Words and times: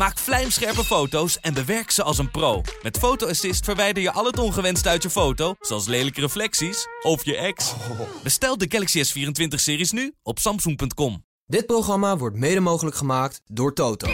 Maak 0.00 0.18
vlijmscherpe 0.18 0.84
foto's 0.84 1.40
en 1.40 1.54
bewerk 1.54 1.90
ze 1.90 2.02
als 2.02 2.18
een 2.18 2.30
pro. 2.30 2.62
Met 2.82 2.98
Photo 2.98 3.28
Assist 3.28 3.64
verwijder 3.64 4.02
je 4.02 4.12
al 4.12 4.24
het 4.24 4.38
ongewenst 4.38 4.86
uit 4.86 5.02
je 5.02 5.10
foto, 5.10 5.54
zoals 5.60 5.86
lelijke 5.86 6.20
reflecties 6.20 6.86
of 7.02 7.24
je 7.24 7.36
ex. 7.36 7.74
Bestel 8.22 8.58
de 8.58 8.66
Galaxy 8.68 9.02
S24-series 9.04 9.90
nu 9.90 10.14
op 10.22 10.38
samsung.com. 10.38 11.24
Dit 11.46 11.66
programma 11.66 12.16
wordt 12.16 12.36
mede 12.36 12.60
mogelijk 12.60 12.96
gemaakt 12.96 13.40
door 13.46 13.74
Toto. 13.74 14.08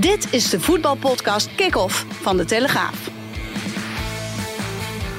Dit 0.00 0.32
is 0.32 0.50
de 0.50 0.60
voetbalpodcast 0.60 1.54
Kick-Off 1.54 2.06
van 2.22 2.36
De 2.36 2.44
Telegraaf. 2.44 3.10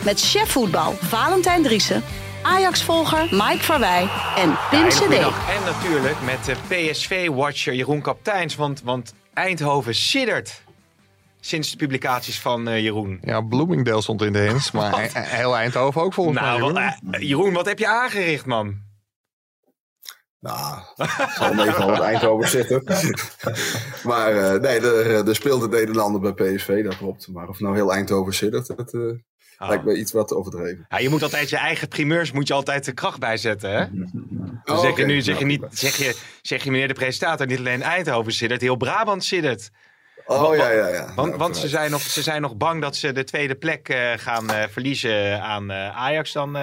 Met 0.04 0.22
chef 0.22 0.52
voetbal 0.52 0.94
Valentijn 0.94 1.64
Driessen, 1.64 2.04
Ajax-volger 2.44 3.28
Mike 3.32 3.64
Verwij 3.64 4.10
en 4.38 4.58
Pim 4.70 4.80
Ja, 4.80 4.88
CD. 4.88 5.12
En 5.50 5.64
natuurlijk 5.66 6.22
met 6.26 6.46
de 6.46 6.56
PSV-watcher 6.68 7.74
Jeroen 7.74 8.02
Kapteins. 8.02 8.56
Want, 8.56 8.82
want 8.84 9.14
Eindhoven 9.34 9.96
siddert 9.96 10.64
sinds 11.40 11.72
de 11.72 11.78
publicaties 11.78 12.40
van 12.40 12.68
eh, 12.68 12.80
Jeroen. 12.84 13.20
Ja, 13.22 13.42
Bloomingdale 13.42 14.02
stond 14.02 14.22
in 14.22 14.34
de 14.34 14.40
hints, 14.40 14.72
maar 14.72 15.10
heel 15.14 15.56
Eindhoven 15.56 16.02
ook 16.02 16.14
volgens 16.14 16.40
Nou, 16.40 16.60
mij. 16.60 16.60
wat, 16.62 16.76
Jeroen. 17.00 17.14
eh, 17.14 17.28
Jeroen, 17.28 17.54
wat 17.54 17.66
heb 17.66 17.80
je 17.80 17.88
aangericht, 17.88 18.46
man? 18.46 18.90
Nou, 20.40 20.80
het 20.96 21.10
zal 21.38 21.52
even 21.66 21.76
aan 21.84 21.90
het 21.90 22.00
Eindhoven 22.00 22.50
zitten. 22.50 22.84
maar 24.12 24.36
eh, 24.54 24.60
nee, 24.62 24.80
er, 24.80 25.28
er 25.28 25.36
speelde 25.36 25.68
Nederlander 25.68 26.34
bij 26.34 26.54
PSV, 26.56 26.84
dat 26.84 26.98
klopt. 26.98 27.28
Maar 27.28 27.48
of 27.48 27.60
nou 27.60 27.76
heel 27.76 27.94
Eindhoven 27.94 28.34
zit, 28.34 28.52
dat 28.52 28.94
eh, 28.94 29.02
Ah. 29.62 29.70
lijkt 29.70 29.84
me 29.84 29.98
iets 29.98 30.12
wat 30.12 30.34
overdreven. 30.34 30.86
Ja, 30.90 30.98
je 31.00 31.10
moet 31.10 31.24
altijd 31.24 31.50
je 31.50 31.58
eigen 31.58 31.88
primeurs 31.88 32.32
moet 32.32 32.48
je 32.48 32.54
altijd 32.54 32.86
de 32.86 32.92
kracht 32.92 33.20
bijzetten, 33.20 33.72
hè? 33.72 33.86
Oh, 34.66 34.80
zeg, 34.80 34.86
je 34.86 34.92
oké. 34.92 35.06
nu, 35.06 35.22
zeg, 35.22 35.40
je 35.40 35.46
Nou, 35.46 35.58
niet, 35.60 35.80
zeg, 35.80 35.96
je, 35.96 36.16
zeg 36.42 36.64
je 36.64 36.72
meneer 36.72 36.88
de 36.88 36.94
presentator, 36.94 37.46
niet 37.46 37.58
alleen 37.58 37.82
Eindhoven 37.82 38.34
siddert, 38.34 38.62
heel 38.62 38.76
Brabant 38.76 39.24
siddert. 39.24 39.70
Oh 40.26 40.56
ja, 40.56 40.70
ja, 40.70 40.88
ja. 40.88 41.14
Want, 41.16 41.28
Nou, 41.28 41.38
want 41.38 41.56
ze, 41.56 41.62
vooruit. 41.62 41.80
zijn 41.80 41.92
nog, 41.92 42.02
ze 42.02 42.22
zijn 42.22 42.42
nog 42.42 42.56
bang 42.56 42.82
dat 42.82 42.96
ze 42.96 43.12
de 43.12 43.24
tweede 43.24 43.56
plek 43.56 43.90
eh, 43.90 44.12
gaan 44.16 44.50
eh, 44.50 44.68
verliezen 44.68 45.42
aan 45.42 45.72
eh, 45.72 45.98
Ajax 45.98 46.32
dan, 46.32 46.58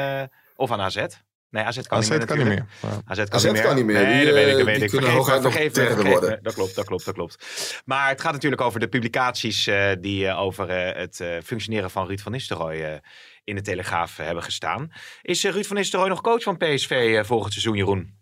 of 0.57 0.71
aan 0.71 0.81
AZ. 0.81 1.05
Nee, 1.51 1.65
AZ 1.65 1.81
kan 1.87 1.99
AZ 1.99 2.09
niet 2.09 2.19
meer 2.19 2.27
kan 2.27 2.39
niet 2.39 2.47
meer. 2.47 2.67
Ja. 2.83 2.89
AZ 3.05 3.17
kan, 3.25 3.27
AZ 3.31 3.45
niet 3.45 3.53
meer. 3.53 3.63
kan 3.63 3.77
niet 3.77 3.85
meer. 3.85 4.03
Nee, 4.03 4.17
Die, 4.17 4.25
dat 4.25 4.35
weet 4.35 4.47
ik, 4.47 4.51
dat 4.53 4.61
eh, 4.61 4.65
weet 4.65 4.75
die 4.75 4.85
ik. 4.85 4.91
kunnen 4.91 5.11
Vergeef 5.25 5.43
vergeef 5.43 5.73
vergeef 5.75 6.05
me. 6.05 6.11
worden. 6.11 6.39
Dat 6.43 6.55
klopt, 6.55 6.75
dat 6.75 6.85
klopt, 6.87 7.05
dat 7.05 7.15
klopt. 7.15 7.37
Maar 7.85 8.09
het 8.09 8.21
gaat 8.21 8.33
natuurlijk 8.33 8.63
over 8.63 8.81
de 8.81 8.89
publicaties 8.89 9.67
eh, 9.67 9.91
die 10.01 10.27
eh, 10.27 10.41
over 10.41 10.69
eh, 10.71 11.01
het 11.01 11.21
eh, 11.21 11.37
functioneren 11.45 11.91
van 11.91 12.07
Ruud 12.07 12.21
van 12.21 12.33
Nistelrooy 12.33 12.81
eh, 12.83 12.99
in 13.45 13.55
de 13.55 13.63
Telegraaf 13.63 14.17
hebben 14.17 14.43
gestaan. 14.45 14.93
Is 15.23 15.45
Ruud 15.45 15.65
van 15.67 15.77
Nistelrooy 15.77 16.09
nog 16.09 16.21
coach 16.21 16.43
van 16.43 16.57
PSV 16.57 16.91
eh, 16.91 17.25
volgend 17.25 17.53
seizoen, 17.53 17.77
Jeroen? 17.77 18.18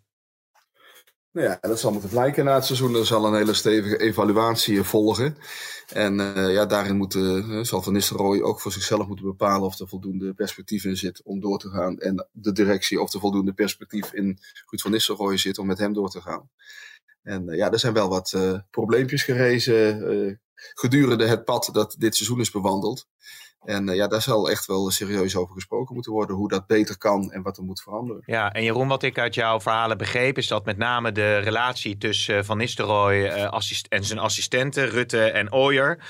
Nou 1.37 1.48
ja, 1.48 1.59
dat 1.61 1.81
zal 1.81 1.92
moeten 1.92 2.11
blijken 2.11 2.45
na 2.45 2.55
het 2.55 2.65
seizoen. 2.65 2.95
Er 2.95 3.06
zal 3.06 3.27
een 3.27 3.34
hele 3.34 3.55
stevige 3.55 3.98
evaluatie 3.98 4.79
eh, 4.79 4.84
volgen. 4.84 5.37
En 5.92 6.20
eh, 6.20 6.53
ja, 6.53 6.67
daarin 6.67 6.97
moet, 6.97 7.15
eh, 7.15 7.61
zal 7.62 7.83
Van 7.83 7.92
Nistelrooy 7.92 8.41
ook 8.41 8.61
voor 8.61 8.73
zichzelf 8.73 9.06
moeten 9.06 9.27
bepalen 9.27 9.67
of 9.67 9.79
er 9.79 9.89
voldoende 9.89 10.34
perspectief 10.34 10.84
in 10.84 10.97
zit 10.97 11.23
om 11.23 11.41
door 11.41 11.59
te 11.59 11.69
gaan. 11.69 11.98
En 11.98 12.29
de 12.33 12.53
directie 12.53 13.01
of 13.01 13.12
er 13.12 13.20
voldoende 13.20 13.53
perspectief 13.53 14.12
in 14.12 14.39
Ruud 14.67 14.81
van 14.81 14.91
Nistelrooy 14.91 15.37
zit 15.37 15.59
om 15.59 15.67
met 15.67 15.79
hem 15.79 15.92
door 15.92 16.11
te 16.11 16.20
gaan. 16.20 16.51
En 17.23 17.45
ja, 17.47 17.73
er 17.73 17.79
zijn 17.79 17.92
wel 17.92 18.09
wat 18.09 18.37
probleempjes 18.70 19.23
gerezen 19.23 20.41
gedurende 20.55 21.27
het 21.27 21.45
pad 21.45 21.69
dat 21.73 21.95
dit 21.98 22.17
seizoen 22.17 22.41
is 22.41 22.51
bewandeld. 22.51 23.07
En 23.66 23.88
eh, 23.88 23.96
ja, 23.96 24.06
daar 24.06 24.22
zal 24.22 24.50
echt 24.50 24.66
wel 24.66 24.90
serieus 24.90 25.36
over 25.36 25.54
gesproken 25.54 25.94
moeten 25.94 26.12
worden. 26.12 26.36
Hoe 26.36 26.48
dat 26.48 26.66
beter 26.66 26.98
kan 26.98 27.32
en 27.32 27.42
wat 27.42 27.56
er 27.56 27.62
moet 27.62 27.82
veranderen. 27.82 28.22
Ja, 28.27 28.52
en 28.52 28.62
Jeroen, 28.62 28.88
wat 28.88 29.02
ik 29.02 29.18
uit 29.18 29.34
jouw 29.34 29.60
verhalen 29.60 29.98
begreep, 29.98 30.38
is 30.38 30.48
dat 30.48 30.64
met 30.64 30.77
name 30.77 31.12
de 31.12 31.36
relatie 31.36 31.98
tussen 31.98 32.38
eh, 32.38 32.44
Van 32.44 32.56
Nistelrooy 32.56 33.24
eh, 33.24 33.50
assist- 33.50 33.86
en 33.86 34.04
zijn 34.04 34.18
assistenten, 34.18 34.88
Rutte 34.88 35.24
en 35.24 35.52
Ooyer, 35.52 36.04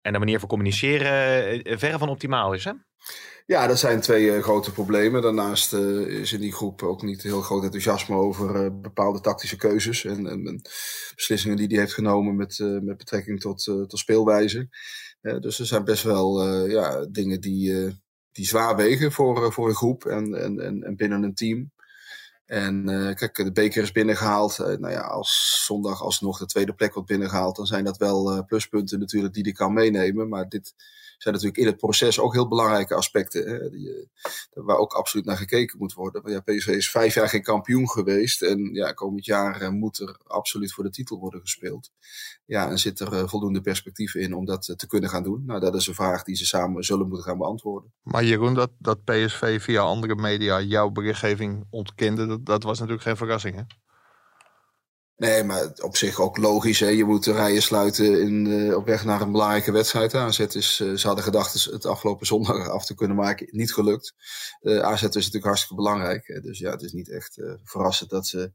en 0.00 0.12
de 0.12 0.18
manier 0.18 0.38
van 0.38 0.48
communiceren 0.48 1.78
verre 1.78 1.98
van 1.98 2.08
optimaal 2.08 2.52
is, 2.52 2.64
hè? 2.64 2.72
Ja, 3.46 3.66
dat 3.66 3.78
zijn 3.78 4.00
twee 4.00 4.42
grote 4.42 4.72
problemen. 4.72 5.22
Daarnaast 5.22 5.72
is 5.72 6.32
in 6.32 6.40
die 6.40 6.52
groep 6.52 6.82
ook 6.82 7.02
niet 7.02 7.22
heel 7.22 7.40
groot 7.40 7.62
enthousiasme 7.62 8.16
over 8.16 8.80
bepaalde 8.80 9.20
tactische 9.20 9.56
keuzes 9.56 10.04
en, 10.04 10.26
en, 10.26 10.46
en 10.46 10.60
beslissingen 11.14 11.56
die 11.56 11.66
hij 11.66 11.78
heeft 11.78 11.94
genomen 11.94 12.36
met, 12.36 12.58
met 12.58 12.96
betrekking 12.96 13.40
tot, 13.40 13.64
tot 13.64 13.98
speelwijze. 13.98 14.68
Dus 15.22 15.58
er 15.58 15.66
zijn 15.66 15.84
best 15.84 16.02
wel 16.02 16.42
eh, 16.42 16.70
ja, 16.70 17.06
dingen 17.06 17.40
die, 17.40 17.84
eh, 17.84 17.92
die 18.32 18.46
zwaar 18.46 18.76
wegen 18.76 19.12
voor, 19.12 19.44
eh, 19.44 19.50
voor 19.50 19.68
een 19.68 19.74
groep 19.74 20.04
en, 20.04 20.34
en, 20.34 20.60
en, 20.60 20.82
en 20.82 20.96
binnen 20.96 21.22
een 21.22 21.34
team. 21.34 21.70
En 22.46 22.84
kijk, 23.14 23.34
de 23.34 23.52
beker 23.52 23.82
is 23.82 23.92
binnengehaald. 23.92 24.58
Eh, 24.58 24.66
nou 24.66 24.92
ja, 24.92 25.00
als 25.00 25.62
zondag 25.66 26.02
alsnog 26.02 26.38
de 26.38 26.46
tweede 26.46 26.72
plek 26.74 26.94
wordt 26.94 27.08
binnengehaald, 27.08 27.56
dan 27.56 27.66
zijn 27.66 27.84
dat 27.84 27.96
wel 27.96 28.44
pluspunten 28.44 28.98
natuurlijk 28.98 29.34
die 29.34 29.42
hij 29.42 29.52
kan 29.52 29.72
meenemen. 29.72 30.28
Maar 30.28 30.48
dit 30.48 30.74
zijn 31.22 31.34
natuurlijk 31.34 31.62
in 31.62 31.66
het 31.66 31.76
proces 31.76 32.18
ook 32.18 32.32
heel 32.32 32.48
belangrijke 32.48 32.94
aspecten. 32.94 33.48
Hè, 33.48 33.70
die, 33.70 33.88
eh, 33.88 34.62
waar 34.64 34.76
ook 34.76 34.92
absoluut 34.92 35.26
naar 35.26 35.36
gekeken 35.36 35.78
moet 35.78 35.92
worden. 35.92 36.22
Want 36.22 36.34
ja, 36.34 36.54
PSV 36.54 36.66
is 36.66 36.90
vijf 36.90 37.14
jaar 37.14 37.28
geen 37.28 37.42
kampioen 37.42 37.90
geweest. 37.90 38.42
En 38.42 38.74
ja, 38.74 38.92
komend 38.92 39.24
jaar 39.24 39.60
eh, 39.60 39.68
moet 39.68 39.98
er 39.98 40.16
absoluut 40.26 40.72
voor 40.72 40.84
de 40.84 40.90
titel 40.90 41.18
worden 41.18 41.40
gespeeld. 41.40 41.90
Ja, 42.44 42.70
en 42.70 42.78
zit 42.78 43.00
er 43.00 43.12
eh, 43.12 43.28
voldoende 43.28 43.60
perspectief 43.60 44.14
in 44.14 44.34
om 44.34 44.44
dat 44.44 44.74
te 44.76 44.86
kunnen 44.86 45.10
gaan 45.10 45.22
doen? 45.22 45.44
Nou, 45.46 45.60
dat 45.60 45.74
is 45.74 45.86
een 45.86 45.94
vraag 45.94 46.22
die 46.22 46.36
ze 46.36 46.46
samen 46.46 46.84
zullen 46.84 47.08
moeten 47.08 47.26
gaan 47.26 47.38
beantwoorden. 47.38 47.92
Maar 48.02 48.24
Jeroen, 48.24 48.54
dat, 48.54 48.70
dat 48.78 49.04
PSV 49.04 49.62
via 49.62 49.80
andere 49.80 50.14
media 50.14 50.60
jouw 50.60 50.90
berichtgeving 50.90 51.66
ontkende, 51.70 52.26
dat, 52.26 52.46
dat 52.46 52.62
was 52.62 52.78
natuurlijk 52.78 53.06
geen 53.06 53.16
verrassing. 53.16 53.54
Hè? 53.54 53.62
Nee, 55.16 55.44
maar 55.44 55.72
op 55.82 55.96
zich 55.96 56.20
ook 56.20 56.36
logisch. 56.36 56.80
Hè? 56.80 56.88
Je 56.88 57.04
moet 57.04 57.24
de 57.24 57.32
rijen 57.32 57.62
sluiten 57.62 58.20
in, 58.20 58.46
eh, 58.46 58.76
op 58.76 58.86
weg 58.86 59.04
naar 59.04 59.20
een 59.20 59.32
belangrijke 59.32 59.72
wedstrijd. 59.72 60.14
AZ 60.14 60.38
is, 60.38 60.80
eh, 60.80 60.94
ze 60.94 61.06
hadden 61.06 61.24
gedacht 61.24 61.64
het 61.64 61.86
afgelopen 61.86 62.26
zondag 62.26 62.68
af 62.68 62.84
te 62.86 62.94
kunnen 62.94 63.16
maken. 63.16 63.48
Niet 63.50 63.72
gelukt. 63.72 64.14
Eh 64.60 64.78
AZ 64.78 65.02
is 65.02 65.14
natuurlijk 65.14 65.44
hartstikke 65.44 65.74
belangrijk. 65.74 66.40
Dus 66.42 66.58
ja, 66.58 66.70
het 66.70 66.82
is 66.82 66.92
niet 66.92 67.10
echt 67.10 67.38
eh, 67.38 67.52
verrassend 67.64 68.10
dat 68.10 68.26
ze 68.26 68.52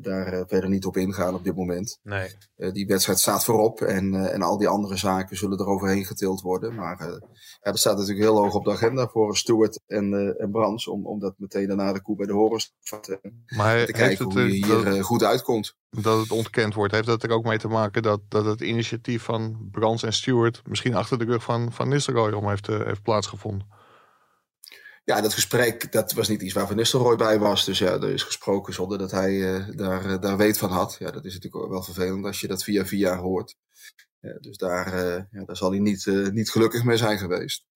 daar 0.00 0.32
eh, 0.32 0.42
verder 0.46 0.68
niet 0.68 0.84
op 0.84 0.96
ingaan 0.96 1.34
op 1.34 1.44
dit 1.44 1.56
moment. 1.56 1.98
Nee. 2.02 2.28
Eh, 2.56 2.72
die 2.72 2.86
wedstrijd 2.86 3.18
staat 3.18 3.44
voorop 3.44 3.80
en, 3.80 4.14
eh, 4.14 4.34
en 4.34 4.42
al 4.42 4.58
die 4.58 4.68
andere 4.68 4.96
zaken 4.96 5.36
zullen 5.36 5.58
er 5.58 5.66
overheen 5.66 6.04
getild 6.04 6.40
worden. 6.40 6.74
Maar 6.74 7.00
eh, 7.00 7.06
ja, 7.62 7.70
dat 7.70 7.78
staat 7.78 7.96
natuurlijk 7.96 8.24
heel 8.24 8.36
hoog 8.36 8.54
op 8.54 8.64
de 8.64 8.70
agenda 8.70 9.08
voor 9.08 9.36
Stuart 9.36 9.80
en, 9.86 10.12
eh 10.12 10.42
en 10.42 10.50
Brands. 10.50 10.88
Om, 10.88 11.06
om 11.06 11.18
dat 11.18 11.34
meteen 11.36 11.66
daarna 11.66 11.92
de 11.92 12.02
koe 12.02 12.16
bij 12.16 12.26
de 12.26 12.32
horens 12.32 12.74
te 13.00 13.20
Maar 13.56 13.86
te 13.86 13.92
kijken 13.92 14.24
het, 14.24 14.34
hoe 14.34 14.42
je 14.42 14.60
eh, 14.60 14.68
hier 14.68 14.84
dat, 14.84 14.94
eh, 14.94 15.02
goed 15.02 15.24
uitkomt. 15.24 15.76
dat 15.90 16.20
het 16.20 16.30
ontkend 16.30 16.74
wordt, 16.74 16.92
heeft 16.92 17.06
dat 17.06 17.22
er 17.22 17.30
ook 17.30 17.44
mee 17.44 17.58
te 17.58 17.68
maken 17.68 18.02
dat, 18.02 18.20
dat 18.28 18.44
het 18.44 18.60
initiatief 18.60 19.22
van 19.22 19.68
Brands 19.70 20.02
en 20.02 20.12
Stewart 20.12 20.62
misschien 20.68 20.94
achter 20.94 21.18
de 21.18 21.24
rug 21.24 21.42
van, 21.42 21.72
van 21.72 21.88
Nistelrooy 21.88 22.32
om 22.32 22.48
heeft, 22.48 22.68
eh, 22.68 22.84
heeft 22.84 23.02
plaatsgevonden? 23.02 23.80
Ja, 25.04 25.20
dat 25.20 25.34
gesprek 25.34 25.92
dat 25.92 26.12
was 26.12 26.28
niet 26.28 26.42
iets 26.42 26.54
waar 26.54 26.66
Van 26.66 26.76
Nistelrooy 26.76 27.16
bij 27.16 27.38
was. 27.38 27.64
Dus 27.64 27.78
ja, 27.78 27.92
er 27.92 28.10
is 28.10 28.22
gesproken 28.22 28.74
zonder 28.74 28.98
dat 28.98 29.10
hij 29.10 29.54
eh, 29.54 29.76
daar, 29.76 30.04
eh, 30.04 30.20
daar 30.20 30.36
weet 30.36 30.58
van 30.58 30.70
had. 30.70 30.96
Ja, 30.98 31.10
dat 31.10 31.24
is 31.24 31.34
natuurlijk 31.34 31.70
wel 31.70 31.82
vervelend 31.82 32.24
als 32.24 32.40
je 32.40 32.48
dat 32.48 32.64
via 32.64 32.86
via 32.86 33.16
hoort. 33.16 33.56
Ja, 34.20 34.38
dus 34.40 34.56
daar, 34.56 34.86
eh, 34.92 35.22
ja, 35.30 35.44
daar 35.44 35.56
zal 35.56 35.70
hij 35.70 35.80
niet, 35.80 36.06
niet 36.32 36.50
gelukkig 36.50 36.84
mee 36.84 36.96
zijn 36.96 37.18
geweest. 37.18 37.66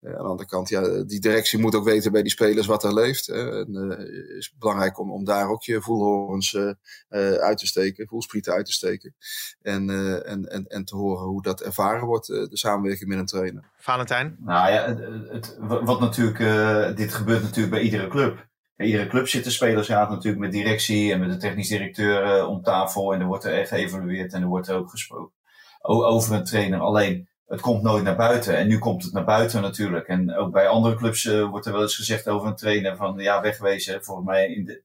Eh, 0.00 0.10
aan 0.10 0.22
de 0.22 0.28
andere 0.28 0.48
kant, 0.48 0.68
ja, 0.68 1.02
die 1.02 1.20
directie 1.20 1.58
moet 1.58 1.74
ook 1.74 1.84
weten 1.84 2.12
bij 2.12 2.22
die 2.22 2.30
spelers 2.30 2.66
wat 2.66 2.84
er 2.84 2.94
leeft. 2.94 3.26
Hè. 3.26 3.64
En 3.64 3.74
het 3.74 4.28
is 4.38 4.54
belangrijk 4.58 4.98
om, 4.98 5.12
om 5.12 5.24
daar 5.24 5.48
ook 5.48 5.62
je 5.62 5.80
voelhorens 5.80 6.54
eh, 6.54 6.70
eh, 7.08 7.32
uit 7.32 7.58
te 7.58 7.66
steken, 7.66 8.08
voelsprieten 8.08 8.52
uit 8.52 8.66
te 8.66 8.72
steken. 8.72 9.14
En, 9.62 9.90
eh, 9.90 10.30
en, 10.30 10.50
en, 10.50 10.66
en 10.66 10.84
te 10.84 10.96
horen 10.96 11.26
hoe 11.26 11.42
dat 11.42 11.60
ervaren 11.60 12.06
wordt, 12.06 12.28
eh, 12.28 12.36
de 12.36 12.56
samenwerking 12.56 13.08
met 13.08 13.18
een 13.18 13.26
trainer. 13.26 13.64
Valentijn? 13.78 14.36
Nou 14.40 14.72
ja, 14.72 14.86
het, 14.86 15.28
het, 15.30 15.56
wat 15.60 16.00
natuurlijk, 16.00 16.40
eh, 16.40 16.96
dit 16.96 17.14
gebeurt 17.14 17.42
natuurlijk 17.42 17.74
bij 17.74 17.82
iedere 17.82 18.08
club. 18.08 18.46
Bij 18.76 18.86
iedere 18.86 19.06
club 19.06 19.28
zitten 19.28 19.52
spelersraad 19.52 20.10
natuurlijk 20.10 20.42
met 20.42 20.52
directie 20.52 21.12
en 21.12 21.20
met 21.20 21.30
de 21.30 21.36
technisch 21.36 21.68
directeur 21.68 22.22
eh, 22.22 22.48
om 22.48 22.62
tafel. 22.62 23.14
En 23.14 23.20
er 23.20 23.26
wordt 23.26 23.44
er 23.44 23.52
echt 23.52 23.68
geëvalueerd 23.68 24.32
en 24.32 24.42
er 24.42 24.48
wordt 24.48 24.68
er 24.68 24.76
ook 24.76 24.90
gesproken 24.90 25.36
over 25.80 26.34
een 26.34 26.44
trainer. 26.44 26.80
Alleen, 26.80 27.27
het 27.48 27.60
komt 27.60 27.82
nooit 27.82 28.04
naar 28.04 28.16
buiten. 28.16 28.56
En 28.56 28.68
nu 28.68 28.78
komt 28.78 29.04
het 29.04 29.12
naar 29.12 29.24
buiten 29.24 29.62
natuurlijk. 29.62 30.06
En 30.06 30.36
ook 30.36 30.52
bij 30.52 30.68
andere 30.68 30.94
clubs 30.94 31.24
eh, 31.24 31.48
wordt 31.48 31.66
er 31.66 31.72
wel 31.72 31.82
eens 31.82 31.96
gezegd 31.96 32.28
over 32.28 32.48
een 32.48 32.56
trainer 32.56 32.96
van 32.96 33.18
ja, 33.18 33.40
wegwezen. 33.40 34.04
Volgens 34.04 34.26
mij 34.26 34.48
in 34.48 34.64
de 34.64 34.82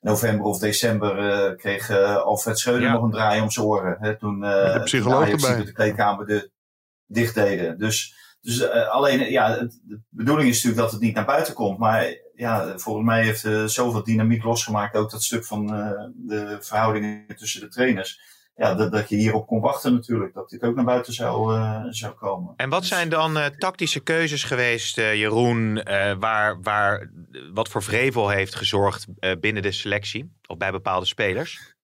november 0.00 0.46
of 0.46 0.58
december 0.58 1.18
eh, 1.18 1.56
kreeg 1.56 1.90
eh, 1.90 2.16
Alfred 2.16 2.58
Schreuder 2.58 2.82
Ja. 2.82 2.92
nog 2.92 3.02
een 3.02 3.10
draai 3.10 3.40
om 3.40 3.50
zijn 3.50 3.66
oren. 3.66 3.96
Hè, 4.00 4.16
toen 4.16 4.44
eh 4.44 4.72
de 4.72 4.82
psycholoog 4.82 5.30
de 5.64 5.72
kleedkamer 5.72 6.26
de, 6.26 6.50
dicht 7.06 7.34
deden. 7.34 7.78
Dus, 7.78 8.14
dus 8.40 8.70
alleen, 8.70 9.30
ja, 9.30 9.56
de 9.58 10.00
bedoeling 10.08 10.48
is 10.48 10.54
natuurlijk 10.54 10.82
dat 10.82 10.92
het 10.92 11.00
niet 11.00 11.14
naar 11.14 11.24
buiten 11.24 11.54
komt. 11.54 11.78
Maar 11.78 12.14
ja, 12.34 12.78
volgens 12.78 13.06
mij 13.06 13.24
heeft 13.24 13.44
uh, 13.44 13.64
zoveel 13.64 14.04
dynamiek 14.04 14.44
losgemaakt. 14.44 14.96
Ook 14.96 15.10
dat 15.10 15.22
stuk 15.22 15.44
van 15.44 15.66
de 16.14 16.56
verhoudingen 16.60 17.36
tussen 17.36 17.60
de 17.60 17.68
trainers 17.68 18.20
ja, 18.56 18.74
dat, 18.74 18.92
dat 18.92 19.08
je 19.08 19.16
hierop 19.16 19.46
kon 19.46 19.60
wachten 19.60 19.92
natuurlijk. 19.92 20.34
Dat 20.34 20.50
dit 20.50 20.62
ook 20.62 20.74
naar 20.74 20.84
buiten 20.84 21.12
zou, 21.12 21.54
uh, 21.54 21.84
zou 21.88 22.14
komen. 22.14 22.54
En 22.56 22.68
wat 22.68 22.84
zijn 22.84 23.08
dan 23.08 23.36
uh, 23.36 23.44
tactische 23.44 24.00
keuzes 24.00 24.44
geweest, 24.44 24.98
uh, 24.98 25.14
Jeroen, 25.14 25.82
waar, 26.18 26.60
waar, 26.60 27.10
wat 27.52 27.68
voor 27.68 27.82
vrevel 27.82 28.28
heeft 28.28 28.54
gezorgd 28.54 29.06
binnen 29.40 29.62
de 29.62 29.72
selectie 29.72 30.32
of 30.46 30.56
bij 30.56 30.70
bepaalde 30.70 31.06
spelers? 31.06 31.75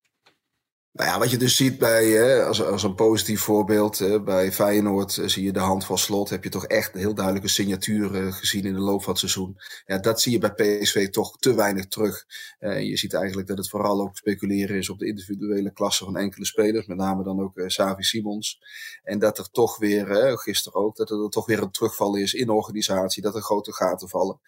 Nou 0.92 1.10
ja, 1.10 1.18
wat 1.18 1.30
je 1.30 1.36
dus 1.36 1.56
ziet 1.56 1.78
bij, 1.78 2.06
hè, 2.06 2.44
als, 2.44 2.62
als 2.62 2.82
een 2.82 2.94
positief 2.94 3.40
voorbeeld, 3.40 3.98
hè, 3.98 4.22
bij 4.22 4.52
Feyenoord 4.52 5.18
eh, 5.18 5.26
zie 5.26 5.44
je 5.44 5.52
de 5.52 5.58
hand 5.58 5.84
van 5.84 5.98
slot. 5.98 6.30
Heb 6.30 6.44
je 6.44 6.50
toch 6.50 6.66
echt 6.66 6.94
een 6.94 7.00
heel 7.00 7.14
duidelijke 7.14 7.48
signatuur 7.48 8.14
uh, 8.14 8.32
gezien 8.32 8.64
in 8.64 8.74
de 8.74 8.80
loop 8.80 9.02
van 9.02 9.10
het 9.10 9.18
seizoen. 9.18 9.56
Ja, 9.86 9.98
dat 9.98 10.20
zie 10.20 10.32
je 10.32 10.38
bij 10.38 10.52
PSV 10.52 11.08
toch 11.08 11.38
te 11.38 11.54
weinig 11.54 11.86
terug. 11.86 12.24
Uh, 12.60 12.80
je 12.80 12.96
ziet 12.96 13.14
eigenlijk 13.14 13.48
dat 13.48 13.58
het 13.58 13.68
vooral 13.68 14.00
ook 14.00 14.16
speculeren 14.16 14.76
is 14.76 14.90
op 14.90 14.98
de 14.98 15.06
individuele 15.06 15.72
klasse 15.72 16.04
van 16.04 16.16
enkele 16.16 16.44
spelers. 16.44 16.86
Met 16.86 16.96
name 16.96 17.22
dan 17.22 17.40
ook 17.40 17.56
uh, 17.56 17.68
Savi 17.68 18.02
Simons. 18.02 18.60
En 19.02 19.18
dat 19.18 19.38
er 19.38 19.50
toch 19.50 19.78
weer, 19.78 20.38
gisteren 20.38 20.80
ook, 20.80 20.96
dat 20.96 21.10
er 21.10 21.28
toch 21.28 21.46
weer 21.46 21.62
een 21.62 21.70
terugval 21.70 22.16
is 22.16 22.34
in 22.34 22.48
organisatie. 22.48 23.22
Dat 23.22 23.34
er 23.34 23.42
grote 23.42 23.72
gaten 23.72 24.08
vallen. 24.08 24.40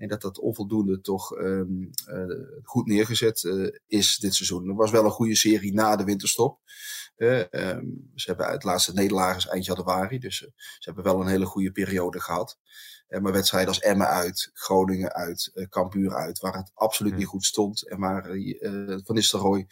En 0.00 0.08
dat 0.08 0.20
dat 0.20 0.38
onvoldoende 0.38 1.00
toch 1.00 1.38
um, 1.38 1.90
uh, 2.08 2.60
goed 2.62 2.86
neergezet 2.86 3.42
uh, 3.42 3.68
is 3.86 4.16
dit 4.16 4.34
seizoen. 4.34 4.68
Er 4.68 4.74
was 4.74 4.90
wel 4.90 5.04
een 5.04 5.10
goede 5.10 5.36
serie 5.36 5.72
na 5.72 5.96
de 5.96 6.04
winterstop. 6.04 6.58
Uh, 7.16 7.38
um, 7.50 8.10
ze 8.14 8.26
hebben 8.26 8.50
het 8.50 8.64
laatste 8.64 8.92
nederlaag 8.92 9.46
eind 9.46 9.64
januari. 9.64 10.18
Dus 10.18 10.38
ze 10.38 10.50
hebben 10.80 11.04
wel 11.04 11.20
een 11.20 11.26
hele 11.26 11.46
goede 11.46 11.72
periode 11.72 12.20
gehad. 12.20 12.58
maar 13.08 13.32
wedstrijden 13.32 13.68
als 13.68 13.80
Emmen 13.80 14.08
uit, 14.08 14.50
Groningen 14.52 15.12
uit, 15.12 15.50
uh, 15.54 15.66
Cambuur 15.68 16.14
uit, 16.14 16.38
waar 16.38 16.56
het 16.56 16.70
absoluut 16.74 17.16
niet 17.16 17.26
goed 17.26 17.44
stond. 17.44 17.88
En 17.88 17.98
waar 17.98 18.22
Van 19.04 19.14
Nistelrooy 19.14 19.66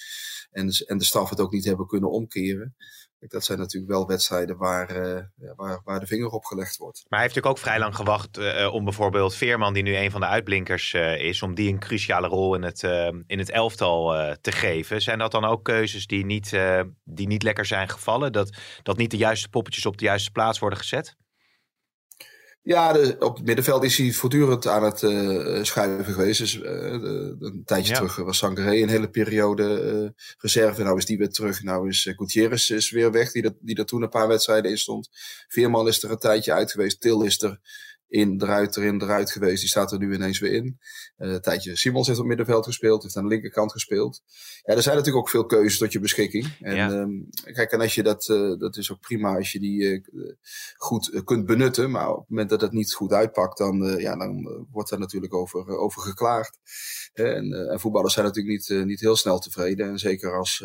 en, 0.51 0.71
en 0.87 0.99
de 0.99 1.05
staf 1.05 1.31
het 1.31 1.41
ook 1.41 1.53
niet 1.53 1.65
hebben 1.65 1.87
kunnen 1.87 2.11
omkeren 2.11 2.77
dat 3.21 3.45
zijn 3.45 3.59
natuurlijk 3.59 3.93
wel 3.93 4.07
wedstrijden 4.07 4.57
waar, 4.57 4.97
uh, 4.97 5.21
waar, 5.57 5.81
waar 5.85 6.01
de 6.01 6.07
vinger 6.07 6.29
op 6.29 6.45
gelegd 6.45 6.77
wordt. 6.77 7.05
Maar 7.09 7.19
hij 7.19 7.29
heeft 7.29 7.35
natuurlijk 7.35 7.57
ook 7.57 7.71
vrij 7.71 7.79
lang 7.79 7.97
gewacht 7.97 8.39
uh, 8.39 8.75
om 8.75 8.85
bijvoorbeeld 8.85 9.35
Veerman, 9.35 9.73
die 9.73 9.83
nu 9.83 9.97
een 9.97 10.11
van 10.11 10.21
de 10.21 10.27
uitblinkers 10.27 10.93
uh, 10.93 11.21
is, 11.21 11.43
om 11.43 11.55
die 11.55 11.73
een 11.73 11.79
cruciale 11.79 12.29
rol 12.29 12.55
in 12.55 12.63
het, 12.63 12.83
in 13.27 13.39
het 13.39 13.51
elftal 13.51 14.37
te 14.41 14.53
geven. 14.53 15.03
Zijn 15.03 15.19
dat 15.19 15.31
dan 15.31 15.45
ook 15.45 15.65
keuzes 15.65 16.07
die 16.07 16.25
niet, 16.25 16.59
die 17.05 17.27
niet 17.27 17.43
lekker 17.43 17.67
zijn 17.67 17.89
gevallen? 17.89 18.33
Dat, 18.33 18.57
dat 18.83 18.97
niet 18.97 19.11
de 19.11 19.17
juiste 19.17 19.49
poppetjes 19.49 19.87
op 19.87 19.99
de 19.99 20.05
juiste 20.05 20.31
plaats 20.31 20.59
worden 20.59 20.79
gezet? 20.79 21.17
Ja, 22.69 22.93
de, 22.93 23.17
op 23.19 23.37
het 23.37 23.47
middenveld 23.47 23.85
is 23.85 23.99
hij 23.99 24.13
voortdurend 24.13 24.67
aan 24.67 24.85
het 24.85 25.03
uh, 25.03 25.63
schuiven 25.63 26.15
geweest. 26.15 26.39
Dus, 26.39 26.57
uh, 26.57 26.63
de, 26.63 27.37
een 27.39 27.63
tijdje 27.65 27.93
ja. 27.93 27.97
terug 27.97 28.17
was 28.17 28.39
Sangaré 28.39 28.83
een 28.83 28.89
hele 28.89 29.11
periode 29.11 29.93
uh, 29.93 30.09
reserve. 30.39 30.83
Nou 30.83 30.99
is 30.99 31.07
die 31.07 31.19
weer 31.19 31.29
terug. 31.29 31.63
Nou 31.63 31.89
is 31.89 32.13
Gutierrez 32.17 32.71
is 32.71 32.91
weer 32.91 33.13
weg, 33.13 33.33
die, 33.33 33.43
dat, 33.43 33.55
die 33.61 33.77
er 33.77 33.87
toen 33.87 34.03
een 34.03 34.09
paar 34.09 34.29
wedstrijden 34.29 34.71
in 34.71 34.79
stond. 34.79 35.09
Veerman 35.49 35.89
is 35.89 36.03
er 36.03 36.11
een 36.11 36.19
tijdje 36.19 36.53
uit 36.53 36.71
geweest. 36.71 37.01
Til 37.01 37.23
is 37.23 37.43
er 37.43 37.61
in, 38.09 38.43
eruit, 38.43 38.77
erin, 38.77 39.03
eruit 39.03 39.31
geweest. 39.31 39.61
Die 39.61 39.69
staat 39.69 39.93
er 39.93 39.99
nu 39.99 40.15
ineens 40.15 40.39
weer 40.39 40.53
in. 40.53 40.79
Uh, 41.19 41.33
een 41.33 41.41
tijdje 41.41 41.77
Simons 41.77 42.07
heeft 42.07 42.19
op 42.19 42.27
middenveld 42.27 42.65
gespeeld, 42.65 43.03
heeft 43.03 43.17
aan 43.17 43.23
de 43.23 43.29
linkerkant 43.29 43.73
gespeeld. 43.73 44.23
Ja, 44.63 44.75
er 44.75 44.83
zijn 44.83 44.97
natuurlijk 44.97 45.25
ook 45.25 45.31
veel 45.31 45.47
keuzes 45.47 45.79
tot 45.79 45.93
je 45.93 46.01
beschikking. 46.01 46.57
En 46.61 46.77
ja. 46.77 46.91
um, 46.91 47.29
kijk, 47.53 47.73
en 47.73 47.81
als 47.81 47.95
je 47.95 48.03
dat, 48.03 48.29
uh, 48.29 48.59
dat 48.59 48.77
is 48.77 48.93
ook 48.93 49.01
prima 49.01 49.37
als 49.37 49.53
je 49.53 49.61
die 49.61 49.81
uh, 49.81 50.03
goed 50.77 51.23
kunt 51.25 51.47
benutten. 51.47 51.91
Maar 51.91 52.11
op 52.11 52.19
het 52.19 52.29
moment 52.29 52.51
dat 52.51 52.61
het 52.61 52.73
niet 52.73 52.95
goed 52.95 53.13
uitpakt, 53.13 53.59
dan, 53.59 53.99
ja, 53.99 54.17
dan 54.17 54.67
wordt 54.71 54.91
daar 54.91 54.99
natuurlijk 54.99 55.35
over, 55.35 55.67
over 55.67 56.03
geklaagd. 56.03 56.59
En, 57.13 57.53
en 57.71 57.81
voetballers 57.81 58.15
zijn 58.15 58.27
natuurlijk 58.27 58.69
niet, 58.69 58.85
niet 58.85 59.01
heel 59.01 59.17
snel 59.17 59.39
tevreden. 59.39 59.89
En 59.89 59.99
zeker 59.99 60.39
als 60.39 60.65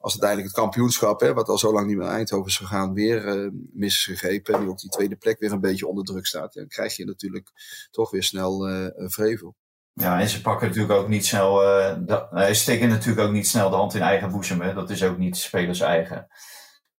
als 0.00 0.12
uiteindelijk 0.12 0.50
het 0.50 0.60
kampioenschap, 0.64 1.20
hè, 1.20 1.34
wat 1.34 1.48
al 1.48 1.58
zo 1.58 1.72
lang 1.72 1.86
niet 1.86 1.96
meer 1.96 2.08
Eindhoven 2.08 2.46
is 2.46 2.56
gegaan, 2.56 2.92
weer 2.92 3.36
uh, 3.36 3.50
mis 3.72 3.94
is 3.94 4.04
gegrepen. 4.04 4.54
En 4.54 4.60
nu 4.60 4.68
ook 4.68 4.78
die 4.78 4.90
tweede 4.90 5.16
plek 5.16 5.38
weer 5.38 5.52
een 5.52 5.60
beetje 5.60 5.86
onder 5.86 6.04
druk 6.04 6.26
staat. 6.26 6.52
Dan 6.52 6.68
krijg 6.68 6.96
je 6.96 7.04
natuurlijk 7.04 7.50
toch 7.90 8.10
weer 8.10 8.22
snel 8.22 8.68
uh, 8.68 8.86
vrevel. 8.96 9.56
Ja, 9.92 10.20
en 10.20 10.28
ze 10.28 10.40
pakken 10.40 10.68
natuurlijk 10.68 10.98
ook 10.98 11.08
niet 11.08 11.26
snel. 11.26 11.62
Uh, 11.62 11.96
de, 12.06 12.44
ze 12.46 12.54
steken 12.54 12.88
natuurlijk 12.88 13.26
ook 13.26 13.32
niet 13.32 13.48
snel 13.48 13.70
de 13.70 13.76
hand 13.76 13.94
in 13.94 14.00
eigen 14.00 14.30
boezem. 14.30 14.60
Hè. 14.60 14.74
Dat 14.74 14.90
is 14.90 15.04
ook 15.04 15.18
niet 15.18 15.36
spelers 15.36 15.80
eigen. 15.80 16.26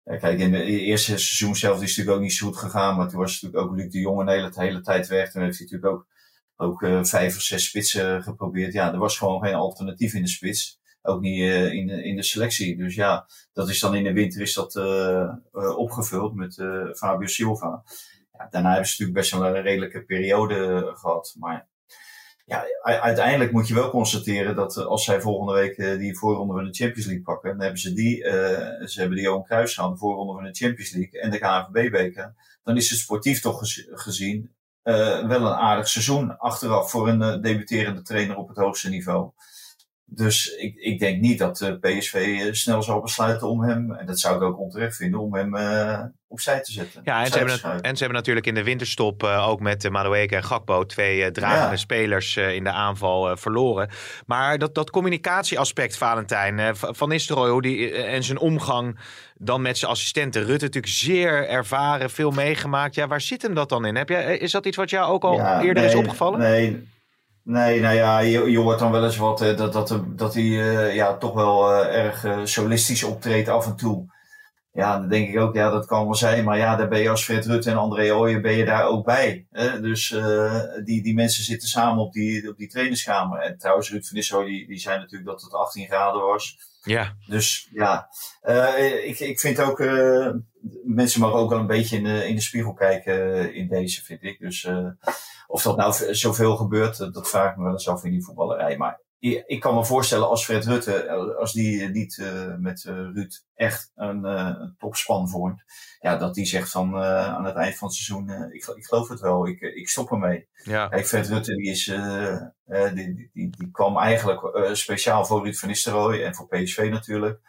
Kijk, 0.04 0.40
in 0.40 0.54
het 0.54 0.64
eerste 0.64 1.18
seizoen 1.18 1.56
zelf 1.56 1.76
is 1.76 1.80
het 1.80 1.90
natuurlijk 1.90 2.18
ook 2.18 2.24
niet 2.24 2.34
zo 2.34 2.48
goed 2.48 2.58
gegaan. 2.58 2.98
Maar 2.98 3.10
toen 3.10 3.20
was 3.20 3.42
natuurlijk 3.42 3.70
ook 3.72 3.78
Luc 3.78 3.92
de 3.92 4.00
Jong 4.00 4.20
een 4.20 4.28
hele, 4.28 4.52
hele 4.54 4.82
tijd 4.82 5.08
weg. 5.08 5.32
Toen 5.32 5.42
heeft 5.42 5.58
hij 5.58 5.68
natuurlijk 5.68 5.94
ook, 5.94 6.08
ook 6.56 7.08
vijf 7.08 7.36
of 7.36 7.42
zes 7.42 7.66
spitsen 7.66 8.24
geprobeerd. 8.24 8.74
Ja, 8.74 8.94
er 8.94 9.00
was 9.00 9.18
gewoon 9.18 9.42
geen 9.42 9.54
alternatief 9.54 10.14
in 10.14 10.22
de 10.22 10.30
spits 10.30 10.81
ook 11.02 11.22
niet 11.22 11.40
uh, 11.40 11.74
in, 11.74 11.88
de, 11.88 12.04
in 12.04 12.16
de 12.16 12.24
selectie. 12.24 12.78
Dus 12.78 12.96
ja, 12.96 13.28
dat 13.54 13.70
is 13.70 13.80
dan 13.80 13.96
in 13.96 14.04
de 14.04 14.14
winter 14.14 14.42
is 14.42 14.54
dat 14.54 14.76
uh, 14.76 15.34
uh, 15.54 15.78
opgevuld 15.78 16.36
met 16.36 16.54
Fabio 16.94 17.28
Silva. 17.28 17.84
Ja, 18.34 18.48
daarna 18.50 18.70
hebben 18.70 18.88
ze 18.88 18.92
natuurlijk 18.92 19.20
best 19.20 19.32
wel 19.32 19.46
een 19.46 19.62
redelijke 19.62 20.04
periode 20.04 20.92
gehad. 20.94 21.36
Maar 21.40 21.68
ja, 22.46 22.66
uiteindelijk 22.82 23.52
moet 23.52 23.68
je 23.68 23.74
wel 23.74 23.90
constateren 23.90 24.56
dat 24.56 24.78
als 24.78 25.04
zij 25.04 25.22
volgende 25.22 25.54
week 25.54 26.00
die 26.00 26.18
voorronde 26.18 26.54
van 26.54 26.66
de 26.66 26.74
Champions 26.74 27.06
League 27.06 27.24
pakken, 27.24 27.50
dan 27.50 27.62
hebben 27.62 27.80
ze 27.80 27.94
die, 27.94 28.16
ze 28.86 28.94
hebben 28.96 29.16
die 29.16 29.26
Johan 29.26 29.44
Cruijff 29.44 29.76
de 29.76 29.98
voorronde 29.98 30.34
van 30.34 30.44
de 30.44 30.54
Champions 30.54 30.92
League 30.92 31.22
en 31.22 31.32
de 31.32 31.40
KNVB-beker. 31.40 32.34
Dan 32.64 32.78
is 32.78 32.90
het 32.90 33.00
sportief 33.00 33.42
toch 33.42 33.62
gezien 33.92 34.52
wel 34.84 35.42
een 35.42 35.54
aardig 35.54 35.88
seizoen 35.88 36.38
achteraf 36.38 36.92
voor 36.92 37.08
een 37.08 37.42
debuterende 37.42 38.02
trainer 38.02 38.38
op 38.38 38.48
het 38.48 38.58
hoogste 38.58 38.90
niveau. 38.90 39.32
Dus 40.14 40.56
ik, 40.56 40.76
ik 40.76 41.00
denk 41.00 41.22
niet 41.22 41.40
dat 41.40 41.58
de 41.58 41.80
PSV 41.80 42.14
eh, 42.14 42.54
snel 42.54 42.84
zal 42.84 43.02
besluiten 43.02 43.50
om 43.50 43.62
hem, 43.62 43.92
en 43.92 44.06
dat 44.06 44.20
zou 44.20 44.36
ik 44.36 44.42
ook 44.42 44.60
onterecht 44.60 44.96
vinden, 44.96 45.20
om 45.20 45.36
hem 45.36 45.56
uh, 45.56 46.00
opzij 46.28 46.62
te 46.62 46.72
zetten. 46.72 47.02
Ja, 47.04 47.22
en 47.22 47.32
ze, 47.32 47.38
hebben, 47.38 47.54
het, 47.54 47.64
en 47.64 47.96
ze 47.96 48.04
hebben 48.04 48.18
natuurlijk 48.18 48.48
in 48.48 48.54
de 48.54 48.64
winterstop 48.64 49.24
uh, 49.24 49.48
ook 49.48 49.60
met 49.60 49.84
uh, 49.84 49.92
Madueke 49.92 50.36
en 50.36 50.44
Gakpo 50.44 50.86
twee 50.86 51.20
uh, 51.20 51.28
dragende 51.28 51.72
ja. 51.72 51.76
spelers 51.76 52.38
in 52.38 52.64
de 52.64 52.72
aanval 52.72 53.38
verloren. 53.38 53.90
Maar 54.26 54.58
dat, 54.58 54.76
dat 54.76 54.90
communicatieaspect, 54.90 55.98
Valentijn, 55.98 56.76
van 56.76 57.10
Nistelrooy 57.10 57.62
die, 57.62 57.94
en 57.94 58.24
zijn 58.24 58.40
omgang 58.40 59.00
dan 59.36 59.62
met 59.62 59.78
zijn 59.78 59.92
assistenten. 59.92 60.46
Rutte 60.46 60.66
natuurlijk 60.66 60.94
zeer 60.94 61.48
ervaren, 61.48 62.10
veel 62.10 62.32
meegemaakt. 62.32 62.96
Ja, 62.96 63.08
waar 63.08 63.22
zit 63.22 63.42
hem 63.42 63.54
dat 63.54 63.70
dan 63.70 63.86
in? 63.86 63.96
Heb 63.96 64.10
jij, 64.10 64.38
is 64.38 64.52
dat 64.52 64.66
iets 64.66 64.78
wat 64.78 64.90
jou 64.90 65.12
ook 65.12 65.24
al 65.24 65.36
ja, 65.36 65.62
eerder 65.62 65.84
nee, 65.84 65.92
is 65.92 65.98
opgevallen? 65.98 66.40
Nee, 66.40 66.88
Nee, 67.44 67.80
nou 67.80 67.96
ja, 67.96 68.20
je, 68.20 68.52
je 68.52 68.58
hoort 68.58 68.80
dan 68.80 68.92
wel 68.92 69.04
eens 69.04 69.18
wat 69.18 69.38
dat, 69.38 69.74
dat, 69.74 70.02
dat 70.08 70.34
hij 70.34 70.44
uh, 70.44 70.96
ja, 70.96 71.18
toch 71.18 71.34
wel 71.34 71.72
uh, 71.72 71.96
erg 71.96 72.24
uh, 72.24 72.40
solistisch 72.44 73.04
optreedt 73.04 73.50
af 73.50 73.66
en 73.66 73.76
toe. 73.76 74.20
Ja, 74.74 75.00
dan 75.00 75.10
denk 75.10 75.30
ik 75.30 75.40
ook, 75.40 75.56
ja, 75.56 75.70
dat 75.70 75.86
kan 75.86 76.04
wel 76.04 76.16
zijn. 76.16 76.44
Maar 76.44 76.58
ja, 76.58 76.76
daar 76.76 76.88
ben 76.88 77.00
je 77.00 77.10
als 77.10 77.24
Fred 77.24 77.46
Rutte 77.46 77.70
en 77.70 77.78
André 77.78 78.16
Ooyen 78.16 78.42
ben 78.42 78.58
je 78.58 78.66
daar 78.66 78.86
ook 78.86 79.06
bij. 79.06 79.48
Hè? 79.52 79.82
Dus 79.82 80.16
die, 80.84 81.04
die 81.04 81.14
mensen 81.14 81.44
zitten 81.44 81.68
samen 81.68 82.04
op 82.04 82.14
die, 82.14 82.50
op 82.50 82.58
die 82.58 82.68
trainerskamer. 82.68 83.40
En 83.40 83.58
trouwens, 83.58 83.90
Ruud 83.90 84.06
van 84.06 84.16
Nistelrooy, 84.16 84.48
die, 84.48 84.68
die 84.68 84.80
zei 84.80 84.98
natuurlijk 84.98 85.30
dat 85.30 85.42
het 85.42 85.54
18 85.54 85.86
graden 85.86 86.22
was. 86.22 86.58
Ja. 86.84 87.16
Dus 87.28 87.70
ja, 87.72 88.08
ik, 89.04 89.20
ik 89.20 89.40
vind 89.40 89.60
ook, 89.60 89.80
mensen 90.84 91.22
mogen 91.22 91.40
ook 91.40 91.50
wel 91.50 91.60
een 91.60 91.68
beetje 91.68 91.98
in 91.98 92.04
de, 92.04 92.28
in 92.28 92.36
de 92.36 92.42
spiegel 92.42 92.74
kijken 92.74 93.54
in 93.54 93.68
deze, 93.68 94.04
vind 94.04 94.24
ik. 94.24 94.40
Dus 94.40 94.70
of 95.52 95.62
dat 95.62 95.78
nou 95.78 96.14
zoveel 96.14 96.56
gebeurt, 96.56 96.98
dat 96.98 97.30
vraag 97.30 97.52
ik 97.52 97.58
me 97.58 97.64
wel 97.64 97.72
eens 97.72 97.88
af 97.88 98.04
in 98.04 98.12
die 98.12 98.24
voetballerij. 98.24 98.78
Maar 98.78 99.02
ik 99.22 99.60
kan 99.60 99.76
me 99.76 99.86
voorstellen 99.86 100.30
als 100.30 100.46
Fred 100.46 100.66
Rutte, 100.66 101.10
als 101.40 101.54
die 101.54 101.90
niet 101.90 102.18
uh, 102.18 102.56
met 102.58 102.84
uh, 102.84 102.94
Ruud 102.94 103.44
echt 103.54 103.92
een, 103.96 104.26
uh, 104.26 104.62
topspan 104.78 105.30
vormt, 105.30 105.64
ja, 106.00 106.18
dat 106.18 106.34
die 106.34 106.46
zegt 106.46 106.72
van 106.72 106.96
aan 106.98 107.46
het 107.46 107.56
eind 107.56 107.76
van 107.76 107.88
het 107.88 107.98
seizoen, 107.98 108.52
ik, 108.52 108.66
ik, 108.66 108.86
geloof 108.86 109.10
het 109.10 109.20
wel, 109.20 109.48
ik, 109.48 109.62
ik 109.62 109.90
stop 109.90 110.12
ermee. 110.12 110.48
Ja. 110.64 110.88
Kijk, 110.88 111.08
Fred 111.08 111.28
Rutte 111.28 111.56
die, 111.56 111.70
is, 111.70 111.86
die, 111.86 112.94
die, 112.94 113.30
die, 113.34 113.50
die, 113.50 113.72
kwam 113.72 113.98
eigenlijk 113.98 114.76
speciaal 114.76 115.26
voor 115.26 115.44
Ruud 115.44 115.56
van 115.56 115.68
Nistelrooy 115.70 116.24
en 116.24 116.36
voor 116.36 116.48
PSV 116.48 116.88
natuurlijk. 116.92 117.40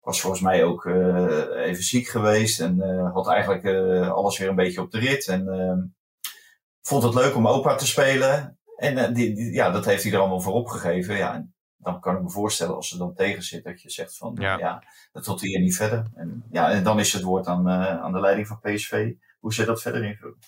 Was 0.00 0.20
volgens 0.20 0.42
mij 0.42 0.64
ook 0.64 0.84
even 1.54 1.82
ziek 1.82 2.08
geweest 2.08 2.60
en 2.60 2.80
had 3.12 3.28
eigenlijk 3.28 3.66
alles 4.08 4.38
weer 4.38 4.48
een 4.48 4.54
beetje 4.54 4.80
op 4.80 4.90
de 4.90 4.98
rit. 4.98 5.26
En 5.26 5.48
ehm, 5.48 5.80
vond 6.82 7.02
het 7.02 7.14
leuk 7.14 7.36
om 7.36 7.48
opa 7.48 7.74
te 7.74 7.86
spelen. 7.86 8.58
En 8.76 8.96
uh, 8.96 9.14
die, 9.14 9.34
die, 9.34 9.52
ja, 9.52 9.70
dat 9.70 9.84
heeft 9.84 10.02
hij 10.02 10.12
er 10.12 10.18
allemaal 10.18 10.40
voor 10.40 10.52
opgegeven. 10.52 11.16
Ja, 11.16 11.34
en 11.34 11.54
dan 11.76 12.00
kan 12.00 12.16
ik 12.16 12.22
me 12.22 12.30
voorstellen 12.30 12.74
als 12.74 12.88
ze 12.88 12.98
dan 12.98 13.14
tegen 13.14 13.42
zit, 13.42 13.64
dat 13.64 13.82
je 13.82 13.90
zegt 13.90 14.16
van 14.16 14.36
ja, 14.40 14.58
ja 14.58 14.82
dat 15.12 15.24
tot 15.24 15.40
hier 15.40 15.60
niet 15.60 15.76
verder. 15.76 16.10
En, 16.14 16.44
ja, 16.50 16.70
en 16.70 16.84
dan 16.84 16.98
is 16.98 17.12
het 17.12 17.22
woord 17.22 17.46
aan, 17.46 17.68
uh, 17.68 18.02
aan 18.02 18.12
de 18.12 18.20
leiding 18.20 18.46
van 18.46 18.60
PSV 18.60 19.12
hoe 19.38 19.54
ze 19.54 19.64
dat 19.64 19.82
verder 19.82 20.04
invullen. 20.04 20.38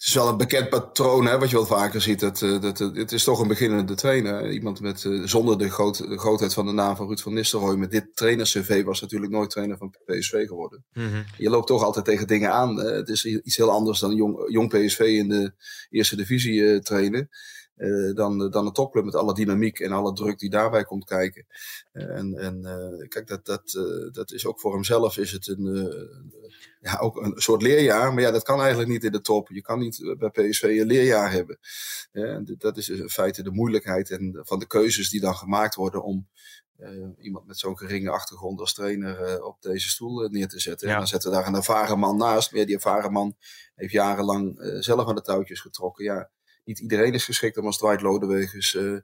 Het 0.00 0.08
is 0.08 0.14
wel 0.14 0.28
een 0.28 0.36
bekend 0.36 0.68
patroon, 0.68 1.26
hè, 1.26 1.38
wat 1.38 1.50
je 1.50 1.56
wel 1.56 1.66
vaker 1.66 2.00
ziet. 2.00 2.20
Dat, 2.20 2.38
dat, 2.38 2.62
dat, 2.62 2.78
het 2.78 3.12
is 3.12 3.24
toch 3.24 3.40
een 3.40 3.48
beginnende 3.48 3.94
trainer. 3.94 4.50
Iemand 4.50 4.80
met, 4.80 5.04
uh, 5.04 5.26
zonder 5.26 5.58
de, 5.58 5.70
groot, 5.70 6.08
de 6.08 6.18
grootheid 6.18 6.54
van 6.54 6.66
de 6.66 6.72
naam 6.72 6.96
van 6.96 7.06
Ruud 7.06 7.20
van 7.20 7.34
Nistelrooy. 7.34 7.76
Met 7.76 7.90
dit 7.90 8.16
trainer-cv 8.16 8.84
was 8.84 9.00
natuurlijk 9.00 9.32
nooit 9.32 9.50
trainer 9.50 9.76
van 9.76 9.94
PSV 10.04 10.46
geworden. 10.46 10.84
Mm 10.92 11.08
-hmm. 11.08 11.24
Je 11.36 11.50
loopt 11.50 11.66
toch 11.66 11.82
altijd 11.82 12.04
tegen 12.04 12.26
dingen 12.26 12.52
aan. 12.52 12.76
Het 12.76 13.08
is 13.08 13.24
iets 13.24 13.56
heel 13.56 13.70
anders 13.70 14.00
dan 14.00 14.14
jong, 14.14 14.52
jong 14.52 14.68
PSV 14.68 14.98
in 15.00 15.28
de 15.28 15.52
eerste 15.90 16.16
divisie 16.16 16.60
uh, 16.60 16.78
trainen. 16.78 17.28
uh, 17.76 18.14
dan, 18.14 18.50
dan 18.50 18.66
een 18.66 18.72
topclub 18.72 19.04
met 19.04 19.14
alle 19.14 19.34
dynamiek 19.34 19.78
en 19.78 19.92
alle 19.92 20.12
druk 20.12 20.38
die 20.38 20.50
daarbij 20.50 20.84
komt 20.84 21.04
kijken. 21.04 21.46
en 21.92 22.34
en 22.34 22.62
kijk, 23.08 23.26
dat, 23.26 23.46
dat, 23.46 23.78
dat 24.12 24.32
is 24.32 24.46
ook 24.46 24.60
voor 24.60 24.72
hemzelf 24.72 25.18
is 25.18 25.32
het 25.32 25.48
een, 25.48 25.98
ja, 26.80 26.98
ook 26.98 27.16
een 27.16 27.32
soort 27.40 27.62
leerjaar. 27.62 28.14
Maar 28.14 28.22
ja, 28.22 28.30
dat 28.30 28.42
kan 28.42 28.60
eigenlijk 28.60 28.90
niet 28.90 29.04
in 29.04 29.12
de 29.12 29.20
top. 29.20 29.48
Je 29.48 29.62
kan 29.62 29.78
niet 29.78 30.14
bij 30.18 30.30
PSV 30.30 30.62
een 30.62 30.86
leerjaar 30.86 31.32
hebben. 31.32 31.58
en 32.12 32.54
dat 32.58 32.76
is 32.76 32.88
in 32.88 33.08
feite 33.08 33.42
de 33.42 33.50
moeilijkheid 33.50 34.10
en 34.10 34.40
van 34.42 34.58
de 34.58 34.66
keuzes 34.66 35.10
die 35.10 35.20
dan 35.20 35.34
gemaakt 35.34 35.74
worden 35.74 36.02
om 36.02 36.28
uh, 36.78 37.08
iemand 37.18 37.46
met 37.46 37.58
zo'n 37.58 37.78
geringe 37.78 38.10
achtergrond 38.10 38.60
als 38.60 38.74
trainer 38.74 39.28
uh, 39.28 39.44
op 39.44 39.62
deze 39.62 39.88
stoel 39.88 40.24
uh, 40.24 40.30
neer 40.30 40.48
te 40.48 40.60
zetten. 40.60 40.86
Ja. 40.86 40.92
En 40.92 40.98
dan 40.98 41.08
zetten 41.08 41.30
we 41.30 41.36
daar 41.36 41.46
een 41.46 41.54
ervaren 41.54 41.98
man 41.98 42.16
naast. 42.16 42.52
Maar 42.52 42.66
die 42.66 42.74
ervaren 42.74 43.12
man 43.12 43.36
heeft 43.74 43.92
jarenlang 43.92 44.56
zelf 44.78 45.08
aan 45.08 45.14
de 45.14 45.22
touwtjes 45.22 45.60
getrokken. 45.60 46.04
Ja, 46.04 46.30
niet 46.64 46.78
iedereen 46.78 47.12
is 47.12 47.24
geschikt 47.24 47.58
om 47.58 47.66
als 47.66 47.78
Dwight 47.78 48.02
Lodewegers 48.02 48.74
uh, 48.74 48.82
uh, 48.82 49.00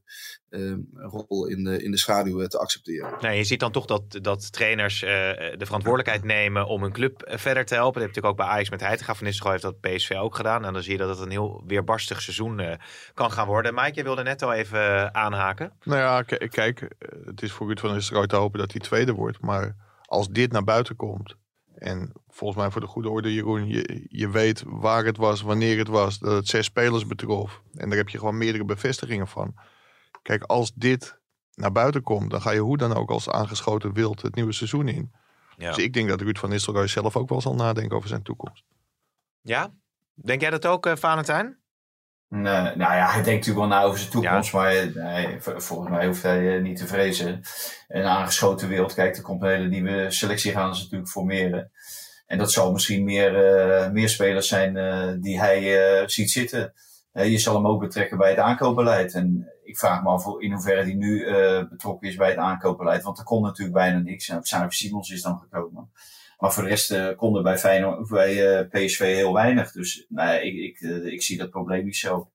een 0.50 0.88
rol 0.94 1.46
in 1.46 1.64
de, 1.64 1.82
in 1.82 1.90
de 1.90 1.96
schaduw 1.98 2.40
eh, 2.40 2.46
te 2.46 2.58
accepteren. 2.58 3.14
Nee, 3.20 3.36
je 3.36 3.44
ziet 3.44 3.60
dan 3.60 3.72
toch 3.72 3.84
dat, 3.84 4.18
dat 4.22 4.52
trainers 4.52 5.02
uh, 5.02 5.08
de 5.08 5.64
verantwoordelijkheid 5.64 6.24
nemen 6.24 6.66
om 6.66 6.82
hun 6.82 6.92
club 6.92 7.32
verder 7.34 7.64
te 7.64 7.74
helpen. 7.74 8.00
Dat 8.00 8.02
heb 8.02 8.14
natuurlijk 8.14 8.40
ook 8.40 8.46
bij 8.46 8.54
Ajax 8.56 8.70
met 8.70 8.80
Heitinga 8.80 9.14
van 9.14 9.26
Nistelrooy 9.26 9.58
heeft 9.60 9.80
dat 9.80 9.80
PSV 9.80 10.10
ook 10.10 10.36
gedaan. 10.36 10.64
En 10.64 10.72
dan 10.72 10.82
zie 10.82 10.92
je 10.92 10.98
dat 10.98 11.08
het 11.08 11.18
een 11.18 11.30
heel 11.30 11.64
weerbarstig 11.66 12.22
seizoen 12.22 12.78
kan 13.14 13.32
gaan 13.32 13.46
worden. 13.46 13.74
Mike, 13.74 13.92
je 13.94 14.02
wilde 14.02 14.22
net 14.22 14.42
al 14.42 14.52
even 14.52 15.14
aanhaken. 15.14 15.72
Nou 15.82 16.00
ja, 16.00 16.22
kijk, 16.48 16.88
het 17.24 17.42
is 17.42 17.52
voor 17.52 17.66
Ruud 17.66 17.80
van 17.80 17.94
Nistelrooy 17.94 18.26
te 18.26 18.36
hopen 18.36 18.58
dat 18.58 18.72
hij 18.72 18.80
tweede 18.80 19.12
wordt. 19.12 19.40
Maar 19.40 19.76
als 20.02 20.28
dit 20.28 20.52
naar 20.52 20.64
buiten 20.64 20.96
komt 20.96 21.36
en 21.78 22.12
volgens 22.28 22.60
mij 22.60 22.70
voor 22.70 22.80
de 22.80 22.86
goede 22.86 23.10
orde, 23.10 23.34
Jeroen, 23.34 23.68
je, 23.68 24.06
je 24.08 24.28
weet 24.28 24.62
waar 24.66 25.04
het 25.04 25.16
was, 25.16 25.42
wanneer 25.42 25.78
het 25.78 25.88
was, 25.88 26.18
dat 26.18 26.32
het 26.32 26.48
zes 26.48 26.64
spelers 26.64 27.06
betrof. 27.06 27.62
En 27.74 27.88
daar 27.88 27.98
heb 27.98 28.08
je 28.08 28.18
gewoon 28.18 28.38
meerdere 28.38 28.64
bevestigingen 28.64 29.28
van. 29.28 29.54
Kijk, 30.22 30.42
als 30.42 30.72
dit 30.74 31.20
naar 31.54 31.72
buiten 31.72 32.02
komt, 32.02 32.30
dan 32.30 32.40
ga 32.40 32.50
je 32.50 32.60
hoe 32.60 32.76
dan 32.76 32.94
ook 32.94 33.10
als 33.10 33.30
aangeschoten 33.30 33.92
wild 33.92 34.22
het 34.22 34.34
nieuwe 34.34 34.52
seizoen 34.52 34.88
in. 34.88 35.12
Ja. 35.56 35.68
Dus 35.68 35.84
ik 35.84 35.92
denk 35.92 36.08
dat 36.08 36.20
Ruud 36.20 36.38
van 36.38 36.48
Nistelrooy 36.50 36.86
zelf 36.86 37.16
ook 37.16 37.28
wel 37.28 37.40
zal 37.40 37.54
nadenken 37.54 37.96
over 37.96 38.08
zijn 38.08 38.22
toekomst. 38.22 38.64
Ja? 39.40 39.74
Denk 40.14 40.40
jij 40.40 40.50
dat 40.50 40.66
ook, 40.66 40.86
uh, 40.86 40.96
Valentijn? 40.96 41.58
Nee, 42.42 42.76
nou 42.76 42.94
ja, 42.94 43.06
hij 43.06 43.22
denkt 43.22 43.46
natuurlijk 43.46 43.68
wel 43.68 43.78
na 43.78 43.82
over 43.82 43.98
zijn 43.98 44.10
toekomst, 44.10 44.52
maar 44.52 44.72
nee, 44.94 45.36
volgens 45.40 45.90
mij 45.90 46.06
hoeft 46.06 46.22
hij 46.22 46.56
eh, 46.56 46.62
niet 46.62 46.76
te 46.76 46.86
vrezen. 46.86 47.40
Een 47.88 48.04
aangeschoten 48.04 48.68
wereld, 48.68 48.94
kijk, 48.94 49.16
er 49.16 49.22
komt 49.22 49.42
een 49.42 49.48
hele 49.48 49.68
nieuwe 49.68 50.10
selectie 50.10 50.52
gaan 50.52 50.74
ze 50.74 50.82
natuurlijk 50.82 51.10
formeren. 51.10 51.70
En 52.26 52.38
dat 52.38 52.52
zal 52.52 52.72
misschien 52.72 53.04
meer, 53.04 53.58
uh, 53.84 53.90
meer 53.90 54.08
spelers 54.08 54.48
zijn 54.48 54.76
uh, 54.76 55.12
die 55.20 55.40
hij 55.40 55.62
uh, 56.00 56.06
ziet 56.06 56.30
zitten. 56.30 56.72
je 57.12 57.38
zal 57.38 57.54
hem 57.54 57.66
ook 57.66 57.80
betrekken 57.80 58.18
bij 58.18 58.30
het 58.30 58.38
aankoopbeleid. 58.38 59.14
En 59.14 59.52
ik 59.64 59.78
vraag 59.78 60.02
me 60.02 60.08
af 60.08 60.26
in 60.38 60.52
hoeverre 60.52 60.82
hij 60.82 60.94
nu 60.94 61.26
betrokken 61.70 62.08
is 62.08 62.16
bij 62.16 62.28
het 62.28 62.38
aankoopbeleid. 62.38 63.02
Want 63.02 63.18
er 63.18 63.24
kon 63.24 63.42
natuurlijk 63.42 63.76
bijna 63.76 63.98
niks. 63.98 64.28
En 64.28 64.42
Xavier 64.42 64.72
Simons 64.72 65.10
is 65.10 65.22
dan 65.22 65.38
gekomen. 65.38 65.90
Maar 66.38 66.52
voor 66.52 66.62
de 66.62 66.68
rest 66.68 66.92
uh, 66.92 67.08
kon 67.16 67.36
er 67.36 67.42
bij, 67.42 67.58
Feyenoord, 67.58 68.08
bij 68.08 68.60
uh, 68.60 68.68
PSV 68.68 68.98
heel 68.98 69.32
weinig. 69.32 69.72
Dus 69.72 70.06
nou, 70.08 70.36
ik, 70.36 70.54
ik, 70.54 70.80
uh, 70.80 71.12
ik 71.12 71.22
zie 71.22 71.38
dat 71.38 71.50
probleem 71.50 71.84
niet 71.84 71.96
zo. 71.96 72.30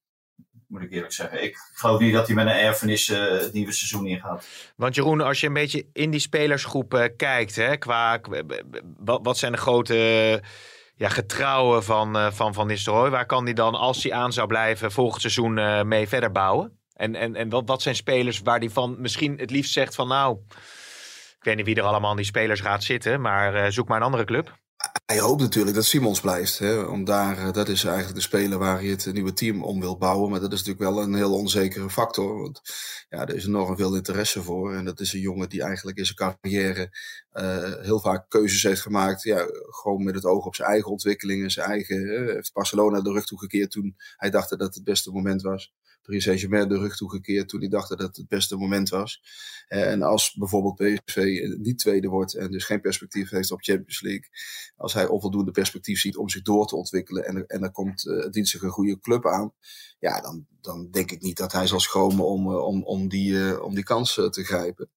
Moet 0.68 0.82
ik 0.82 0.92
eerlijk 0.92 1.14
zeggen. 1.14 1.44
Ik 1.44 1.58
geloof 1.74 2.00
niet 2.00 2.14
dat 2.14 2.28
hij 2.28 2.36
met 2.36 2.46
een 2.46 2.52
erfenis 2.52 3.08
het 3.08 3.54
nieuwe 3.54 3.72
seizoen 3.72 4.08
ingaat. 4.08 4.48
Want 4.76 4.96
Jeroen, 4.96 5.22
als 5.22 5.40
je 5.40 5.48
een 5.48 5.54
beetje 5.54 5.86
in 5.94 6.12
die 6.12 6.20
spelersgroep 6.20 7.12
kijkt, 7.18 7.56
hè, 7.56 7.78
qua, 7.78 8.22
wat 8.98 9.38
zijn 9.38 9.52
de 9.52 9.58
grote 9.58 10.42
ja, 10.96 11.10
getrouwen 11.10 11.84
van 11.84 12.34
Van, 12.34 12.54
van 12.54 12.68
Nistelrooy? 12.68 13.10
Waar 13.10 13.26
kan 13.26 13.44
hij 13.44 13.54
dan, 13.54 13.76
als 13.76 14.04
hij 14.04 14.14
aan 14.14 14.34
zou 14.34 14.48
blijven, 14.48 14.92
volgend 14.92 15.22
seizoen 15.22 15.88
mee 15.88 16.08
verder 16.08 16.32
bouwen? 16.32 16.80
En, 16.94 17.16
en, 17.16 17.36
en 17.36 17.50
wat, 17.50 17.64
wat 17.66 17.82
zijn 17.82 17.96
spelers 17.96 18.40
waar 18.40 18.60
hij 18.60 18.70
van 18.70 18.96
misschien 19.00 19.38
het 19.38 19.52
liefst 19.52 19.74
zegt 19.74 19.96
van 19.96 20.08
nou 20.08 20.38
ik 21.42 21.48
weet 21.48 21.56
niet 21.56 21.66
wie 21.66 21.76
er 21.76 21.90
allemaal 21.90 22.12
in 22.12 22.18
die 22.18 22.26
spelersraad 22.26 22.84
zitten, 22.84 23.22
maar 23.22 23.56
uh, 23.56 23.66
zoek 23.70 23.88
maar 23.88 23.98
een 23.98 24.04
andere 24.04 24.26
club. 24.26 24.60
Hij 25.06 25.20
hoopt 25.20 25.42
natuurlijk 25.42 25.76
dat 25.76 25.86
Simons 25.86 26.20
blijft. 26.20 26.60
Hè? 26.60 27.04
Daar, 27.04 27.38
eh, 27.38 27.52
dat 27.52 27.70
is 27.70 27.84
eigenlijk 27.84 28.16
de 28.16 28.22
speler 28.22 28.58
waar 28.58 28.80
hij 28.80 28.88
het 28.88 29.14
nieuwe 29.14 29.34
team 29.34 29.64
om 29.64 29.80
wil 29.80 29.98
bouwen. 29.98 30.30
Maar 30.30 30.40
dat 30.40 30.54
is 30.54 30.64
natuurlijk 30.64 30.96
wel 30.96 31.04
een 31.04 31.14
heel 31.14 31.34
onzekere 31.34 31.90
factor. 31.90 32.42
Want 32.42 32.62
ja, 33.10 33.26
er 33.26 33.36
is 33.36 33.46
enorm 33.46 33.78
veel 33.78 33.96
interesse 33.96 34.44
voor. 34.44 34.74
En 34.74 34.86
dat 34.86 35.00
is 35.00 35.14
een 35.14 35.20
jongen 35.20 35.50
die 35.50 35.64
eigenlijk 35.64 35.98
in 35.98 36.06
zijn 36.06 36.18
carrière 36.18 36.90
uh, 37.34 37.84
heel 37.86 38.00
vaak 38.00 38.30
keuzes 38.30 38.64
heeft 38.64 38.82
gemaakt. 38.82 39.24
Ja, 39.24 39.46
gewoon 39.70 40.04
met 40.04 40.16
het 40.16 40.26
oog 40.26 40.46
op 40.46 40.56
zijn 40.56 40.70
eigen 40.70 40.92
ontwikkelingen. 40.92 41.52
Zijn 41.52 41.70
eigen, 41.70 42.26
heeft 42.34 42.54
Barcelona 42.54 43.02
de 43.02 43.12
rug 43.12 43.26
toegekeerd 43.26 43.72
toen 43.72 43.96
hij 44.18 44.30
dacht 44.30 44.50
dat 44.50 44.60
het 44.60 44.76
het 44.76 44.84
beste 44.84 45.12
moment 45.12 45.42
was. 45.42 45.74
Paris 46.02 46.24
Saint-Germain 46.24 46.70
de 46.70 46.78
rug 46.78 46.98
toegekeerd 46.98 47.50
toen 47.50 47.60
hij 47.60 47.70
dacht 47.70 47.90
dat 47.90 48.00
het 48.00 48.18
het 48.18 48.28
beste 48.28 48.56
moment 48.56 48.90
was. 48.90 49.22
Eh, 49.68 49.92
en 49.92 50.02
als 50.02 50.34
bijvoorbeeld 50.34 50.76
PSV 50.76 51.48
niet 51.58 51.80
tweede 51.80 52.08
wordt 52.08 52.36
en 52.36 52.52
dus 52.52 52.66
geen 52.66 52.82
perspectief 52.82 53.30
heeft 53.30 53.52
op 53.52 53.62
Champions 53.62 54.02
League, 54.02 54.30
als 54.76 54.94
hij 54.94 55.08
onvoldoende 55.08 55.52
perspectief 55.52 56.00
ziet 56.00 56.18
om 56.18 56.30
zich 56.30 56.42
door 56.42 56.68
te 56.68 56.76
ontwikkelen 56.76 57.26
en 57.26 57.46
en 57.48 57.64
er 57.64 57.72
komt 57.72 58.06
uh, 58.06 58.30
dienstig 58.30 58.62
een 58.62 58.70
goede 58.70 59.00
club 59.00 59.28
aan, 59.28 59.54
ja, 60.00 60.22
dan, 60.22 60.46
dan 60.62 60.92
denk 60.92 61.12
ik 61.12 61.22
niet 61.22 61.38
dat 61.38 61.52
hij 61.52 61.68
zal 61.68 61.80
schromen 61.80 62.26
om, 62.26 62.50
uh, 62.50 62.66
om, 62.66 62.84
om, 62.84 63.10
die, 63.10 63.64
om 63.64 63.76
die 63.76 63.84
kans 63.84 64.14
te 64.14 64.44
grijpen. 64.44 64.90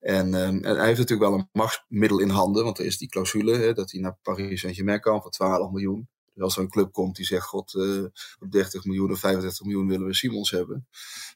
En, 0.00 0.34
en, 0.34 0.64
hij 0.64 0.86
heeft 0.86 0.98
natuurlijk 0.98 1.30
wel 1.30 1.38
een 1.38 1.48
machtsmiddel 1.52 2.18
in 2.18 2.28
handen, 2.28 2.64
want 2.64 2.78
er 2.78 2.84
is 2.84 2.98
die 2.98 3.08
clausule 3.08 3.56
hè, 3.56 3.72
dat 3.72 3.90
hij 3.90 4.00
naar 4.00 4.18
Paris 4.22 4.60
Saint-Germain 4.60 5.00
kan 5.00 5.22
voor 5.22 5.30
12 5.30 5.70
miljoen. 5.70 6.08
Als 6.38 6.56
er 6.56 6.62
een 6.62 6.70
club 6.70 6.92
komt 6.92 7.16
die 7.16 7.26
zegt, 7.26 7.46
god, 7.46 7.74
uh, 7.74 8.04
op 8.38 8.50
30 8.50 8.84
miljoen 8.84 9.10
of 9.10 9.18
35 9.18 9.64
miljoen 9.64 9.88
willen 9.88 10.06
we 10.06 10.14
Simons 10.14 10.50
hebben. 10.50 10.86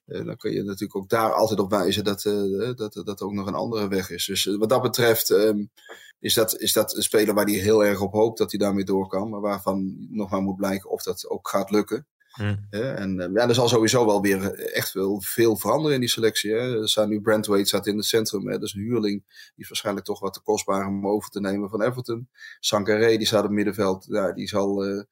Uh, 0.07 0.25
dan 0.25 0.37
kun 0.37 0.53
je 0.53 0.63
natuurlijk 0.63 0.97
ook 0.97 1.09
daar 1.09 1.33
altijd 1.33 1.61
op 1.61 1.71
wijzen 1.71 2.05
dat, 2.05 2.25
uh, 2.25 2.75
dat, 2.75 2.93
dat 3.05 3.21
er 3.21 3.27
ook 3.27 3.33
nog 3.33 3.47
een 3.47 3.55
andere 3.55 3.89
weg 3.89 4.11
is. 4.11 4.25
Dus 4.25 4.45
wat 4.45 4.69
dat 4.69 4.83
betreft 4.83 5.31
um, 5.31 5.71
is, 6.19 6.35
dat, 6.35 6.59
is 6.59 6.73
dat 6.73 6.97
een 6.97 7.03
speler 7.03 7.35
waar 7.35 7.45
hij 7.45 7.55
heel 7.55 7.85
erg 7.85 8.01
op 8.01 8.13
hoopt 8.13 8.39
dat 8.39 8.51
hij 8.51 8.61
daarmee 8.61 8.85
door 8.85 9.09
kan. 9.09 9.29
Maar 9.29 9.41
waarvan 9.41 9.97
nog 10.11 10.31
maar 10.31 10.41
moet 10.41 10.57
blijken 10.57 10.91
of 10.91 11.03
dat 11.03 11.29
ook 11.29 11.49
gaat 11.49 11.71
lukken. 11.71 12.07
Hmm. 12.31 12.67
en 12.71 13.21
ehm, 13.21 13.37
ja, 13.37 13.49
er 13.49 13.55
zal 13.55 13.69
sowieso 13.69 14.07
wel 14.07 14.21
weer 14.21 14.55
echt 14.55 14.93
wel 14.93 15.21
veel 15.21 15.57
veranderen 15.57 15.95
in 15.95 16.01
die 16.01 16.09
selectie. 16.09 16.53
Hè. 16.53 16.81
Er 16.81 16.89
staat 16.89 17.09
nu 17.09 17.21
staat 17.65 17.87
in 17.87 17.97
het 17.97 18.07
centrum. 18.07 18.47
Hè. 18.47 18.53
Dat 18.53 18.63
is 18.63 18.75
een 18.75 18.81
huurling. 18.81 19.25
Die 19.27 19.65
is 19.65 19.69
waarschijnlijk 19.69 20.07
toch 20.07 20.21
wat 20.21 20.33
te 20.33 20.43
kostbaar 20.43 20.87
om 20.87 21.07
over 21.07 21.31
te 21.31 21.41
nemen 21.41 21.71
van 21.71 21.83
Everton. 21.83 22.29
Sankaré, 22.61 23.17
die 23.17 23.27
staat 23.27 23.45
op 23.45 23.51
middenveld. 23.51 24.07
Ja, 24.09 24.33
die, 24.33 24.49
zal, 24.49 24.89
uh, 24.89 25.03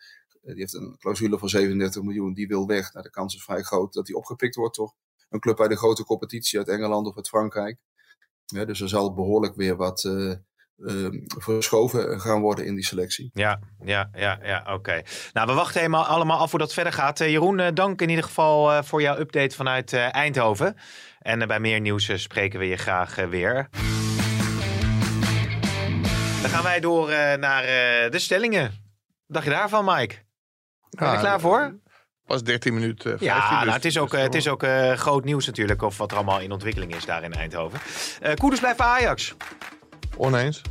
die 0.42 0.54
heeft 0.54 0.74
een 0.74 0.96
clausule 0.98 1.38
van 1.38 1.48
37 1.48 2.02
miljoen. 2.02 2.34
Die 2.34 2.48
wil 2.48 2.66
weg. 2.66 2.92
Nou, 2.92 3.04
de 3.04 3.10
kans 3.10 3.34
is 3.34 3.44
vrij 3.44 3.62
groot 3.62 3.92
dat 3.92 4.06
hij 4.06 4.16
opgepikt 4.16 4.54
wordt 4.54 4.74
toch. 4.74 4.94
Een 5.28 5.40
club 5.40 5.60
uit 5.60 5.70
de 5.70 5.76
grote 5.76 6.04
competitie 6.04 6.58
uit 6.58 6.68
Engeland 6.68 7.06
of 7.06 7.16
uit 7.16 7.28
Frankrijk. 7.28 7.78
Dus 8.46 8.80
er 8.80 8.88
zal 8.88 9.14
behoorlijk 9.14 9.54
weer 9.54 9.76
wat, 9.76 10.04
uh, 10.04 10.34
uh, 10.78 11.08
verschoven 11.38 12.20
gaan 12.20 12.40
worden 12.40 12.66
in 12.66 12.74
die 12.74 12.84
selectie. 12.84 13.30
Ja, 13.32 13.60
ja, 13.84 14.10
ja, 14.14 14.38
ja 14.42 14.66
oké. 14.72 15.02
Nou, 15.32 15.46
we 15.46 15.52
wachten 15.52 15.80
helemaal 15.80 16.04
allemaal 16.04 16.38
af 16.38 16.50
hoe 16.50 16.60
dat 16.60 16.72
verder 16.72 16.92
gaat. 16.92 17.20
Uh, 17.20 17.28
Jeroen, 17.28 17.58
uh, 17.58 17.66
dank 17.74 18.00
in 18.00 18.08
ieder 18.08 18.24
geval 18.24 18.72
uh, 18.72 18.82
voor 18.82 19.02
jouw 19.02 19.18
update 19.18 19.56
vanuit 19.56 19.92
Eindhoven. 19.92 20.76
En 21.18 21.46
bij 21.46 21.60
meer 21.60 21.80
nieuws 21.80 22.22
spreken 22.22 22.58
we 22.58 22.66
je 22.66 22.76
graag 22.76 23.14
weer. 23.14 23.68
Dan 26.40 26.50
gaan 26.50 26.62
wij 26.62 26.80
door 26.80 27.08
naar 27.38 27.62
de 28.10 28.18
stellingen. 28.18 28.62
Wat 28.62 28.72
dacht 29.26 29.44
je 29.44 29.50
daarvan, 29.50 29.84
Mike? 29.84 30.14
Ben 30.90 31.08
je 31.08 31.14
er 31.14 31.20
klaar 31.20 31.40
voor? 31.40 31.78
Pas 32.26 32.42
13 32.42 32.74
minuten. 32.74 33.18
15 33.18 33.28
ja, 33.28 33.48
dus 33.48 33.50
nou, 33.50 33.70
het 33.70 33.84
is 33.84 33.98
ook, 33.98 34.12
het 34.12 34.34
is 34.34 34.48
ook 34.48 34.66
groot 34.94 35.24
nieuws 35.24 35.46
natuurlijk. 35.46 35.82
Of 35.82 35.98
wat 35.98 36.10
er 36.10 36.16
allemaal 36.16 36.40
in 36.40 36.52
ontwikkeling 36.52 36.94
is 36.94 37.04
daar 37.04 37.22
in 37.22 37.32
Eindhoven. 37.32 37.80
Koeders 38.34 38.60
blijft 38.60 38.78
bij 38.78 38.86
Ajax. 38.86 39.34
Oneens. 40.18 40.62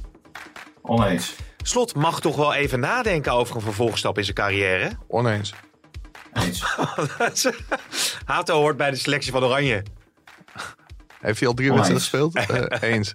Oneens. 0.82 1.36
Slot 1.64 1.96
mag 1.96 2.20
toch 2.20 2.36
wel 2.36 2.54
even 2.54 2.80
nadenken 2.80 3.32
over 3.32 3.56
een 3.56 3.62
vervolgstap 3.62 4.18
in 4.18 4.24
zijn 4.24 4.36
carrière? 4.36 4.92
Oneens. 5.08 5.54
Eens. 6.34 6.64
Hato 8.26 8.60
hoort 8.60 8.78
bij 8.78 8.90
de 8.90 8.96
selectie 8.96 9.32
van 9.32 9.44
Oranje. 9.44 9.84
Heeft 11.20 11.40
hij 11.40 11.48
al 11.48 11.54
drie 11.54 11.74
wedstrijden 11.74 12.02
gespeeld? 12.02 12.36
Uh, 12.36 12.92
eens. 12.92 13.14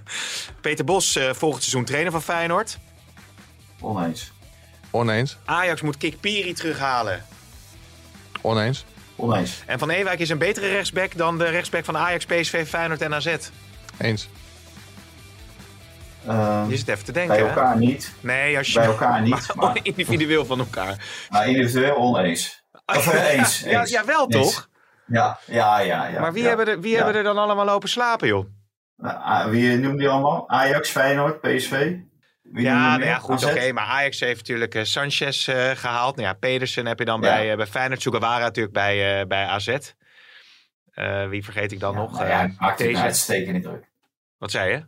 Peter 0.60 0.84
Bos, 0.84 1.16
uh, 1.16 1.32
volgend 1.32 1.62
seizoen 1.62 1.84
trainer 1.84 2.12
van 2.12 2.22
Feyenoord. 2.22 2.78
Oneens. 3.80 4.32
Oneens. 4.90 5.36
Ajax 5.44 5.80
moet 5.80 5.96
Kikpiri 5.96 6.52
terughalen. 6.52 7.24
Oneens. 8.40 8.84
Oneens. 9.16 9.62
En 9.66 9.78
Van 9.78 9.90
Ewijk 9.90 10.20
is 10.20 10.28
een 10.28 10.38
betere 10.38 10.68
rechtsback 10.68 11.16
dan 11.16 11.38
de 11.38 11.44
rechtsback 11.44 11.84
van 11.84 11.96
Ajax, 11.96 12.24
PSV, 12.24 12.68
Feyenoord 12.68 13.00
en 13.00 13.14
AZ. 13.14 13.36
Eens. 13.98 14.28
Uh, 16.28 16.64
je 16.68 16.76
zit 16.76 16.88
even 16.88 17.04
te 17.04 17.12
denken. 17.12 17.36
Bij 17.36 17.46
elkaar 17.48 17.72
hè? 17.72 17.78
niet. 17.78 18.12
Nee, 18.20 18.56
als 18.58 18.72
je. 18.72 18.78
Bij 18.78 18.88
elkaar 18.88 19.22
niet. 19.22 19.30
Maar, 19.30 19.56
maar 19.72 19.78
individueel 19.82 20.44
van 20.44 20.58
elkaar. 20.58 21.26
Maar 21.28 21.48
individueel 21.48 21.96
oneens. 21.96 22.64
Of 22.86 23.14
uh, 23.14 23.30
eens, 23.30 23.62
eens. 23.62 23.90
Ja, 23.90 23.98
ja, 24.00 24.04
wel 24.04 24.30
eens. 24.30 24.54
toch? 24.54 24.68
Ja, 25.06 25.38
ja, 25.46 25.78
ja. 25.80 26.06
ja 26.06 26.20
maar 26.20 26.32
wie, 26.32 26.42
ja, 26.42 26.48
hebben, 26.48 26.68
er, 26.68 26.80
wie 26.80 26.96
hebben 26.96 27.14
er 27.14 27.22
dan 27.22 27.38
allemaal 27.38 27.64
lopen 27.64 27.88
slapen, 27.88 28.28
joh? 28.28 28.46
Uh, 28.98 29.46
wie 29.46 29.76
noemde 29.76 30.02
je 30.02 30.08
allemaal? 30.08 30.48
Ajax, 30.48 30.90
Feyenoord, 30.90 31.40
PSV? 31.40 31.94
Wie 32.42 32.64
Ja, 32.64 32.96
nou 32.96 33.04
ja, 33.04 33.18
goed, 33.18 33.44
oké. 33.44 33.72
maar 33.72 33.84
Ajax 33.84 34.20
heeft 34.20 34.36
natuurlijk 34.38 34.74
eh, 34.74 34.84
Sanchez 34.84 35.48
eh, 35.48 35.70
gehaald. 35.70 36.16
Nou 36.16 36.28
ja, 36.28 36.34
Pedersen 36.34 36.86
heb 36.86 36.98
je 36.98 37.04
dan 37.04 37.20
bij, 37.20 37.50
eh, 37.50 37.56
bij 37.56 37.66
Feyenoord. 37.66 38.02
Sugawara 38.02 38.44
natuurlijk 38.44 38.74
bij, 38.74 39.20
eh, 39.20 39.26
bij 39.26 39.44
AZ. 39.44 39.76
Eh, 40.90 41.28
wie 41.28 41.44
vergeet 41.44 41.72
ik 41.72 41.80
dan 41.80 41.94
nog? 41.94 42.12
nou 42.12 42.24
Eh, 42.24 42.30
ja, 42.30 42.36
hij 42.38 42.54
maakt 42.58 42.78
deze. 42.78 43.02
uitstekende 43.02 43.52
indruk. 43.54 43.90
Wat 44.38 44.50
zei 44.50 44.70
je? 44.70 44.86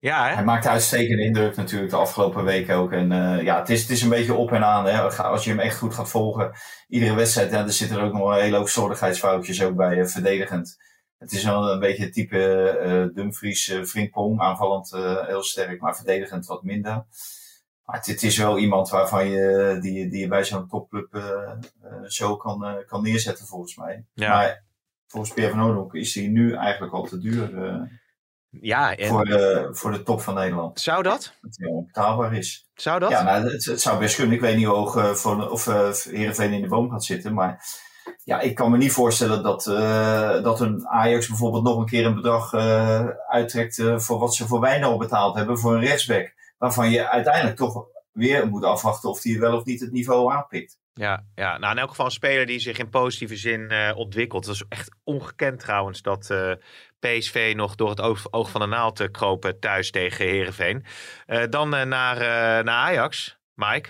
Ja, 0.00 0.28
hè? 0.28 0.34
Hij 0.34 0.44
maakt 0.44 0.66
uitstekende 0.66 1.22
indruk 1.22 1.56
natuurlijk 1.56 1.90
de 1.90 1.96
afgelopen 1.96 2.44
weken 2.44 2.76
ook. 2.76 2.92
En 2.92 3.12
eh, 3.12 3.42
ja, 3.42 3.58
het 3.58 3.68
is, 3.68 3.80
het 3.80 3.90
is 3.90 4.02
een 4.02 4.08
beetje 4.08 4.34
op 4.34 4.52
en 4.52 4.64
aan. 4.64 4.84
Hè. 4.86 5.00
Als 5.22 5.44
je 5.44 5.50
hem 5.50 5.58
echt 5.58 5.76
goed 5.78 5.94
gaat 5.94 6.08
volgen, 6.08 6.52
iedere 6.88 7.14
wedstrijd, 7.14 7.50
ja, 7.50 7.64
er 7.64 7.72
zitten 7.72 7.98
er 7.98 8.04
ook 8.04 8.12
nog 8.12 8.28
een 8.30 8.42
hele 8.42 8.56
hoop 8.56 8.68
slordigheidsfoutjes 8.68 9.62
ook 9.62 9.76
bij, 9.76 10.00
eh, 10.00 10.06
verdedigend. 10.06 10.76
Het 11.18 11.32
is 11.32 11.44
wel 11.44 11.70
een 11.70 11.78
beetje 11.78 12.04
het 12.04 12.12
type 12.12 12.68
eh 12.68 13.14
Dumfries, 13.14 13.68
eh 13.68 13.82
Frimpong, 13.82 14.40
aanvallend 14.40 14.90
heel 15.26 15.42
sterk, 15.42 15.80
maar 15.80 15.96
verdedigend 15.96 16.46
wat 16.46 16.62
minder. 16.62 17.04
Maar 17.84 17.96
het, 17.96 18.06
het 18.06 18.22
is 18.22 18.36
wel 18.38 18.58
iemand 18.58 18.88
waarvan 18.88 19.28
je, 19.28 19.78
die, 19.80 20.08
die 20.08 20.20
je 20.20 20.28
bij 20.28 20.44
zo'n 20.44 20.68
topclub 20.68 21.22
zo 22.06 22.36
kan, 22.36 22.84
kan 22.86 23.02
neerzetten 23.02 23.46
volgens 23.46 23.76
mij. 23.76 24.04
Ja. 24.12 24.28
Maar 24.28 24.64
volgens 25.06 25.32
Pierre 25.32 25.52
van 25.52 25.62
Oudonk 25.62 25.94
is 25.94 26.14
hij 26.14 26.26
nu 26.26 26.54
eigenlijk 26.54 26.92
al 26.92 27.04
te 27.04 27.18
duur 27.18 27.50
Ja, 28.50 28.96
en 28.96 29.08
voor, 29.08 29.24
de, 29.24 29.68
voor 29.72 29.92
de 29.92 30.02
top 30.02 30.20
van 30.20 30.34
Nederland. 30.34 30.80
zou 30.80 31.02
dat? 31.02 31.32
Dat 31.40 31.56
hij 31.56 31.68
onbetaalbaar 31.68 32.34
is. 32.34 32.68
Zou 32.74 32.98
dat? 32.98 33.10
Ja, 33.10 33.22
nou, 33.22 33.50
het, 33.52 33.64
het 33.64 33.80
zou 33.80 33.98
best 33.98 34.14
kunnen. 34.16 34.34
Ik 34.34 34.40
weet 34.40 34.56
niet 34.56 34.66
hoe 34.66 34.76
hoog 34.76 34.96
eh, 34.96 35.10
voor, 35.10 35.50
of 35.50 35.64
Heerenveen 36.04 36.52
in 36.52 36.62
de 36.62 36.68
boom 36.68 36.90
gaat 36.90 37.04
zitten. 37.04 37.34
Maar 37.34 37.64
ja, 38.24 38.40
ik 38.40 38.54
kan 38.54 38.70
me 38.70 38.76
niet 38.76 38.92
voorstellen 38.92 39.42
dat, 39.42 39.66
eh, 39.66 40.42
dat 40.42 40.60
een 40.60 40.88
Ajax 40.88 41.28
bijvoorbeeld 41.28 41.64
nog 41.64 41.78
een 41.78 41.86
keer 41.86 42.06
een 42.06 42.14
bedrag 42.14 42.54
uittrekt 43.28 43.82
voor 43.96 44.18
wat 44.18 44.34
ze 44.34 44.46
voor 44.46 44.60
Wijnal 44.60 44.98
betaald 44.98 45.36
hebben 45.36 45.58
voor 45.58 45.74
een 45.74 45.84
rechtsback. 45.84 46.34
Waarvan 46.58 46.90
je 46.90 47.08
uiteindelijk 47.08 47.56
toch 47.56 47.84
weer 48.12 48.48
moet 48.48 48.64
afwachten 48.64 49.10
of 49.10 49.22
hij 49.22 49.38
wel 49.38 49.56
of 49.56 49.64
niet 49.64 49.80
het 49.80 49.92
niveau 49.92 50.32
aanpikt. 50.32 50.79
Ja, 50.94 51.24
ja, 51.34 51.58
nou 51.58 51.72
in 51.72 51.78
elk 51.78 51.88
geval 51.88 52.04
een 52.06 52.10
speler 52.12 52.46
die 52.46 52.58
zich 52.58 52.78
in 52.78 52.88
positieve 52.88 53.36
zin 53.36 53.68
eh, 53.70 53.96
ontwikkelt. 53.96 54.44
Dat 54.46 54.54
is 54.54 54.64
echt 54.68 54.94
ongekend 55.04 55.58
trouwens 55.60 56.02
dat 56.02 56.30
eh, 56.30 56.52
PSV 56.98 57.52
nog 57.56 57.74
door 57.74 57.90
het 57.90 58.00
oog, 58.00 58.32
oog 58.32 58.50
van 58.50 58.60
de 58.60 58.66
naald 58.66 59.00
eh, 59.00 59.08
kropen 59.10 59.58
thuis 59.60 59.90
tegen 59.90 60.24
Herenveen. 60.26 60.84
dan 61.50 61.74
eh, 61.74 61.84
naar, 61.86 62.16
eh, 62.16 62.64
naar 62.64 62.68
Ajax, 62.88 63.38
Mike. 63.54 63.88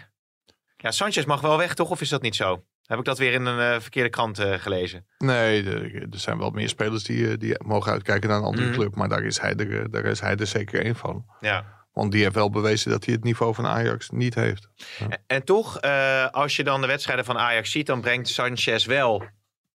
Ja, 0.76 0.90
Sanchez 0.90 1.24
mag 1.24 1.40
wel 1.40 1.56
weg 1.58 1.74
toch, 1.74 1.90
of 1.90 2.00
is 2.00 2.08
dat 2.08 2.22
niet 2.22 2.36
zo? 2.36 2.64
Heb 2.86 2.98
ik 2.98 3.04
dat 3.04 3.18
weer 3.18 3.32
in 3.32 3.46
een 3.46 3.80
verkeerde 3.80 4.08
krant 4.10 4.38
gelezen? 4.40 5.06
Nee, 5.18 5.64
er 5.64 6.08
zijn 6.10 6.38
wel 6.38 6.50
meer 6.50 6.68
spelers 6.68 7.02
die, 7.04 7.36
die 7.36 7.64
mogen 7.64 7.92
uitkijken 7.92 8.28
naar 8.28 8.38
een 8.38 8.44
andere 8.44 8.66
Mhm. 8.66 8.74
club. 8.74 8.94
Maar 8.94 9.08
daar 9.08 9.22
is, 9.22 9.40
hij 9.40 9.54
er, 9.54 9.90
daar 9.90 10.04
is 10.04 10.20
hij 10.20 10.36
er 10.36 10.46
zeker 10.46 10.84
één 10.84 10.96
van. 10.96 11.24
Ja. 11.40 11.79
Want 11.92 12.12
die 12.12 12.22
heeft 12.22 12.34
wel 12.34 12.50
bewezen 12.50 12.90
dat 12.90 13.04
hij 13.04 13.14
het 13.14 13.24
niveau 13.24 13.54
van 13.54 13.66
Ajax 13.66 14.10
niet 14.10 14.34
heeft. 14.34 14.68
En, 15.08 15.22
en 15.26 15.44
toch, 15.44 15.78
eh, 15.80 16.26
als 16.30 16.56
je 16.56 16.64
dan 16.64 16.80
de 16.80 16.86
wedstrijden 16.86 17.24
van 17.24 17.38
Ajax 17.38 17.70
ziet, 17.70 17.86
dan 17.86 18.00
brengt 18.00 18.28
Sanchez 18.28 18.84
wel 18.86 19.24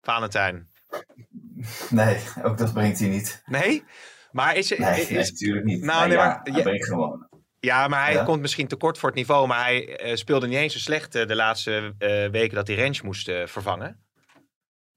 Valentijn. 0.00 0.68
Nee, 1.90 2.16
ook 2.42 2.59
dat 2.59 2.73
brengt 2.73 2.99
hij 2.99 3.09
niet. 3.09 3.42
Nee? 3.47 3.85
Maar 4.30 4.56
is, 4.56 4.68
Nee, 4.76 5.00
is, 5.00 5.09
nee, 5.09 5.18
natuurlijk 5.18 5.64
niet. 5.66 5.83
Nou, 5.83 5.99
Nee, 5.99 6.09
nee, 6.09 6.16
ja, 6.16 6.25
maar- 6.25 6.40
hij 6.64 6.73
ja- 6.75 6.85
gewoon. 6.85 7.28
Ja, 7.61 7.88
maar 7.88 8.04
hij 8.04 8.12
Ja. 8.12 8.25
komt 8.25 8.40
misschien 8.40 8.68
tekort 8.68 8.99
voor 8.99 9.09
het 9.09 9.18
niveau. 9.18 9.47
Maar 9.47 9.62
hij 9.64 9.97
eh, 9.97 10.16
speelde 10.16 10.47
niet 10.47 10.56
eens 10.59 10.73
zo 10.73 10.78
slecht 10.78 11.14
eh, 11.14 11.26
de 11.26 11.35
laatste 11.35 11.94
eh, 11.99 12.30
weken 12.30 12.54
dat 12.54 12.66
hij 12.66 12.76
Range 12.76 13.00
moest 13.02 13.28
eh, 13.28 13.47
vervangen. 13.47 14.03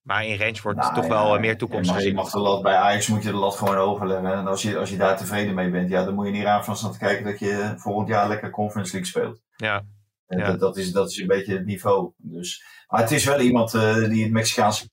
Maar 0.07 0.25
in 0.25 0.37
Range 0.39 0.61
wordt 0.63 0.79
Nou, 0.79 0.93
toch 0.93 1.03
ja, 1.03 1.09
wel 1.09 1.39
meer 1.39 1.57
toekomst 1.57 1.85
maar 1.89 1.95
je 1.99 2.01
gezien. 2.01 2.15
mag 2.17 2.31
de 2.31 2.39
lat, 2.39 2.61
bij 2.61 2.75
Ajax 2.75 3.07
moet 3.07 3.23
je 3.23 3.29
de 3.31 3.35
lat 3.37 3.55
gewoon 3.55 3.75
hoog 3.75 4.03
leggen. 4.03 4.33
En 4.33 4.47
als 4.47 4.61
je, 4.61 4.77
als 4.77 4.89
je 4.89 4.97
daar 4.97 5.17
tevreden 5.17 5.53
mee 5.55 5.69
bent, 5.69 5.89
ja, 5.89 6.03
dan 6.05 6.13
moet 6.13 6.25
je 6.25 6.31
niet 6.31 6.43
raar 6.43 6.63
van 6.65 6.77
staan 6.77 6.91
te 6.91 6.97
kijken 6.97 7.25
dat 7.25 7.39
je 7.39 7.73
volgend 7.77 8.07
jaar 8.07 8.27
lekker 8.27 8.49
Conference 8.49 8.91
League 8.91 9.09
speelt. 9.09 9.41
Ja, 9.55 9.83
En 10.27 10.37
Ja. 10.39 10.45
dat, 10.47 10.59
dat, 10.59 10.77
is, 10.77 10.91
dat 10.91 11.09
is 11.09 11.17
een 11.17 11.27
beetje 11.27 11.53
het 11.53 11.65
niveau. 11.65 12.11
Dus, 12.17 12.63
maar 12.87 12.99
het 13.01 13.11
is 13.11 13.25
wel 13.25 13.39
iemand 13.39 13.73
eh, 13.73 13.95
die 13.95 14.23
het 14.23 14.31
Mexicaanse 14.31 14.89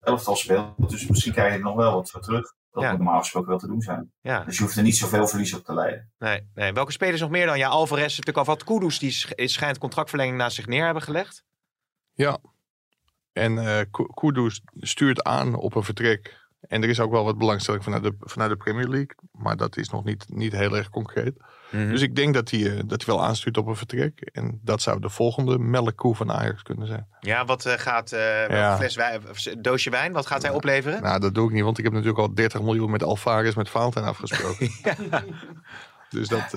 elftal 0.00 0.36
speelt. 0.36 0.90
Dus 0.90 1.06
misschien 1.06 1.32
krijg 1.32 1.52
je 1.52 1.58
er 1.58 1.64
nog 1.64 1.74
wel 1.76 1.94
wat 1.94 2.10
voor 2.10 2.20
terug. 2.20 2.54
Dat 2.70 2.82
Ja. 2.82 2.90
moet 2.90 2.98
normaal 3.00 3.18
gesproken 3.20 3.48
wel 3.48 3.58
te 3.58 3.66
doen 3.66 3.80
zijn. 3.80 4.12
ja. 4.20 4.44
Dus 4.44 4.56
je 4.56 4.62
hoeft 4.62 4.76
er 4.76 4.82
niet 4.82 4.96
zoveel 4.96 5.26
verlies 5.28 5.54
op 5.54 5.64
te 5.64 5.74
leiden. 5.74 6.12
Nee, 6.18 6.48
nee. 6.54 6.72
Welke 6.72 6.92
spelers 6.92 7.20
nog 7.20 7.30
meer 7.30 7.46
dan? 7.46 7.58
Ja, 7.58 7.68
Alvarez 7.68 8.18
natuurlijk 8.18 8.36
al 8.48 8.54
wat. 8.54 8.64
Kudus, 8.64 8.98
die 8.98 9.10
sch- 9.10 9.30
schijnt 9.34 9.78
contractverlenging 9.78 10.36
naast 10.36 10.56
zich 10.56 10.66
neer 10.66 10.84
hebben 10.84 11.02
gelegd. 11.02 11.44
Ja. 12.12 12.38
En 13.36 13.88
Kudus 14.14 14.60
stuurt 14.80 15.22
aan 15.24 15.54
op 15.54 15.74
een 15.74 15.82
vertrek. 15.82 16.44
En 16.68 16.82
er 16.82 16.88
is 16.88 17.00
ook 17.00 17.10
wel 17.10 17.24
wat 17.24 17.38
belangstelling 17.38 17.84
vanuit 17.84 18.02
de, 18.02 18.14
vanuit 18.20 18.50
de 18.50 18.56
Premier 18.56 18.88
League. 18.88 19.14
Maar 19.32 19.56
dat 19.56 19.76
is 19.76 19.88
nog 19.88 20.04
niet, 20.04 20.24
niet 20.28 20.52
heel 20.52 20.76
erg 20.76 20.90
concreet. 20.90 21.34
Dus 21.70 22.00
ik 22.02 22.16
denk 22.16 22.34
dat 22.34 22.50
hij, 22.50 22.60
eh, 22.76 22.80
dat 22.86 23.04
hij 23.04 23.14
wel 23.14 23.24
aanstuurt 23.24 23.56
op 23.56 23.66
een 23.66 23.76
vertrek. 23.76 24.20
En 24.20 24.60
dat 24.62 24.82
zou 24.82 25.00
de 25.00 25.08
volgende 25.08 25.58
melkkoe 25.58 26.14
van 26.14 26.32
Ajax 26.32 26.62
kunnen 26.62 26.86
zijn. 26.86 27.06
Ja, 27.20 27.44
wat 27.44 27.66
eh, 27.66 27.72
gaat 27.76 28.10
welke 28.10 28.54
Ja. 28.54 28.76
fles 28.76 28.96
wijn, 28.96 29.28
of 29.30 29.38
doosje 29.38 29.90
wijn, 29.90 30.12
wat 30.12 30.26
gaat 30.26 30.42
hij 30.42 30.50
opleveren? 30.50 31.02
Nou, 31.02 31.20
dat 31.20 31.34
doe 31.34 31.48
ik 31.48 31.54
niet, 31.54 31.62
want 31.62 31.78
ik 31.78 31.84
heb 31.84 31.92
natuurlijk 31.92 32.20
al 32.20 32.34
30 32.34 32.62
miljoen 32.62 32.90
met 32.90 33.02
Alvarez 33.02 33.54
met 33.54 33.68
Valentijn 33.68 34.04
afgesproken. 34.04 34.70
Dus 36.08 36.28
dat. 36.28 36.54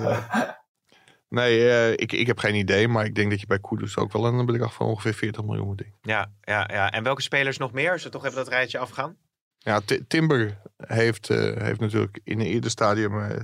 Nee, 1.30 1.70
eh, 1.70 1.90
ik, 1.92 2.12
ik 2.12 2.26
heb 2.26 2.38
geen 2.38 2.54
idee. 2.54 2.88
Maar 2.88 3.04
ik 3.04 3.14
denk 3.14 3.30
dat 3.30 3.40
je 3.40 3.46
bij 3.46 3.58
Kudus 3.60 3.96
ook 3.96 4.12
wel 4.12 4.24
een 4.24 4.46
bedrag 4.46 4.74
van 4.74 4.86
ongeveer 4.86 5.14
40 5.14 5.44
miljoen 5.44 5.66
moet 5.66 5.78
denken. 5.78 5.98
Ja, 6.02 6.32
ja, 6.40 6.68
ja. 6.72 6.90
En 6.90 7.02
welke 7.02 7.22
spelers 7.22 7.58
nog 7.58 7.72
meer? 7.72 7.92
Als 7.92 8.02
we 8.02 8.08
toch 8.08 8.24
even 8.24 8.36
dat 8.36 8.48
rijtje 8.48 8.78
afgaan. 8.78 9.16
Ja, 9.58 9.80
Ti- 9.80 10.06
Timber 10.06 10.62
heeft, 10.76 11.30
eh, 11.30 11.62
heeft 11.62 11.80
natuurlijk 11.80 12.20
in 12.24 12.40
een 12.40 12.46
eerder 12.46 12.70
stadium 12.70 13.20
eh, 13.20 13.36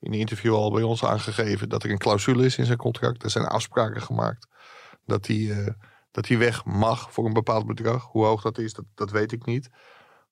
in 0.00 0.12
een 0.12 0.18
interview 0.18 0.54
al 0.54 0.70
bij 0.72 0.82
ons 0.82 1.04
aangegeven 1.04 1.68
dat 1.68 1.82
er 1.82 1.90
een 1.90 1.98
clausule 1.98 2.44
is 2.44 2.58
in 2.58 2.64
zijn 2.64 2.78
contract. 2.78 3.22
Er 3.22 3.30
zijn 3.30 3.44
afspraken 3.44 4.02
gemaakt 4.02 4.48
dat 5.06 5.26
hij, 5.26 5.74
dat 6.10 6.26
hij 6.28 6.38
weg 6.38 6.64
mag 6.64 7.12
voor 7.12 7.26
een 7.26 7.32
bepaald 7.32 7.66
bedrag. 7.66 8.04
Hoe 8.04 8.24
hoog 8.24 8.42
dat 8.42 8.58
is, 8.58 8.72
dat, 8.72 8.84
dat 8.94 9.10
weet 9.10 9.32
ik 9.32 9.44
niet. 9.46 9.70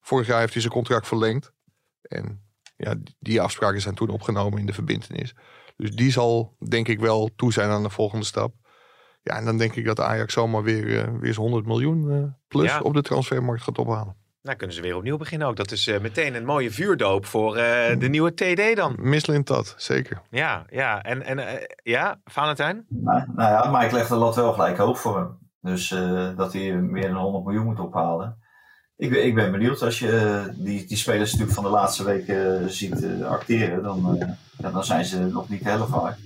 Vorig 0.01 0.27
jaar 0.27 0.39
heeft 0.39 0.53
hij 0.53 0.61
zijn 0.61 0.73
contract 0.73 1.07
verlengd. 1.07 1.51
En 2.01 2.48
ja, 2.85 2.95
die- 3.19 3.41
afspraken 3.41 3.81
zijn 3.81 3.95
toen 3.95 4.09
opgenomen 4.09 4.59
in 4.59 4.65
de 4.65 4.73
verbindenis. 4.73 5.35
Dus 5.77 5.91
die 5.95 6.11
zal 6.11 6.55
denk 6.69 6.87
ik 6.87 6.99
wel 6.99 7.29
toe 7.35 7.53
zijn 7.53 7.69
aan 7.69 7.83
de 7.83 7.89
volgende 7.89 8.25
stap. 8.25 8.53
Ja, 9.21 9.35
en 9.37 9.45
dan 9.45 9.57
denk 9.57 9.75
ik 9.75 9.85
dat 9.85 9.99
Ajax 9.99 10.33
zomaar 10.33 10.63
weer, 10.63 10.83
eh, 10.99 11.11
weer 11.13 11.27
eens 11.27 11.35
100 11.35 11.65
miljoen 11.65 12.11
eh, 12.11 12.23
plus 12.47 12.71
Ja. 12.71 12.79
op 12.79 12.93
de 12.93 13.01
transfermarkt 13.01 13.63
gaat 13.63 13.77
ophalen. 13.77 14.15
Nou, 14.41 14.57
kunnen 14.57 14.75
ze 14.75 14.81
weer 14.81 14.95
opnieuw 14.95 15.17
beginnen 15.17 15.47
ook. 15.47 15.55
Dat 15.55 15.71
is 15.71 15.87
eh, 15.87 15.99
meteen 15.99 16.35
een 16.35 16.45
mooie 16.45 16.71
vuurdoop 16.71 17.25
voor 17.25 17.55
eh, 17.55 17.99
de 17.99 18.09
nieuwe 18.09 18.33
TD 18.33 18.75
dan. 18.75 18.95
Mislint 18.99 19.47
dat, 19.47 19.73
zeker. 19.77 20.21
Ja, 20.29 20.65
ja. 20.69 21.03
En, 21.03 21.21
en 21.23 21.67
ja, 21.83 22.19
Valentijn? 22.23 22.85
Nou, 22.89 23.23
nou 23.35 23.51
ja, 23.51 23.69
maar 23.71 23.85
ik 23.85 23.91
leg 23.91 24.07
de 24.07 24.15
lat 24.15 24.35
wel 24.35 24.53
gelijk 24.53 24.77
hoog 24.77 24.99
voor 24.99 25.17
hem. 25.17 25.37
Dus 25.61 25.91
eh, 25.91 26.35
dat 26.35 26.53
hij 26.53 26.71
meer 26.71 27.07
dan 27.07 27.15
100 27.21 27.45
miljoen 27.45 27.65
moet 27.65 27.79
ophalen. 27.79 28.37
Ik, 28.99 29.09
ben- 29.09 29.25
ik 29.25 29.35
ben 29.35 29.51
benieuwd 29.51 29.81
als 29.81 29.99
je 29.99 30.11
eh, 30.17 30.53
die, 30.55 30.85
die 30.87 30.97
spelers 30.97 31.29
natuurlijk 31.31 31.55
van 31.59 31.63
de 31.63 31.69
laatste 31.69 32.03
weken 32.03 32.61
eh, 32.61 32.67
ziet 32.67 33.03
eh, 33.03 33.25
acteren. 33.27 33.83
Dan, 33.83 34.17
eh, 34.19 34.71
dan 34.71 34.83
zijn 34.83 35.05
ze 35.05 35.19
nog 35.19 35.49
niet 35.49 35.63
heel 35.63 35.87
vaak. 35.87 36.17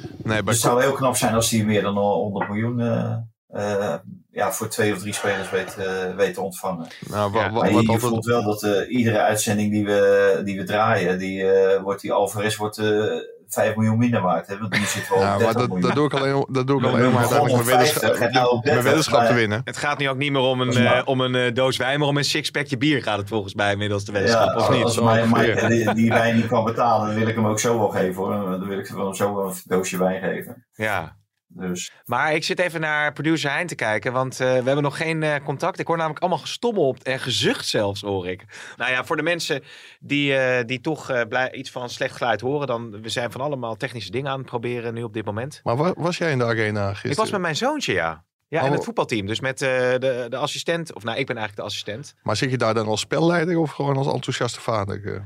Nee, 0.00 0.16
bij 0.24 0.42
Dus 0.42 0.52
het 0.54 0.62
zou 0.62 0.82
heel 0.82 0.92
knap 0.92 1.16
zijn 1.16 1.34
als 1.34 1.50
hij 1.50 1.64
meer 1.64 1.82
dan 1.82 1.96
100 1.98 2.48
miljoen 2.48 2.80
eh, 2.80 3.16
eh, 3.48 3.94
ja, 4.30 4.52
voor 4.52 4.68
twee 4.68 4.92
of 4.92 4.98
drie 4.98 5.12
spelers 5.12 5.50
weet, 5.50 5.76
eh, 5.76 6.14
weet 6.16 6.34
te 6.34 6.40
ontvangen. 6.40 6.86
Nou, 7.10 7.32
wa- 7.32 7.40
Ja, 7.40 7.50
wa- 7.52 7.58
Maar 7.58 7.68
je, 7.68 7.74
wat 7.74 7.82
je 7.84 7.88
altijd- 7.90 8.08
voelt 8.10 8.24
wel 8.24 8.42
dat 8.44 8.62
eh, 8.62 8.94
iedere 8.96 9.18
uitzending 9.20 9.70
die 9.70 9.84
we, 9.84 10.40
die 10.44 10.58
we 10.58 10.64
draaien, 10.64 11.18
die, 11.18 11.50
eh, 11.52 11.82
wordt 11.82 12.00
die 12.00 12.12
Alvarez 12.12 12.56
wordt, 12.56 12.78
eh 12.78 13.16
5 13.52 13.76
miljoen 13.76 13.98
minder 13.98 14.20
waard. 14.22 14.46
Hè? 14.46 14.58
Want 14.58 14.72
nu 14.78 14.84
zit 14.84 15.08
wel 15.08 15.18
Ja, 15.20 15.36
30 15.38 15.44
maar 15.56 15.68
dat, 15.68 15.82
dat 15.82 15.94
doe 15.94 16.06
ik 16.06 16.14
alleen, 16.14 16.46
dat 16.48 16.66
doe 16.66 16.80
ik 16.80 16.86
alleen 16.86 17.12
maar 17.12 17.20
uiteindelijk 17.20 17.30
mijn 17.30 17.38
begonnen 17.40 17.58
op 17.58 17.64
50 17.64 18.00
weddenschap, 18.02 18.28
en 18.28 18.32
nou 18.32 18.46
op 18.50 18.64
mijn 18.64 18.74
30, 18.74 18.84
weddenschap 18.84 19.26
te 19.26 19.34
winnen. 19.34 19.60
Het 19.64 19.76
gaat 19.76 19.98
nu 19.98 20.08
ook 20.08 20.16
niet 20.16 20.32
meer 20.32 20.40
om 20.40 20.60
een, 20.60 20.76
eh, 20.76 21.02
om 21.04 21.20
een 21.20 21.34
eh, 21.34 21.54
doos 21.54 21.76
wijn, 21.76 21.98
maar 21.98 22.08
om 22.08 22.16
een 22.16 22.24
sixpackje 22.24 22.76
bier 22.76 23.02
gaat 23.02 23.18
het 23.18 23.28
volgens 23.28 23.54
mij 23.54 23.72
inmiddels 23.72 24.04
de 24.04 24.12
Ja, 24.12 24.18
wedstrijd. 24.18 24.56
of 24.56 24.70
niet? 24.70 24.84
als 24.84 25.00
mij, 25.00 25.26
mij 25.26 25.68
die, 25.68 25.94
die 25.94 26.08
wijn 26.10 26.36
niet 26.36 26.46
kan 26.46 26.64
betalen, 26.64 27.06
dan 27.06 27.16
wil 27.18 27.26
ik 27.28 27.34
hem 27.34 27.46
ook 27.46 27.60
zo 27.60 27.78
wel 27.78 27.88
geven 27.88 28.14
hoor. 28.14 28.32
Dan 28.32 28.68
wil 28.68 28.78
ik 28.78 28.88
hem 28.88 29.14
zo 29.14 29.34
wel 29.34 29.46
een 29.46 29.54
doosje 29.64 29.98
wijn 29.98 30.20
geven. 30.22 30.66
Ja. 30.72 31.20
Dus 31.54 31.92
Maar 32.04 32.34
ik 32.34 32.44
zit 32.44 32.58
even 32.58 32.80
naar 32.80 33.12
producer 33.12 33.50
Hein 33.50 33.66
te 33.66 33.74
kijken, 33.74 34.12
want 34.12 34.32
eh, 34.32 34.46
we 34.46 34.52
hebben 34.52 34.82
nog 34.82 34.96
geen 34.96 35.22
eh, 35.22 35.44
contact. 35.44 35.78
Ik 35.78 35.86
hoor 35.86 35.96
namelijk 35.96 36.20
allemaal 36.20 36.38
gestommel 36.38 36.86
op 36.86 36.98
en 37.02 37.20
gezucht 37.20 37.66
zelfs, 37.66 38.00
hoor 38.00 38.28
ik. 38.28 38.44
Nou 38.76 38.90
ja, 38.90 39.04
voor 39.04 39.16
de 39.16 39.22
mensen 39.22 39.62
die, 40.00 40.34
eh, 40.36 40.64
die 40.66 40.80
toch 40.80 41.28
blij, 41.28 41.52
iets 41.52 41.70
van 41.70 41.90
slecht 41.90 42.16
geluid 42.16 42.40
horen, 42.40 42.66
dan 42.66 43.02
we 43.02 43.08
zijn 43.08 43.32
van 43.32 43.40
allemaal 43.40 43.76
technische 43.76 44.10
dingen 44.10 44.30
aan 44.30 44.38
het 44.38 44.46
proberen 44.46 44.94
nu 44.94 45.02
op 45.02 45.12
dit 45.14 45.24
moment. 45.24 45.60
Maar 45.64 45.76
wa- 45.76 45.94
was 45.96 46.18
jij 46.18 46.30
in 46.30 46.38
de 46.38 46.44
arena 46.44 46.88
gisteren? 46.88 47.10
Ik 47.10 47.16
was 47.16 47.30
met 47.30 47.40
mijn 47.40 47.56
zoontje, 47.56 47.92
ja. 47.92 48.24
Ja, 48.48 48.60
en 48.60 48.66
Oh. 48.68 48.72
het 48.72 48.84
voetbalteam. 48.84 49.26
Dus 49.26 49.40
met 49.40 49.58
de, 49.58 50.26
de 50.28 50.36
assistent, 50.36 50.92
of 50.94 51.02
nou, 51.02 51.18
ik 51.18 51.26
ben 51.26 51.36
eigenlijk 51.36 51.66
de 51.66 51.74
assistent. 51.74 52.14
Maar 52.22 52.36
zit 52.36 52.50
je 52.50 52.56
daar 52.58 52.74
dan 52.74 52.86
als 52.86 53.00
spelleider 53.00 53.58
of 53.58 53.70
gewoon 53.70 53.96
als 53.96 54.06
enthousiaste 54.12 54.60
vader? 54.60 55.24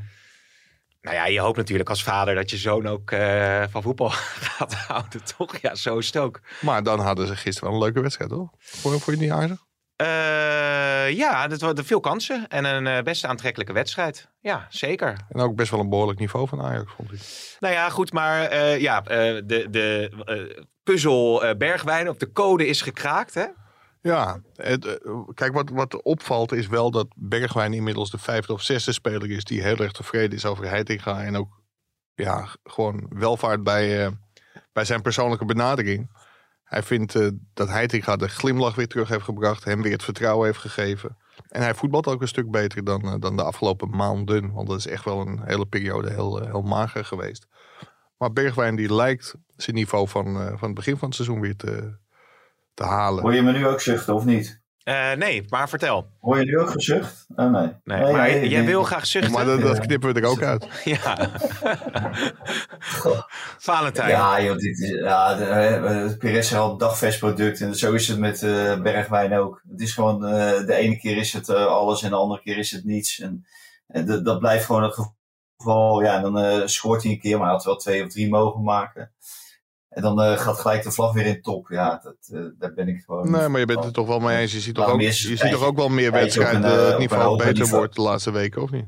Nou 1.06 1.18
ja, 1.18 1.26
je 1.26 1.40
hoopt 1.40 1.56
natuurlijk 1.56 1.88
als 1.88 2.02
vader 2.02 2.34
dat 2.34 2.50
je 2.50 2.56
zoon 2.56 2.86
ook 2.86 3.10
eh, 3.10 3.64
van 3.70 3.82
voetbal 3.82 4.10
gaat 4.56 4.74
houden, 4.74 5.24
toch? 5.36 5.56
Ja, 5.56 5.74
zo 5.74 5.98
is 5.98 6.06
het 6.06 6.16
ook. 6.16 6.40
Maar 6.60 6.82
dan 6.82 7.00
hadden 7.00 7.26
ze 7.26 7.36
gisteren 7.36 7.68
wel 7.68 7.78
een 7.78 7.84
leuke 7.84 8.00
wedstrijd, 8.00 8.30
hoor. 8.30 8.50
Vond 8.58 9.04
je 9.04 9.10
het 9.10 9.20
niet 9.20 9.30
aardig? 9.30 9.64
Ja, 11.16 11.46
dat 11.48 11.60
wordt 11.60 11.80
veel 11.84 12.00
kansen 12.00 12.48
en 12.48 12.64
een 12.64 12.86
eh, 12.86 13.02
best 13.02 13.24
aantrekkelijke 13.24 13.72
wedstrijd. 13.72 14.28
Ja, 14.40 14.66
zeker. 14.68 15.16
En 15.28 15.40
ook 15.40 15.56
best 15.56 15.70
wel 15.70 15.80
een 15.80 15.88
behoorlijk 15.88 16.18
niveau 16.18 16.48
van 16.48 16.62
Ajax, 16.62 16.92
vond 16.96 17.12
ik. 17.12 17.20
Nou 17.60 17.74
ja, 17.74 17.90
goed, 17.90 18.12
maar 18.12 18.42
eh, 18.42 18.80
ja, 18.80 19.00
de, 19.00 19.66
de 19.70 20.10
puzzel 20.82 21.54
Bergwijn 21.58 22.08
op 22.08 22.18
de 22.18 22.32
code 22.32 22.66
is 22.66 22.82
gekraakt, 22.82 23.34
hè? 23.34 23.46
Ja, 24.06 24.40
eh, 24.54 24.74
kijk, 25.34 25.52
wat, 25.52 25.70
wat 25.70 26.02
opvalt 26.02 26.52
is 26.52 26.66
wel 26.66 26.90
dat 26.90 27.06
Bergwijn 27.16 27.72
inmiddels 27.72 28.10
de 28.10 28.18
vijfde 28.18 28.52
of 28.52 28.62
zesde 28.62 28.92
speler 28.92 29.30
is 29.30 29.44
die 29.44 29.62
heel 29.62 29.76
erg 29.76 29.92
tevreden 29.92 30.36
is 30.36 30.46
over 30.46 30.68
Heitinga. 30.68 31.22
En 31.22 31.36
ook 31.36 31.62
ja, 32.14 32.48
gewoon 32.64 33.06
welvaart 33.08 33.62
bij, 33.62 34.04
eh, 34.04 34.12
bij 34.72 34.84
zijn 34.84 35.02
persoonlijke 35.02 35.44
benadering. 35.44 36.10
Hij 36.64 36.82
vindt 36.82 37.14
eh, 37.14 37.28
dat 37.54 37.68
Heitinga 37.68 38.16
de 38.16 38.28
glimlach 38.28 38.74
weer 38.74 38.88
terug 38.88 39.08
heeft 39.08 39.24
gebracht, 39.24 39.64
hem 39.64 39.82
weer 39.82 39.92
het 39.92 40.04
vertrouwen 40.04 40.46
heeft 40.46 40.58
gegeven. 40.58 41.16
En 41.48 41.62
hij 41.62 41.74
voetbalt 41.74 42.06
ook 42.06 42.20
een 42.20 42.28
stuk 42.28 42.50
beter 42.50 42.84
dan, 42.84 43.20
dan 43.20 43.36
de 43.36 43.42
afgelopen 43.42 43.90
maanden, 43.90 44.52
want 44.52 44.68
dat 44.68 44.78
is 44.78 44.86
echt 44.86 45.04
wel 45.04 45.20
een 45.20 45.40
hele 45.44 45.66
periode 45.66 46.10
heel, 46.10 46.40
heel 46.40 46.62
mager 46.62 47.04
geweest. 47.04 47.46
Maar 48.18 48.32
Bergwijn 48.32 48.76
die 48.76 48.94
lijkt 48.94 49.34
zijn 49.56 49.76
niveau 49.76 50.08
van, 50.08 50.34
van 50.34 50.66
het 50.66 50.74
begin 50.74 50.96
van 50.96 51.08
het 51.08 51.16
seizoen 51.16 51.40
weer 51.40 51.56
te, 51.56 51.98
te 52.76 52.84
halen. 52.84 53.22
Hoor 53.22 53.34
je 53.34 53.42
me 53.42 53.52
nu 53.52 53.66
ook 53.66 53.80
zuchten 53.80 54.14
of 54.14 54.24
niet? 54.24 54.64
Eh, 54.82 55.12
nee, 55.12 55.44
maar 55.48 55.68
vertel. 55.68 56.10
Hoor 56.20 56.38
je 56.38 56.44
nu 56.44 56.58
ook 56.58 56.70
gezucht? 56.70 57.26
Oh, 57.36 57.50
nee. 57.50 57.72
Nee, 57.84 58.12
maar 58.12 58.28
nee, 58.28 58.48
jij 58.48 58.58
nee. 58.58 58.68
wil 58.68 58.82
graag 58.82 59.06
zuchten. 59.06 59.32
Maar 59.32 59.44
dat, 59.44 59.60
dat 59.60 59.78
knippen 59.78 60.14
we 60.14 60.20
er 60.20 60.26
ook 60.28 60.42
uit. 60.42 60.66
Ja. 60.84 61.16
Valentijn. 63.58 64.08
Ja, 64.10 64.42
joh, 64.42 64.56
dit 64.56 64.78
is, 64.78 64.88
ja, 64.90 65.34
de, 65.34 65.44
eh, 65.44 66.16
Perez 66.18 66.50
is 66.52 66.54
al 66.58 66.70
een 66.72 66.78
dagversproduct 66.78 67.60
en 67.60 67.74
zo 67.74 67.92
is 67.92 68.08
het 68.08 68.18
met 68.18 68.42
eh, 68.42 68.80
Bergwijn 68.80 69.34
ook. 69.34 69.62
Het 69.70 69.80
is 69.80 69.92
gewoon, 69.92 70.24
eh, 70.26 70.66
de 70.66 70.74
ene 70.74 70.98
keer 70.98 71.16
is 71.16 71.32
het 71.32 71.48
eh, 71.48 71.66
alles 71.66 72.02
en 72.02 72.10
de 72.10 72.16
andere 72.16 72.40
keer 72.42 72.58
is 72.58 72.70
het 72.70 72.84
niets. 72.84 73.18
En, 73.20 73.46
en 73.86 74.06
dat- 74.06 74.24
dat 74.24 74.38
blijft 74.38 74.64
gewoon 74.64 74.82
het 74.82 74.98
geval. 75.56 76.02
Ja, 76.02 76.16
en 76.16 76.22
dan 76.22 76.38
eh, 76.38 76.66
scoort 76.66 77.02
hij 77.02 77.12
een 77.12 77.20
keer, 77.20 77.36
maar 77.36 77.46
hij 77.46 77.54
had 77.56 77.64
wel 77.64 77.76
twee 77.76 78.04
of 78.04 78.10
drie 78.12 78.28
mogen 78.28 78.62
maken. 78.62 79.12
En 79.96 80.02
dan 80.02 80.22
eh, 80.22 80.38
gaat 80.38 80.58
gelijk 80.58 80.82
de 80.82 80.90
vlag 80.90 81.12
weer 81.12 81.26
in 81.26 81.42
top. 81.42 81.68
Ja, 81.68 82.00
dat, 82.02 82.16
eh, 82.32 82.40
daar 82.58 82.74
ben 82.74 82.88
ik 82.88 83.02
gewoon. 83.04 83.30
Nee, 83.30 83.48
maar 83.48 83.60
je 83.60 83.66
bent 83.66 83.84
het 83.84 83.94
toch 83.94 84.06
wel 84.06 84.20
mee 84.20 84.38
eens. 84.38 84.52
Je 84.52 84.60
ziet 84.60 84.74
toch 84.74 84.84
Waarom 84.84 85.02
ook, 85.02 85.06
je 85.06 85.36
ziet 85.36 85.50
toch 85.50 85.64
ook 85.64 85.76
wel 85.76 85.88
meer 85.88 86.12
wedstrijden 86.12 86.64
eh, 86.64 86.70
dat 86.70 86.88
het 86.88 86.98
niveau 86.98 87.36
beter 87.36 87.68
wordt 87.68 87.94
de 87.94 88.02
laatste 88.02 88.30
weken, 88.30 88.62
of 88.62 88.70
niet? 88.70 88.86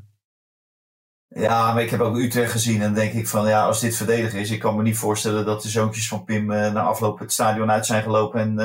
Ja, 1.29 1.73
maar 1.73 1.83
ik 1.83 1.91
heb 1.91 2.01
ook 2.01 2.17
Utrecht 2.17 2.53
gezien 2.53 2.83
en 2.83 2.95
denk 2.95 3.13
ik 3.13 3.29
van 3.29 3.49
ja, 3.49 3.67
als 3.67 3.81
dit 3.81 3.97
verdedigen 3.97 4.39
is, 4.39 4.51
ik 4.51 4.61
kan 4.61 4.77
me 4.77 4.83
niet 4.83 4.97
voorstellen 4.97 5.45
dat 5.45 5.63
de 5.63 5.69
zoontjes 5.69 6.09
van 6.09 6.25
Pim 6.25 6.51
eh, 6.51 6.73
na 6.73 6.83
afloop 6.83 7.19
het 7.19 7.33
stadion 7.33 7.71
uit 7.71 7.87
zijn 7.87 8.03
gelopen 8.03 8.41
en 8.41 8.59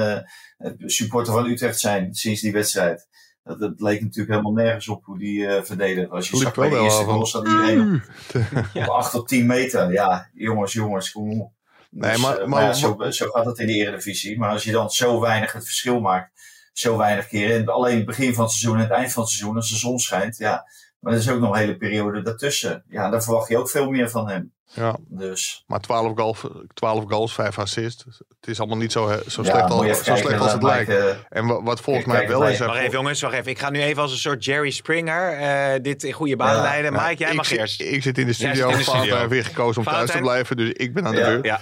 eh, 0.58 0.72
supporter 0.86 1.34
van 1.34 1.46
Utrecht 1.46 1.80
zijn 1.80 2.14
sinds 2.14 2.42
die 2.42 2.52
wedstrijd. 2.52 3.08
Dat, 3.44 3.60
dat 3.60 3.82
leek 3.82 4.02
natuurlijk 4.02 4.30
helemaal 4.30 4.64
nergens 4.64 4.88
op 4.88 5.06
hoe 5.06 5.18
die 5.18 5.48
eh 5.48 5.64
verdedigt. 5.64 6.10
Als 6.10 6.30
je 6.30 6.38
zag 6.38 6.54
bij 6.54 6.70
de 6.70 6.80
eerste 6.80 7.04
goal 7.04 7.26
staat 7.26 7.48
iedereen 7.48 7.94
op, 8.34 8.70
op 8.74 8.88
8 8.88 9.12
tot 9.12 9.28
10 9.28 9.46
meter. 9.46 9.92
Ja, 9.92 10.30
jongens, 10.34 10.74
jongens, 10.74 11.12
kom 11.12 11.42
op. 11.42 11.52
Nee, 11.96 12.12
Dus, 12.12 12.22
maar- 12.22 12.38
eh, 12.38 12.48
maar- 12.48 12.64
ja, 12.64 12.74
zo, 12.74 12.98
zo 13.10 13.30
gaat 13.30 13.46
het 13.46 13.60
in 13.60 13.68
de 13.68 13.74
Eredivisie. 13.74 14.38
Maar 14.40 14.50
als 14.50 14.64
je 14.64 14.72
dan 14.72 14.90
zo 14.90 15.20
weinig 15.20 15.52
het 15.54 15.64
verschil 15.64 16.00
maakt, 16.00 16.32
zo 16.74 16.98
weinig 16.98 17.28
keren, 17.28 17.56
en 17.62 17.68
alleen 17.68 17.96
het 17.98 18.06
begin 18.06 18.34
van 18.34 18.44
het 18.44 18.54
seizoen 18.54 18.76
en 18.78 18.84
het 18.84 18.92
eind 18.92 19.12
van 19.12 19.24
het 19.24 19.32
seizoen, 19.32 19.56
als 19.56 19.70
de 19.70 19.76
zon 19.78 20.00
schijnt, 20.00 20.38
ja, 20.38 20.66
maar 21.00 21.14
er 21.14 21.20
is 21.20 21.30
ook 21.30 21.40
nog 21.40 21.54
een 21.54 21.60
hele 21.60 21.78
periode 21.78 22.22
daartussen. 22.22 22.84
Ja, 22.88 23.10
daar 23.10 23.24
verwacht 23.24 23.50
je 23.50 23.58
ook 23.58 23.70
veel 23.70 23.90
meer 23.90 24.10
van 24.10 24.30
hem. 24.30 24.53
Ja, 24.76 24.96
Dus 25.08 25.64
maar 25.68 25.80
12, 25.80 26.12
goals, 26.18 26.40
12 26.74 27.04
goals, 27.08 27.34
5 27.34 27.60
assists. 27.60 28.04
Het 28.40 28.48
is 28.48 28.60
allemaal 28.60 28.78
niet 28.78 28.92
zo, 28.92 29.08
zo 29.28 29.44
slecht, 29.44 29.70
als, 29.72 30.04
zo 30.04 30.16
slecht 30.16 30.40
als 30.40 30.52
het 30.52 30.64
lijkt. 30.64 30.90
Eh, 30.90 31.10
En 31.30 31.46
wa- 31.48 31.64
wat 31.64 31.82
volgens 31.82 32.06
mij 32.06 32.28
wel 32.28 32.48
is... 32.48 32.60
Wacht 32.60 32.78
even, 32.80 32.92
jongens, 32.92 33.22
wacht 33.22 33.34
even. 33.34 33.52
Ik 33.52 33.60
ga 33.60 33.70
nu 33.70 33.82
even 33.82 34.02
als 34.02 34.12
een 34.12 34.18
soort 34.18 34.46
Jerry 34.46 34.70
Springer 34.72 35.32
eh, 35.38 35.82
dit 35.82 36.04
in 36.04 36.12
goede 36.14 36.36
banen 36.36 36.56
Ja. 36.56 36.62
leiden. 36.62 36.92
Mike, 36.94 37.16
jij 37.16 37.30
ik 37.30 37.36
mag 37.36 37.46
zit- 37.46 37.58
eerst. 37.58 37.82
Ik 37.82 38.02
zit 38.04 38.18
in 38.18 38.26
de 38.26 38.34
studio. 38.34 38.54
zit 38.54 38.62
in 38.64 38.68
de 38.78 38.84
Valentijn 38.84 38.98
studio. 39.00 39.18
heeft 39.18 39.30
weer 39.30 39.46
gekozen 39.46 39.82
om 39.86 39.88
thuis 39.94 40.12
te 40.12 40.18
blijven. 40.20 40.58
Dus 40.58 40.70
ik 40.72 40.94
ben 40.94 41.06
aan 41.06 41.12
de 41.16 41.20
Ja. 41.20 41.28
beurt. 41.28 41.46
Ja. 41.46 41.60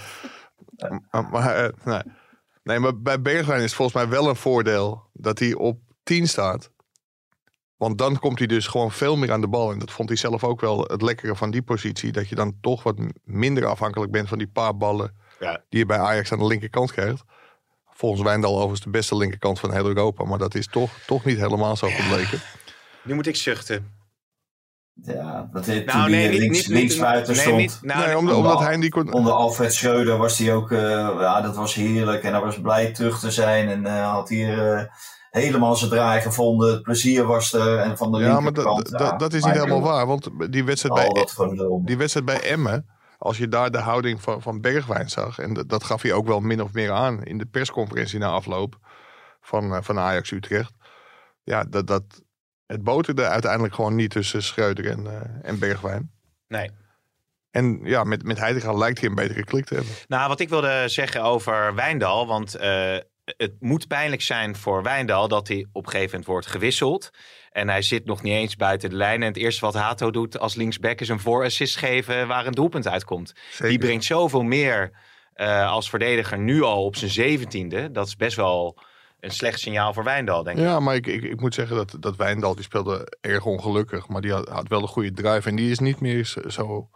Maar, 1.10 1.28
maar, 1.30 1.56
eh, 1.64 1.68
nee. 1.84 2.02
nee, 2.62 2.78
maar 2.78 3.00
bij 3.00 3.20
Bergwijn 3.22 3.58
is 3.58 3.64
het 3.64 3.74
volgens 3.74 3.96
mij 3.96 4.08
wel 4.08 4.28
een 4.28 4.36
voordeel 4.36 5.02
dat 5.12 5.38
hij 5.38 5.54
op 5.54 5.78
10 6.02 6.28
staat. 6.28 6.70
Want 7.82 7.98
dan 7.98 8.18
komt 8.18 8.38
hij 8.38 8.46
dus 8.46 8.66
gewoon 8.66 8.92
veel 8.92 9.16
meer 9.16 9.32
aan 9.32 9.40
de 9.40 9.48
bal. 9.48 9.72
En 9.72 9.78
dat 9.78 9.90
vond 9.90 10.08
hij 10.08 10.18
zelf 10.18 10.44
ook 10.44 10.60
wel 10.60 10.80
het 10.80 11.02
lekkere 11.02 11.36
van 11.36 11.50
die 11.50 11.62
positie. 11.62 12.12
Dat 12.12 12.28
je 12.28 12.34
dan 12.34 12.56
toch 12.60 12.82
wat 12.82 12.96
minder 13.24 13.66
afhankelijk 13.66 14.12
bent 14.12 14.28
van 14.28 14.38
die 14.38 14.46
paar 14.46 14.76
ballen 14.76 15.14
Ja. 15.38 15.62
die 15.68 15.78
je 15.78 15.86
bij 15.86 15.98
Ajax 15.98 16.32
aan 16.32 16.38
de 16.38 16.46
linkerkant 16.46 16.92
krijgt. 16.92 17.22
Volgens 17.90 18.22
Wijndal 18.22 18.54
overigens 18.54 18.80
de 18.80 18.90
beste 18.90 19.16
linkerkant 19.16 19.60
van 19.60 19.72
heel 19.72 19.86
Europa. 19.86 20.24
Maar 20.24 20.38
dat 20.38 20.54
is 20.54 20.66
toch, 20.66 20.90
toch 21.06 21.24
niet 21.24 21.38
helemaal 21.38 21.76
zo 21.76 21.88
gebleken. 21.90 22.40
Nu 23.04 23.14
moet 23.14 23.26
ik 23.26 23.36
zuchten. 23.36 23.94
ja, 25.02 25.48
dat 25.52 25.66
hij 25.66 25.82
Nou, 25.84 26.10
nee, 26.10 26.28
niet, 26.28 26.38
links, 26.38 26.58
niet, 26.58 26.66
links 26.66 26.92
niet, 26.92 27.02
buiten 27.02 27.34
nee, 27.34 27.42
stond. 27.42 27.58
niet, 27.58 27.78
nou, 27.82 28.06
nee, 28.06 28.36
omdat, 28.36 28.60
hij 28.60 28.76
die 28.76 28.90
kon... 28.90 29.12
Onder 29.12 29.32
Alfred 29.32 29.74
Schreuder 29.74 30.16
was 30.16 30.38
hij 30.38 30.54
ook, 30.54 30.70
eh, 30.70 30.80
ja, 31.20 31.40
dat 31.40 31.56
was 31.56 31.74
heerlijk. 31.74 32.22
En 32.22 32.32
hij 32.32 32.42
was 32.42 32.60
blij 32.60 32.92
terug 32.92 33.18
te 33.18 33.30
zijn. 33.30 33.68
En 33.68 33.86
eh, 33.86 34.12
had 34.12 34.28
hier 34.28 34.72
eh, 34.72 34.84
helemaal 35.40 35.76
zijn 35.76 35.90
draai 35.90 36.20
gevonden. 36.20 36.72
Het 36.72 36.82
plezier 36.82 37.24
was 37.24 37.52
er. 37.52 37.78
En 37.78 37.96
van 37.96 38.12
de 38.12 38.18
Ja, 38.18 38.40
maar 38.40 38.52
dat, 38.52 38.88
dat, 38.90 39.18
dat 39.18 39.32
is 39.32 39.44
niet 39.44 39.54
helemaal 39.54 39.82
waar. 39.82 40.06
Want 40.06 40.28
die 40.50 40.64
wedstrijd 40.64 40.94
bij, 40.94 41.08
dat 41.08 41.30
gelul. 41.30 41.82
die 41.84 41.96
wedstrijd 41.96 42.26
bij 42.26 42.40
Emmen, 42.40 42.86
als 43.18 43.38
je 43.38 43.48
daar 43.48 43.70
de 43.70 43.78
houding 43.78 44.20
van, 44.20 44.42
van 44.42 44.60
Bergwijn 44.60 45.08
zag, 45.10 45.38
en 45.38 45.52
dat, 45.54 45.68
dat 45.68 45.84
gaf 45.84 46.02
hij 46.02 46.12
ook 46.12 46.26
wel 46.26 46.40
min 46.40 46.62
of 46.62 46.72
meer 46.72 46.90
aan 46.90 47.22
in 47.22 47.38
de 47.38 47.46
persconferentie 47.46 48.18
na 48.18 48.28
afloop 48.28 48.78
van, 49.40 49.74
eh, 49.74 49.82
van 49.82 49.98
Ajax 49.98 50.30
Utrecht. 50.30 50.72
Ja, 51.42 51.64
dat, 51.64 51.86
dat, 51.86 52.02
het 52.66 52.82
boterde 52.82 53.26
uiteindelijk 53.26 53.74
gewoon 53.74 53.94
niet 53.94 54.10
tussen 54.10 54.42
Schreuder 54.42 54.90
en, 54.90 55.06
eh, 55.06 55.48
en 55.50 55.58
Bergwijn. 55.58 56.10
nee. 56.48 56.70
En 57.50 57.80
ja, 57.82 58.04
met, 58.04 58.22
met 58.22 58.38
Heitinga 58.38 58.72
lijkt 58.72 59.00
hij 59.00 59.08
een 59.08 59.14
betere 59.14 59.44
klik 59.44 59.64
te 59.64 59.74
hebben. 59.74 59.92
Nou, 60.08 60.28
wat 60.28 60.40
ik 60.40 60.48
wilde 60.48 60.88
zeggen 60.88 61.22
over 61.22 61.74
Wijndal, 61.74 62.26
want 62.26 62.54
eh, 62.54 62.96
het 63.24 63.52
moet 63.60 63.88
pijnlijk 63.88 64.22
zijn 64.22 64.56
voor 64.56 64.82
Wijndal 64.82 65.28
dat 65.28 65.48
hij 65.48 65.66
op 65.72 65.84
een 65.84 65.90
gegeven 65.90 66.10
moment 66.10 66.28
wordt 66.28 66.46
gewisseld. 66.46 67.10
En 67.50 67.68
hij 67.68 67.82
zit 67.82 68.04
nog 68.04 68.22
niet 68.22 68.32
eens 68.32 68.56
buiten 68.56 68.90
de 68.90 68.96
lijn. 68.96 69.20
En 69.22 69.28
het 69.28 69.36
eerste 69.36 69.64
wat 69.64 69.74
Hato 69.74 70.10
doet 70.10 70.38
als 70.38 70.54
linksback 70.54 71.00
is 71.00 71.08
een 71.08 71.20
voorassist 71.20 71.76
geven 71.76 72.26
waar 72.26 72.46
een 72.46 72.52
doelpunt 72.52 72.88
uitkomt. 72.88 73.32
Zeker. 73.50 73.68
Die 73.68 73.78
brengt 73.78 74.04
zoveel 74.04 74.42
meer 74.42 74.90
eh, 75.34 75.70
als 75.70 75.90
verdediger 75.90 76.38
nu 76.38 76.62
al 76.62 76.84
op 76.84 76.96
zijn 76.96 77.10
zeventiende. 77.10 77.90
Dat 77.90 78.06
is 78.06 78.16
best 78.16 78.36
wel 78.36 78.78
een 79.20 79.30
slecht 79.30 79.60
signaal 79.60 79.92
voor 79.94 80.04
Wijndal, 80.04 80.42
denk 80.42 80.58
ik. 80.58 80.64
Ja, 80.64 80.80
maar 80.80 80.94
ik, 80.94 81.06
ik, 81.06 81.22
ik 81.22 81.40
moet 81.40 81.54
zeggen 81.54 81.76
dat, 81.76 81.96
dat 82.00 82.16
Wijndal 82.16 82.54
die 82.54 82.64
speelde 82.64 83.16
erg 83.20 83.44
ongelukkig. 83.44 84.08
Maar 84.08 84.20
die 84.20 84.32
had, 84.32 84.48
had 84.48 84.68
wel 84.68 84.82
een 84.82 84.88
goede 84.88 85.12
drive. 85.12 85.48
En 85.48 85.56
die 85.56 85.70
is 85.70 85.78
niet 85.78 86.00
meer 86.00 86.24
zo, 86.24 86.48
zo 86.48 86.88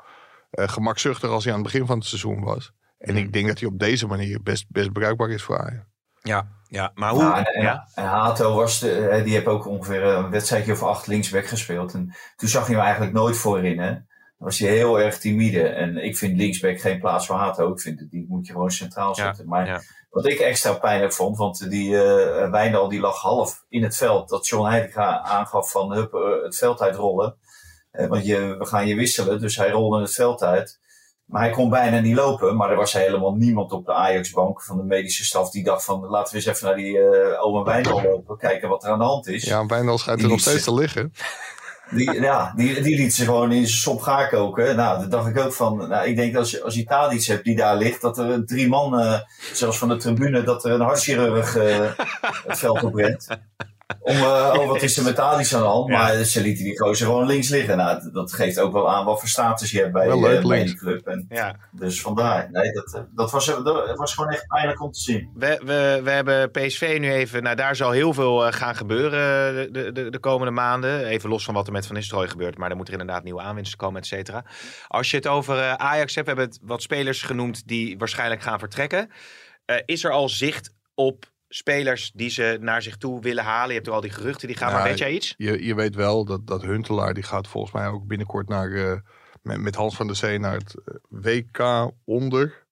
eh, 0.51 0.69
gemakzuchtig 0.69 1.31
als 1.31 1.45
hij 1.45 1.53
aan 1.53 1.63
het 1.63 1.73
begin 1.73 1.87
van 1.87 1.99
het 1.99 2.07
seizoen 2.07 2.45
was. 2.45 2.73
En 2.99 3.15
Hmm. 3.15 3.25
ik 3.25 3.33
denk 3.33 3.47
dat 3.47 3.59
hij 3.61 3.69
op 3.69 3.79
deze 3.79 4.07
manier 4.07 4.43
best, 4.43 4.65
best 4.69 4.93
bruikbaar 4.93 5.31
is 5.31 5.43
voor 5.43 5.59
Ajax. 5.59 5.85
Ja, 6.27 6.47
ja. 6.69 6.91
maar 6.95 7.11
hoe? 7.11 7.33
En, 7.33 7.63
ja? 7.63 7.89
en 7.95 8.05
Hato 8.05 8.55
was 8.55 8.79
de, 8.81 9.09
eh, 9.09 9.25
die 9.25 9.33
heeft 9.33 9.47
ook 9.47 9.67
ongeveer 9.67 10.03
een 10.03 10.31
wedstrijdje 10.31 10.73
of 10.73 10.83
acht 10.83 11.07
linksback 11.07 11.47
gespeeld. 11.47 11.95
En 11.95 12.15
toen 12.37 12.49
zag 12.49 12.67
je 12.67 12.73
hem 12.75 12.83
eigenlijk 12.83 13.13
nooit 13.13 13.37
voorin. 13.37 13.79
Hè? 13.79 13.91
Dan 13.91 14.49
was 14.49 14.59
hij 14.59 14.71
heel 14.71 15.01
erg 15.01 15.19
timide. 15.19 15.63
En 15.69 15.97
ik 16.05 16.17
vind 16.17 16.37
linksback 16.37 16.81
geen 16.81 17.01
plaats 17.01 17.27
voor 17.27 17.37
Hato. 17.37 17.73
Ik 17.73 17.81
vind 17.81 18.11
die 18.11 18.27
moet 18.29 18.47
je 18.47 18.53
gewoon 18.53 18.71
centraal 18.71 19.09
Ja, 19.09 19.15
zetten. 19.25 19.49
maar 19.49 19.67
ja. 19.67 19.81
wat 20.11 20.27
ik 20.27 20.39
extra 20.39 20.73
pijnlijk 20.73 21.13
vond, 21.13 21.37
want 21.37 21.71
die 21.71 22.03
eh 22.03 22.51
Wijndal 22.51 22.89
die 22.89 23.01
lag 23.01 23.17
half 23.17 23.65
in 23.69 23.83
het 23.83 23.97
veld. 23.97 24.29
Dat 24.29 24.47
John 24.47 24.69
Heitinga 24.69 25.21
aangaf 25.21 25.71
van 25.71 25.93
hup, 25.93 26.15
eh, 26.15 26.43
het 26.43 26.57
veld 26.57 26.81
uitrollen. 26.81 27.37
Eh, 27.91 28.07
want 28.07 28.27
je, 28.27 28.57
we 28.59 28.67
gaan 28.67 28.87
je 28.87 28.95
wisselen. 28.95 29.41
Dus 29.41 29.57
hij 29.57 29.71
rolde 29.71 30.01
het 30.01 30.15
veld 30.15 30.43
uit. 30.43 30.81
Maar 31.27 31.43
hij 31.43 31.51
kon 31.51 31.71
bijna 31.71 31.99
niet 31.99 32.15
lopen. 32.15 32.57
Maar 32.57 32.71
er 32.71 32.77
was 32.77 32.93
helemaal 32.93 33.35
niemand 33.35 33.73
op 33.73 33.87
de 33.87 33.93
Ajax-bank 33.93 34.63
van 34.63 34.77
de 34.77 34.83
medische 34.83 35.25
staf 35.25 35.51
die 35.51 35.65
dacht 35.65 35.85
van 35.85 36.01
laten 36.07 36.33
we 36.33 36.39
eens 36.39 36.47
even 36.47 36.67
naar 36.67 36.77
die 36.77 36.99
uh, 36.99 37.45
Owen 37.45 37.65
Wijndal 37.65 38.03
lopen. 38.03 38.39
Kijken 38.39 38.69
wat 38.69 38.85
er 38.85 38.91
aan 38.91 38.99
de 38.99 39.05
hand 39.05 39.27
is. 39.27 39.45
Ja, 39.45 39.67
Wijndal 39.67 39.99
schijnt 39.99 40.23
er 40.23 40.29
nog 40.29 40.41
steeds 40.41 40.65
te 40.65 40.75
liggen. 40.75 41.13
Die, 41.91 42.13
ja, 42.13 42.53
die, 42.57 42.83
die 42.83 42.97
liet 42.97 43.15
ze 43.15 43.25
gewoon 43.25 43.53
in 43.53 43.67
zijn 43.67 43.79
sop 43.79 44.01
gaar 44.01 44.29
koken. 44.29 44.77
Nou, 44.77 45.01
dat 45.01 45.11
dacht 45.11 45.29
ik 45.29 45.39
ook 45.39 45.53
van. 45.53 45.89
Nou, 45.89 46.09
ik 46.09 46.17
denk 46.17 46.33
dat 46.33 46.43
als 46.43 46.51
je, 46.51 46.63
als 46.63 46.75
je 46.75 46.85
Tadic 46.85 47.25
hebt 47.25 47.45
die 47.45 47.57
daar 47.57 47.77
ligt, 47.77 48.01
dat 48.01 48.19
er 48.19 48.47
drie 48.47 48.69
man, 48.69 49.01
eh, 49.01 49.21
zelfs 49.53 49.79
van 49.79 49.89
de 49.89 49.97
tribune, 49.97 50.43
dat 50.43 50.65
er 50.65 50.73
een 50.73 50.81
hartchirurg 50.81 51.57
eh, 51.57 51.91
het 52.47 52.59
veld 52.59 52.83
op 52.83 52.95
rent. 52.95 53.27
Om, 54.01 54.17
oh, 54.17 54.67
wat 54.67 54.83
is 54.83 54.97
er 54.97 55.05
met 55.05 55.19
aan 55.19 55.39
de 55.39 55.57
hand? 55.57 55.89
Ja. 55.89 55.99
Maar 55.99 56.25
ze 56.25 56.41
lieten 56.41 56.65
die 56.65 56.79
gozer 56.79 57.07
gewoon 57.07 57.27
links 57.27 57.49
liggen. 57.49 57.77
Nou, 57.77 58.11
dat 58.13 58.33
geeft 58.33 58.61
ook 58.61 58.73
wel 58.73 58.91
aan 58.91 59.05
wat 59.05 59.21
voor 59.21 59.29
status 59.29 59.71
je 59.71 59.79
hebt 59.79 59.93
bij, 59.93 60.07
Wel 60.07 60.21
leuk 60.21 60.43
eh, 60.43 60.49
bij 60.49 60.65
die 60.65 60.77
club. 60.77 61.07
En, 61.07 61.27
ja. 61.29 61.57
dus 61.71 62.01
vandaar. 62.01 62.49
Nee, 62.51 62.73
dat, 62.73 62.95
eh, 62.95 63.01
dat, 63.15 63.31
was, 63.31 63.47
dat 63.47 63.97
was 63.99 64.15
gewoon 64.15 64.31
echt 64.31 64.47
pijnlijk 64.47 64.83
om 64.83 64.93
te 64.93 65.01
zien. 65.01 65.31
We, 65.35 65.61
we, 65.65 66.01
we 66.05 66.11
hebben 66.11 66.51
PSV 66.51 66.97
nu 67.01 67.13
even. 67.13 67.43
Nou, 67.43 67.57
daar 67.57 67.77
zal 67.77 67.91
heel 67.91 68.13
veel 68.13 68.53
gaan 68.53 68.77
gebeuren 68.77 69.73
de, 69.73 69.93
de, 69.93 70.11
de 70.11 70.19
komende 70.19 70.53
maanden. 70.53 71.05
Even 71.05 71.31
los 71.31 71.45
van 71.45 71.55
wat 71.55 71.67
er 71.67 71.73
met 71.73 71.87
Van 71.87 71.95
Nistelrooy 71.95 72.29
gebeurt. 72.29 72.59
Maar 72.59 72.71
er 72.71 72.77
moeten 72.77 72.99
inderdaad 72.99 73.25
nieuwe 73.25 73.41
aanwinsten 73.41 73.79
komen, 73.79 74.01
et 74.01 74.07
cetera. 74.07 74.45
Als 74.89 75.11
je 75.11 75.17
het 75.17 75.27
over 75.27 75.77
Ajax 75.77 76.15
hebt, 76.15 76.27
we 76.27 76.33
hebben 76.33 76.55
het 76.55 76.59
wat 76.63 76.83
spelers 76.83 77.23
genoemd 77.23 77.69
die 77.69 77.99
waarschijnlijk 77.99 78.43
gaan 78.43 78.59
vertrekken. 78.59 79.11
Eh, 79.65 79.77
is 79.85 80.05
er 80.05 80.11
al 80.11 80.29
zicht 80.29 80.75
op 80.95 81.25
spelers 81.57 82.11
die 82.15 82.31
ze 82.31 82.59
naar 82.61 82.83
zich 82.83 82.97
toe 82.97 83.21
willen 83.21 83.45
halen? 83.45 83.69
Je 83.69 83.75
hebt 83.75 83.87
er 83.87 83.93
al 83.93 84.01
die 84.01 84.11
geruchten 84.11 84.49
die 84.49 84.57
gaan, 84.57 84.73
maar 84.73 84.83
weet 84.83 84.99
jij 84.99 85.13
iets? 85.13 85.35
Je, 85.37 85.65
je 85.65 85.75
weet 85.75 85.95
wel 85.95 86.25
dat, 86.25 86.47
dat 86.47 86.63
Huntelaar, 86.63 87.15
die 87.15 87.23
gaat 87.23 87.49
volgens 87.49 87.73
mij 87.73 87.87
ook 87.87 88.07
binnenkort 88.07 88.49
naar, 88.49 88.73
eh, 88.73 88.99
met, 89.43 89.61
met 89.61 89.75
Hans 89.75 89.97
van 89.97 90.07
der 90.07 90.17
Zee 90.17 90.39
naar 90.39 90.57
het 90.57 90.75
eh, 90.85 90.95
WK 91.09 91.91
onder 92.05 92.67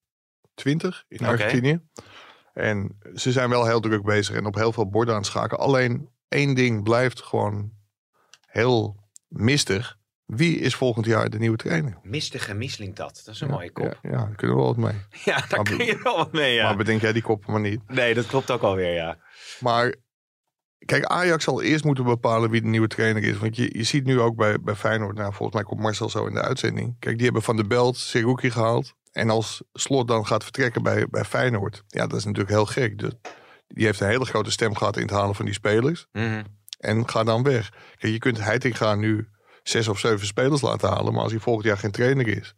20 0.55 1.05
in. 1.09 1.27
Argentinië. 1.27 1.81
En 2.53 2.99
ze 3.15 3.33
zijn 3.33 3.51
wel 3.51 3.67
heel 3.67 3.81
druk 3.81 4.03
bezig 4.03 4.37
en 4.37 4.47
op 4.47 4.55
heel 4.55 4.73
veel 4.73 4.89
borden 4.89 5.15
aan 5.15 5.21
het 5.21 5.31
schaken. 5.31 5.59
Alleen 5.59 6.09
één 6.29 6.55
ding 6.55 6.83
blijft 6.83 7.23
gewoon 7.23 7.73
heel 8.47 8.97
mistig. 9.29 9.97
Wie 10.27 10.59
is 10.59 10.75
volgend 10.75 11.07
jaar 11.07 11.31
de 11.31 11.39
nieuwe 11.39 11.57
trainer? 11.57 11.99
Mistige 12.03 12.55
Miesling 12.55 12.95
dat. 12.95 13.23
Dat 13.25 13.35
is 13.35 13.41
een 13.41 13.49
mooie 13.49 13.73
kop. 13.73 13.99
Ja, 14.03 14.11
ja, 14.11 14.17
daar 14.17 14.35
kunnen 14.35 14.57
we 14.57 14.63
wel 14.63 14.75
wat 14.75 14.77
mee. 14.77 15.01
Ja, 15.25 15.37
daar 15.37 15.47
Maar 15.49 15.77
kun 15.77 15.87
je 15.87 16.01
wel 16.03 16.17
wat 16.17 16.33
mee, 16.33 16.55
ja. 16.55 16.65
Maar 16.65 16.77
bedenk 16.77 17.01
jij 17.01 17.13
die 17.13 17.23
koppen 17.23 17.53
maar 17.53 17.61
niet. 17.61 17.81
Nee, 17.89 18.15
dat 18.15 18.27
klopt 18.27 18.51
ook 18.51 18.63
alweer, 18.63 18.95
ja. 18.95 19.19
Maar 19.61 19.95
kijk, 20.79 21.05
Ajax 21.05 21.45
zal 21.45 21.63
eerst 21.63 21.85
moeten 21.85 22.05
bepalen 22.05 22.51
wie 22.51 22.61
de 22.61 22.69
nieuwe 22.69 22.87
trainer 22.87 23.23
is. 23.23 23.39
Want 23.39 23.57
je, 23.57 23.79
je 23.79 23.83
ziet 23.83 24.05
nu 24.05 24.21
ook 24.21 24.37
bij, 24.37 24.61
bij 24.61 24.75
Feyenoord, 24.75 25.17
nou, 25.17 25.33
volgens 25.33 25.55
mij 25.55 25.63
komt 25.65 25.81
Marcel 25.81 26.09
zo 26.11 26.27
in 26.27 26.35
de 26.35 26.43
uitzending. 26.43 26.97
Kijk, 26.99 27.15
die 27.15 27.25
hebben 27.25 27.43
Van 27.43 27.57
de 27.57 27.67
Belt, 27.67 27.97
Seruki 27.97 28.51
gehaald. 28.51 28.95
En 29.13 29.31
als 29.31 29.63
Slot 29.73 30.09
dan 30.09 30.27
gaat 30.27 30.43
vertrekken 30.43 30.83
bij, 30.83 31.07
bij 31.11 31.25
Feyenoord. 31.25 31.83
Ja, 31.87 32.07
dat 32.07 32.19
is 32.19 32.25
natuurlijk 32.25 32.55
heel 32.55 32.67
gek. 32.67 32.99
Dus 32.99 33.13
die 33.67 33.85
heeft 33.87 34.01
een 34.01 34.09
hele 34.09 34.25
grote 34.25 34.51
stem 34.51 34.77
gehad 34.77 34.97
in 34.97 35.03
het 35.03 35.11
halen 35.11 35.35
van 35.35 35.45
die 35.45 35.55
spelers. 35.55 36.07
Mhm. 36.13 36.43
En 36.79 37.09
ga 37.09 37.25
dan 37.25 37.43
weg. 37.43 37.71
Kijk, 37.97 38.13
je 38.13 38.19
kunt 38.19 38.41
Heitinga 38.41 38.95
nu 38.95 39.29
zes 39.65 39.89
of 39.89 39.99
zeven 39.99 40.27
spelers 40.27 40.61
laten 40.61 40.89
halen. 40.89 41.13
Maar 41.13 41.23
als 41.23 41.33
hij 41.33 41.41
volgend 41.41 41.67
jaar 41.67 41.79
geen 41.79 41.91
trainer 41.91 42.29
is. 42.29 42.55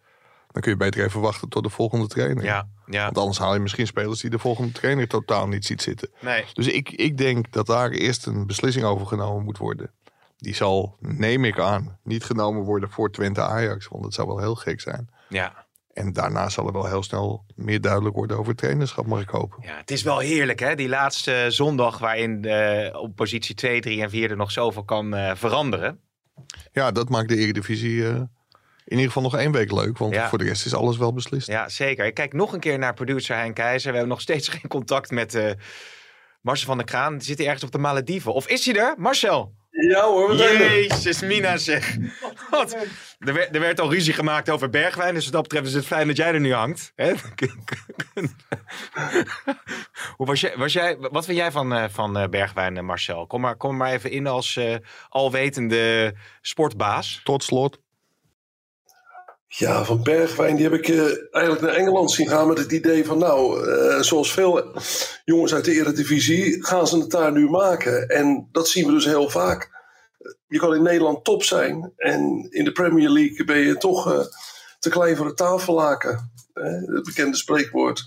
Dan 0.53 0.63
kun 0.63 0.71
je 0.71 0.79
beter 0.79 1.05
even 1.05 1.21
wachten 1.21 1.49
tot 1.49 1.63
de 1.63 1.71
volgende 1.71 2.07
trainer. 2.07 2.45
Ja, 2.45 2.69
ja. 2.87 3.05
Want 3.05 3.19
anders 3.19 3.39
haal 3.39 3.55
je 3.55 3.61
misschien 3.61 3.87
spelers 3.87 4.21
die 4.21 4.31
de 4.31 4.39
volgende 4.39 4.73
trainer 4.73 5.09
totaal 5.09 5.49
niet 5.49 5.65
ziet 5.65 5.83
zitten. 5.83 6.11
Nee. 6.21 6.45
Dus 6.53 6.67
ik, 6.67 6.91
ik 6.91 7.19
denk 7.19 7.53
dat 7.53 7.67
daar 7.67 7.91
eerst 7.91 8.27
een 8.27 8.47
beslissing 8.47 8.85
over 8.85 9.07
genomen 9.07 9.45
moet 9.45 9.59
worden. 9.59 9.91
Die 10.37 10.55
zal, 10.55 10.97
neem 11.01 11.45
ik 11.45 11.59
aan, 11.59 11.99
niet 12.03 12.25
genomen 12.25 12.63
worden 12.63 12.91
voor 12.91 13.11
Twente 13.11 13.41
Ajax. 13.41 13.89
Want 13.89 14.03
dat 14.03 14.15
zou 14.15 14.27
wel 14.27 14.39
heel 14.39 14.55
gek 14.55 14.81
zijn. 14.81 15.09
Ja. 15.29 15.67
En 15.93 16.13
daarna 16.13 16.49
zal 16.49 16.67
er 16.67 16.73
wel 16.73 16.87
heel 16.87 17.03
snel 17.03 17.45
meer 17.55 17.81
duidelijk 17.81 18.15
worden 18.15 18.37
over 18.37 18.49
het 18.49 18.59
trainerschap, 18.59 19.07
mag 19.07 19.21
ik 19.21 19.29
hopen. 19.29 19.59
ja, 19.63 19.77
het 19.77 19.91
is 19.91 20.03
wel 20.03 20.19
heerlijk, 20.19 20.59
hè? 20.61 20.75
Die 20.75 20.89
laatste 20.89 21.47
zondag 21.49 21.99
waarin 21.99 22.45
eh, 22.45 23.01
op 23.01 23.17
positie 23.17 23.55
2, 23.55 23.81
3 23.81 24.03
en 24.03 24.11
4 24.11 24.31
er 24.31 24.37
nog 24.37 24.51
zoveel 24.51 24.85
kan 24.85 25.15
eh, 25.15 25.35
veranderen. 25.35 26.01
Ja, 26.73 26.91
dat 26.91 27.09
maakt 27.09 27.29
de 27.29 27.37
Eredivisie 27.37 28.07
eh, 28.09 28.15
in 28.15 28.27
ieder 28.97 29.07
geval 29.07 29.23
nog 29.23 29.37
één 29.37 29.53
week 29.53 29.73
leuk. 29.73 29.99
Want 29.99 30.15
Ja. 30.15 30.29
voor 30.29 30.39
de 30.39 30.45
rest 30.45 30.67
is 30.67 30.75
alles 30.75 30.97
wel 30.97 31.13
beslist. 31.13 31.47
Ja, 31.47 31.69
zeker. 31.69 32.07
Ik 32.07 32.15
kijk 32.15 32.33
nog 32.33 32.53
een 32.53 32.61
keer 32.61 32.79
naar 32.79 32.95
producer 32.95 33.37
Hein 33.37 33.53
Keizer. 33.55 33.91
We 33.91 33.97
hebben 33.97 34.15
nog 34.15 34.21
steeds 34.23 34.49
geen 34.59 34.69
contact 34.69 35.11
met 35.11 35.35
eh 35.35 35.51
Marcel 36.41 36.67
van 36.67 36.77
der 36.77 36.87
Kraan. 36.87 37.21
Zit 37.21 37.37
hij 37.39 37.47
ergens 37.47 37.65
op 37.65 37.73
de 37.73 37.79
Malediven? 37.79 38.35
Of 38.35 38.49
is 38.49 38.67
hij 38.67 38.77
er? 38.77 38.95
Marcel? 38.99 39.55
Ja 39.77 40.05
hoor, 40.05 40.41
er. 40.41 40.59
Jezus, 40.61 41.21
Mina 41.21 41.57
zeg. 41.57 41.97
Wat? 42.51 42.77
Er 43.19 43.35
werd, 43.35 43.55
er 43.55 43.61
werd 43.61 43.81
al 43.81 43.91
ruzie 43.91 44.13
gemaakt 44.13 44.51
over 44.51 44.71
Bergwijn. 44.71 45.15
Dus 45.15 45.25
wat 45.25 45.33
dat 45.33 45.43
betreft 45.43 45.67
is 45.67 45.75
het 45.75 45.87
fijn 45.87 46.07
dat 46.07 46.17
jij 46.17 46.33
er 46.33 46.41
nu 46.41 46.53
hangt. 46.53 46.93
Hè? 46.95 47.13
Hoe 50.17 50.27
was 50.27 50.41
jij, 50.41 50.57
was 50.57 50.73
jij, 50.73 50.97
wat 50.99 51.25
vind 51.25 51.39
jij 51.39 51.51
van, 51.51 51.73
eh, 51.73 51.85
van 51.89 52.19
eh, 52.19 52.29
Bergwijn, 52.29 52.77
eh, 52.77 52.83
Marcel? 52.83 53.27
Kom 53.27 53.41
maar, 53.41 53.57
kom 53.57 53.77
maar 53.77 53.93
even 53.93 54.11
in 54.11 54.27
als 54.27 54.57
eh, 54.57 54.75
alwetende 55.09 56.15
sportbaas. 56.41 57.21
Tot 57.25 57.45
slot. 57.45 57.81
Ja, 59.49 59.85
van 59.85 60.03
Bergwijn, 60.03 60.57
die 60.57 60.65
heb 60.65 60.75
ik 60.75 60.89
eh, 60.89 61.05
eigenlijk 61.31 61.61
naar 61.61 61.75
Engeland 61.75 62.11
zien 62.11 62.29
gaan 62.29 62.49
met 62.49 62.59
het 62.59 62.73
idee 62.73 63.05
van, 63.05 63.19
nou, 63.19 63.69
eh, 63.71 64.01
zoals 64.01 64.33
veel 64.33 64.75
jongens 65.25 65.55
uit 65.55 65.65
de 65.65 65.73
Eredivisie, 65.73 66.65
gaan 66.65 66.87
ze 66.87 66.99
het 66.99 67.11
daar 67.11 67.33
nu 67.33 67.49
maken. 67.51 68.09
En 68.09 68.49
dat 68.53 68.69
zien 68.69 68.87
we 68.87 68.93
dus 68.93 69.05
heel 69.05 69.31
vaak. 69.31 69.71
Je 70.47 70.59
kan 70.59 70.75
in 70.75 70.83
Nederland 70.83 71.25
top 71.25 71.43
zijn 71.43 71.93
en 71.97 72.47
in 72.51 72.65
de 72.65 72.73
Premier 72.73 73.09
League 73.09 73.45
ben 73.45 73.59
je 73.59 73.77
toch 73.77 74.13
eh, 74.13 74.21
te 74.79 74.89
klein 74.91 75.17
voor 75.17 75.27
het 75.27 75.37
tafellaken. 75.37 76.31
Het 76.55 77.05
bekende 77.05 77.37
spreekwoord. 77.37 78.05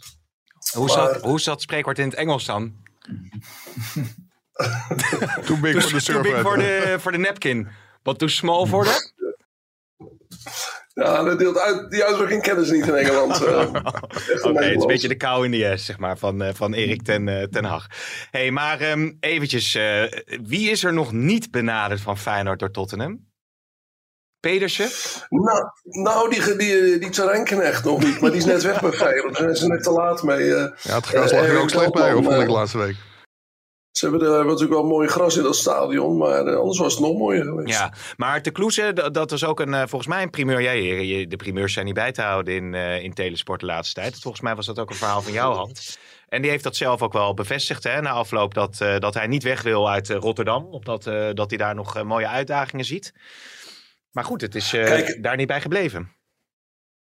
Hoe 0.74 0.86
Maar- 0.86 0.94
zat, 0.96 1.22
hoe 1.22 1.40
zat 1.40 1.62
spreekwoord 1.62 2.00
in 2.00 2.06
het 2.06 2.16
Engels 2.16 2.46
dan? 2.46 2.74
Too 5.46 5.58
big 5.62 5.84
for 5.84 6.00
the 6.00 6.06
too 6.06 6.22
big 6.22 6.32
surfer. 6.32 6.42
voor 6.42 6.58
de, 6.58 6.96
voor 7.00 7.12
de 7.12 7.18
napkin. 7.18 7.68
Wat 8.04 8.20
too 8.20 8.28
small 8.28 8.66
voor 8.66 8.84
de? 8.84 9.12
Ja, 11.00 11.24
dat 11.24 11.40
deelt 11.40 11.58
uit, 11.60 11.92
die 11.92 12.04
uitdrukking 12.04 12.42
kennen 12.42 12.66
ze 12.66 12.74
niet 12.74 12.88
in 12.88 12.96
Engeland. 12.96 13.44
eh. 13.46 13.60
Oké, 13.70 13.80
het 14.66 14.76
is 14.76 14.82
een 14.82 14.88
beetje 14.88 15.08
de 15.08 15.16
kou 15.16 15.46
in 15.46 15.52
de 15.52 15.78
S, 15.78 15.86
zeg 15.86 15.98
maar, 15.98 16.18
van, 16.18 16.42
eh, 16.42 16.54
van 16.54 16.74
Erik 16.74 17.02
ten, 17.02 17.28
eh, 17.28 17.44
ten 17.44 17.64
Hag. 17.64 17.88
hey, 18.32 18.52
maar 18.52 18.80
ehm, 18.80 19.12
eventjes, 19.20 19.76
eh, 19.76 20.04
wie 20.44 20.70
is 20.70 20.84
er 20.84 20.94
nog 20.94 21.12
niet 21.12 21.52
benaderd 21.52 22.02
van 22.02 22.18
Feyenoord 22.18 22.60
door 22.60 22.72
Tottenham? 22.72 23.28
Pedersen? 24.40 24.90
Nou, 25.30 25.64
nou 25.84 26.30
die, 26.30 26.56
die, 26.58 26.98
die 26.98 27.10
Tsarenknecht 27.10 27.84
nog 27.84 28.04
niet, 28.04 28.20
maar 28.22 28.30
die 28.30 28.40
is 28.40 28.46
net 28.46 28.64
weg 28.64 28.82
bij 28.82 28.92
Feyenoord. 29.04 29.34
Daar 29.34 29.44
zijn 29.44 29.56
ze 29.56 29.68
net 29.68 29.84
te 29.84 29.92
laat 29.92 30.24
mee. 30.24 30.54
eh. 30.56 30.72
Ja, 30.82 30.96
het 30.96 31.06
gras 31.06 31.32
lag 31.32 31.46
er 31.46 31.60
ook 31.60 31.70
slecht 31.70 31.92
bij, 31.92 32.14
of 32.14 32.26
vond 32.26 32.42
ik 32.42 32.50
laatste 32.50 32.78
week. 32.78 32.96
Ze 34.00 34.10
hebben 34.10 34.28
er 34.28 34.46
natuurlijk 34.46 34.72
wel 34.72 34.84
mooi 34.84 35.08
gras 35.08 35.38
in 35.38 35.44
dat 35.44 35.56
stadion, 35.56 36.18
maar 36.18 36.46
eh, 36.46 36.56
anders 36.58 36.80
was 36.80 36.94
het 36.94 37.02
nog 37.04 37.18
mooier 37.18 37.44
geweest. 37.44 37.78
Ja, 37.78 37.94
maar 38.18 38.42
de 38.42 38.52
Kloeze, 38.52 38.94
dat, 39.12 39.32
was 39.32 39.46
ook 39.46 39.60
een, 39.60 39.74
eh, 39.74 39.80
volgens 39.88 40.08
mij 40.08 40.24
een 40.24 40.30
primeur. 40.30 40.62
Jij, 40.62 41.06
je- 41.06 41.28
de 41.28 41.36
primeurs 41.36 41.74
zijn 41.74 41.86
niet 41.86 41.94
bij 41.94 42.12
te 42.12 42.22
houden 42.22 42.54
in, 42.56 42.74
eh, 42.74 43.04
in 43.04 43.14
Telesport 43.14 43.60
de 43.60 43.66
laatste 43.66 44.02
tijd. 44.02 44.20
Volgens 44.20 44.44
mij 44.44 44.56
was 44.56 44.66
dat 44.66 44.80
ook 44.80 44.90
een 44.90 44.96
verhaal 44.96 45.22
van 45.22 45.32
jouw 45.34 45.54
hand. 45.54 45.98
En 46.28 46.42
die 46.42 46.52
heeft 46.52 46.64
dat 46.64 46.76
zelf 46.76 47.02
ook 47.02 47.14
wel 47.14 47.34
bevestigd 47.34 47.84
hè, 47.84 48.02
na 48.02 48.10
afloop 48.10 48.54
dat, 48.54 48.82
eh, 48.82 48.98
dat 48.98 49.14
hij 49.14 49.28
niet 49.28 49.44
weg 49.44 49.62
wil 49.62 49.90
uit 49.90 50.10
eh, 50.10 50.18
Rotterdam. 50.18 50.66
Omdat 50.66 51.08
eh, 51.08 51.28
dat 51.34 51.50
hij 51.50 51.58
daar 51.58 51.76
nog 51.76 51.96
eh, 51.96 52.04
mooie 52.04 52.28
uitdagingen 52.28 52.86
ziet. 52.86 53.14
Maar 54.12 54.24
goed, 54.24 54.42
het 54.42 54.56
is 54.56 54.74
eh, 54.74 54.84
Kijk- 54.86 55.24
daar 55.24 55.36
niet 55.36 55.48
bij 55.48 55.62
gebleven. 55.62 56.12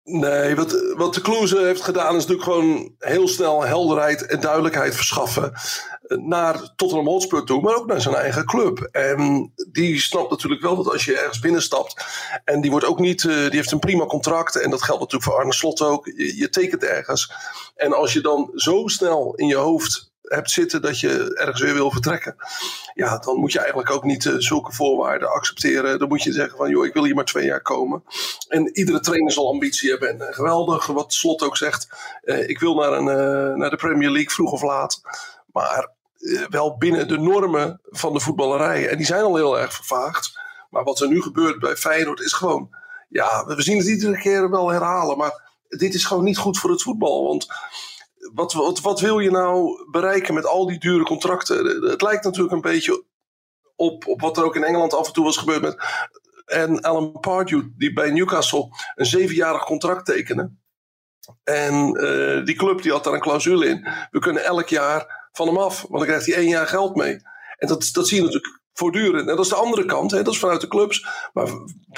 Nee, 0.04 0.56
wat, 0.56 0.94
wat 0.96 1.14
de 1.14 1.22
Kloeze 1.22 1.58
heeft 1.60 1.82
gedaan 1.82 2.16
is 2.16 2.26
natuurlijk 2.26 2.44
gewoon 2.44 2.96
heel 3.00 3.28
snel 3.28 3.64
helderheid 3.64 4.26
en 4.26 4.40
duidelijkheid 4.40 4.96
verschaffen. 4.96 5.54
eh, 5.54 6.18
Naar 6.18 6.74
Tottenham 6.76 7.08
Hotspur 7.08 7.44
toe, 7.44 7.62
maar 7.62 7.76
ook 7.76 7.88
naar 7.88 8.02
zijn 8.02 8.16
eigen 8.16 8.46
club. 8.46 8.80
En 8.92 9.52
die 9.72 10.00
snapt 10.02 10.30
natuurlijk 10.30 10.62
wel 10.62 10.76
dat 10.76 10.92
als 10.92 11.06
je 11.06 11.18
ergens 11.18 11.40
binnenstapt. 11.40 12.06
En 12.46 12.62
die 12.62 12.72
wordt 12.72 12.86
ook 12.86 13.00
niet, 13.00 13.24
eh, 13.26 13.36
die 13.36 13.56
heeft 13.56 13.72
een 13.72 13.80
prima 13.80 14.06
contract. 14.06 14.56
En 14.56 14.70
dat 14.70 14.84
geldt 14.84 15.02
natuurlijk 15.02 15.32
voor 15.32 15.40
Arne 15.40 15.54
Slot 15.54 15.82
ook. 15.82 16.06
Je, 16.06 16.38
je 16.38 16.50
tekent 16.50 16.84
ergens. 16.84 17.32
En 17.76 17.94
als 17.94 18.14
je 18.14 18.22
dan 18.22 18.52
zo 18.56 18.88
snel 18.88 19.34
in 19.36 19.48
je 19.48 19.56
hoofd 19.56 20.09
hebt 20.22 20.52
zitten 20.52 20.82
dat 20.82 21.00
je 21.00 21.34
ergens 21.34 21.62
weer 21.62 21.74
wil 21.74 21.92
vertrekken. 21.92 22.36
Ja, 22.94 23.18
dan 23.18 23.40
moet 23.40 23.52
je 23.52 23.60
eigenlijk 23.60 23.92
ook 23.92 24.04
niet 24.04 24.26
eh, 24.26 24.34
zulke 24.38 24.72
voorwaarden 24.72 25.32
accepteren. 25.32 26.00
Dan 26.00 26.08
moet 26.08 26.24
je 26.24 26.32
zeggen 26.32 26.58
van, 26.58 26.70
joh, 26.70 26.86
ik 26.86 26.94
wil 26.94 27.04
hier 27.04 27.16
maar 27.16 27.26
twee 27.26 27.46
jaar 27.46 27.62
komen. 27.62 28.04
En 28.48 28.78
iedere 28.78 29.00
trainer 29.00 29.32
zal 29.32 29.50
ambitie 29.50 29.90
hebben. 29.90 30.10
En 30.10 30.28
eh, 30.28 30.34
geweldig, 30.34 30.86
wat 30.86 31.14
Slot 31.14 31.42
ook 31.44 31.58
zegt. 31.58 31.88
eh, 32.22 32.50
ik 32.50 32.60
wil 32.60 32.76
naar, 32.76 32.92
een, 32.92 33.58
naar 33.58 33.70
de 33.70 33.76
Premier 33.76 34.10
League, 34.10 34.30
vroeg 34.30 34.52
of 34.52 34.62
laat. 34.62 35.02
Maar 35.54 35.98
wel 36.50 36.78
binnen 36.78 37.08
de 37.08 37.18
normen 37.18 37.82
van 37.84 38.14
de 38.14 38.20
voetballerij. 38.20 38.88
En 38.90 38.98
die 38.98 39.06
zijn 39.06 39.24
al 39.24 39.36
heel 39.36 39.60
erg 39.60 39.74
vervaagd. 39.74 40.40
Maar 40.70 40.84
wat 40.84 41.00
er 41.00 41.08
nu 41.08 41.22
gebeurt 41.22 41.60
bij 41.60 41.76
Feyenoord 41.76 42.20
is 42.20 42.34
gewoon... 42.34 42.70
Ja, 43.10 43.46
we 43.46 43.62
zien 43.62 43.78
het 43.78 43.88
iedere 43.88 44.18
keer 44.18 44.50
wel 44.50 44.70
herhalen. 44.70 45.18
Maar 45.18 45.64
dit 45.68 45.94
is 45.94 46.06
gewoon 46.06 46.24
niet 46.24 46.38
goed 46.38 46.58
voor 46.60 46.70
het 46.70 46.82
voetbal. 46.82 47.24
Want 47.24 47.48
wat, 48.34 48.54
wat, 48.54 48.80
wat 48.80 49.00
wil 49.00 49.20
je 49.20 49.32
nou 49.32 49.86
bereiken 49.92 50.34
met 50.34 50.46
al 50.46 50.68
die 50.68 50.80
dure 50.80 51.04
contracten? 51.04 51.66
Het 51.90 52.02
lijkt 52.02 52.24
natuurlijk 52.24 52.54
een 52.54 52.62
beetje 52.62 53.04
op, 53.76 54.08
op 54.08 54.22
wat 54.22 54.38
er 54.38 54.44
ook 54.44 54.56
in 54.56 54.64
Engeland 54.64 54.94
af 54.94 55.08
en 55.08 55.14
toe 55.14 55.24
was 55.24 55.38
gebeurd 55.38 55.62
met 55.62 55.78
en 56.50 56.82
Alan 56.82 57.20
Pardew, 57.20 57.64
die 57.78 57.94
bij 57.94 58.12
Newcastle 58.12 58.70
een 58.96 59.06
zevenjarig 59.06 59.64
contract 59.64 60.06
tekende. 60.06 60.52
En 61.44 61.94
eh, 61.96 62.46
die 62.46 62.56
club 62.56 62.82
die 62.82 62.92
had 62.92 63.04
daar 63.04 63.14
een 63.14 63.20
clausule 63.20 63.68
in. 63.68 63.88
We 64.12 64.20
kunnen 64.20 64.44
elk 64.44 64.68
jaar 64.68 65.30
van 65.32 65.48
hem 65.48 65.58
af, 65.58 65.82
want 65.82 65.94
dan 65.94 66.06
krijgt 66.06 66.26
hij 66.26 66.36
één 66.36 66.50
jaar 66.50 66.68
geld 66.68 66.96
mee. 66.96 67.18
En 67.58 67.68
dat, 67.68 67.90
dat 67.92 68.08
zie 68.08 68.18
je 68.18 68.24
natuurlijk 68.24 68.62
voortdurend. 68.74 69.30
En 69.30 69.36
dat 69.36 69.46
is 69.46 69.52
de 69.52 69.56
andere 69.56 69.86
kant, 69.86 70.12
hè? 70.12 70.24
dat 70.24 70.34
is 70.34 70.40
vanuit 70.40 70.62
de 70.62 70.68
clubs. 70.68 71.08
Maar 71.34 71.48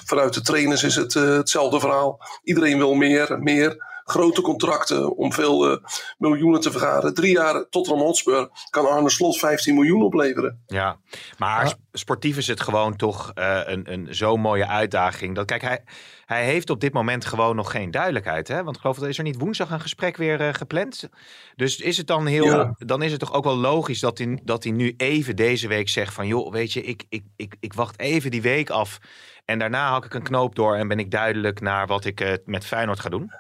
vanuit 0.06 0.34
de 0.34 0.42
trainers 0.42 0.84
is 0.84 0.96
het 0.96 1.16
eh, 1.16 1.36
hetzelfde 1.36 1.80
verhaal. 1.80 2.20
Iedereen 2.44 2.78
wil 2.78 2.94
meer, 2.94 3.40
meer. 3.40 3.90
Grote 4.04 4.42
contracten 4.42 5.16
om 5.18 5.34
veel 5.34 5.72
eh, 5.72 5.78
miljoenen 6.18 6.62
te 6.62 6.72
vergaren. 6.72 7.14
Drie 7.14 7.32
jaar 7.32 7.70
Tottenham 7.70 8.04
Hotspur 8.06 8.50
kan 8.70 8.90
Arne 8.90 9.10
Slot 9.10 9.38
15 9.40 9.74
miljoen 9.76 10.04
opleveren. 10.04 10.64
Ja, 10.68 10.98
maar 11.38 11.68
sp- 11.68 11.80
sportief 11.92 12.38
is 12.38 12.48
het 12.48 12.62
gewoon 12.62 12.96
toch 12.96 13.32
eh, 13.34 13.60
een, 13.66 13.92
een 13.94 14.08
zo'n 14.10 14.42
mooie 14.42 14.68
uitdaging. 14.68 15.36
Dat, 15.36 15.46
kijk, 15.46 15.62
hij, 15.62 15.84
hij 16.26 16.46
heeft 16.46 16.70
op 16.70 16.80
dit 16.80 16.94
moment 16.94 17.26
gewoon 17.26 17.56
nog 17.56 17.72
geen 17.72 17.92
duidelijkheid. 17.92 18.48
Hè? 18.48 18.64
Want 18.64 18.76
ik 18.76 18.82
geloof 18.82 18.98
dat 18.98 19.08
is 19.10 19.18
er 19.18 19.24
niet 19.24 19.40
woensdag 19.40 19.70
een 19.72 19.82
gesprek 19.82 20.18
weer 20.18 20.42
eh, 20.42 20.54
gepland. 20.54 21.10
Dus 21.56 21.78
is 21.80 21.98
het 21.98 22.08
dan 22.08 22.26
heel. 22.26 22.46
Ja. 22.46 22.76
Dan 22.78 23.02
is 23.02 23.12
het 23.12 23.20
toch 23.20 23.34
ook 23.34 23.44
wel 23.44 23.58
logisch 23.58 24.00
dat 24.00 24.18
hij, 24.18 24.40
dat 24.44 24.64
hij 24.64 24.74
nu 24.74 24.94
even 24.98 25.36
deze 25.36 25.68
week 25.68 25.90
zegt 25.90 26.14
van 26.14 26.28
joh, 26.28 26.52
weet 26.52 26.74
je, 26.74 26.82
ik, 26.82 27.04
ik, 27.10 27.24
ik, 27.36 27.56
ik 27.60 27.74
wacht 27.74 28.00
even 28.00 28.32
die 28.32 28.42
week 28.42 28.70
af. 28.70 29.00
En 29.46 29.60
daarna 29.60 29.90
hak 29.90 30.06
ik 30.06 30.14
een 30.14 30.24
knoop 30.24 30.56
door 30.56 30.76
en 30.76 30.88
ben 30.88 31.00
ik 31.00 31.12
duidelijk 31.12 31.62
naar 31.62 31.88
wat 31.88 32.06
ik 32.06 32.40
met 32.46 32.66
Feyenoord 32.66 33.00
ga 33.00 33.10
doen. 33.10 33.32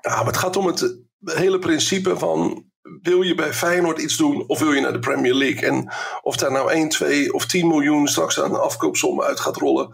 Ja, 0.00 0.16
maar 0.16 0.26
het 0.26 0.36
gaat 0.36 0.56
om 0.56 0.66
het 0.66 0.98
hele 1.24 1.58
principe 1.58 2.18
van 2.18 2.70
wil 3.02 3.22
je 3.22 3.34
bij 3.34 3.52
Feyenoord 3.52 3.98
iets 3.98 4.16
doen 4.16 4.44
of 4.46 4.58
wil 4.58 4.72
je 4.72 4.80
naar 4.80 4.92
de 4.92 4.98
Premier 4.98 5.34
League? 5.34 5.68
En 5.68 5.92
of 6.22 6.36
daar 6.36 6.52
nou 6.52 6.70
1, 6.70 6.88
2 6.88 7.32
of 7.32 7.46
10 7.46 7.68
miljoen 7.68 8.08
straks 8.08 8.40
aan 8.40 8.60
afkoopsom 8.60 9.22
uit 9.22 9.40
gaat 9.40 9.56
rollen, 9.56 9.90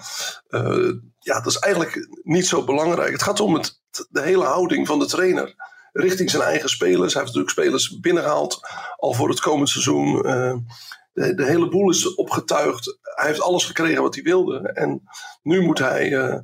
uh, 0.49 0.93
ja, 1.19 1.35
dat 1.35 1.47
is 1.47 1.59
eigenlijk 1.59 2.09
niet 2.23 2.47
zo 2.47 2.65
belangrijk. 2.65 3.13
Het 3.13 3.23
gaat 3.23 3.41
om 3.41 3.55
het, 3.55 3.81
de 4.11 4.21
hele 4.21 4.45
houding 4.45 4.87
van 4.87 4.99
de 4.99 5.07
trainer 5.07 5.55
richting 5.93 6.31
zijn 6.31 6.43
eigen 6.43 6.69
spelers. 6.69 7.15
Hij 7.15 7.23
heeft 7.23 7.35
natuurlijk 7.35 7.51
spelers 7.51 8.01
binnengehaald 8.01 8.61
al 8.97 9.13
voor 9.13 9.29
het 9.29 9.41
komend 9.41 9.69
seizoen. 9.69 10.27
Uh, 10.27 10.57
de, 11.13 11.45
hele 11.45 11.69
boel 11.69 11.91
is 11.91 12.15
opgetuigd. 12.15 12.99
Hij 13.03 13.27
heeft 13.27 13.41
alles 13.41 13.65
gekregen 13.65 14.03
wat 14.03 14.15
hij 14.15 14.25
wilde. 14.25 14.59
En 14.59 15.03
nu 15.43 15.61
moet 15.61 15.79
hij 15.79 16.11
uh, 16.11 16.39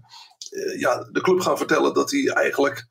ja, 0.79 1.09
de 1.11 1.21
club 1.21 1.41
gaan 1.41 1.59
vertellen 1.59 1.95
dat 1.95 2.11
hij 2.11 2.29
eigenlijk 2.29 2.87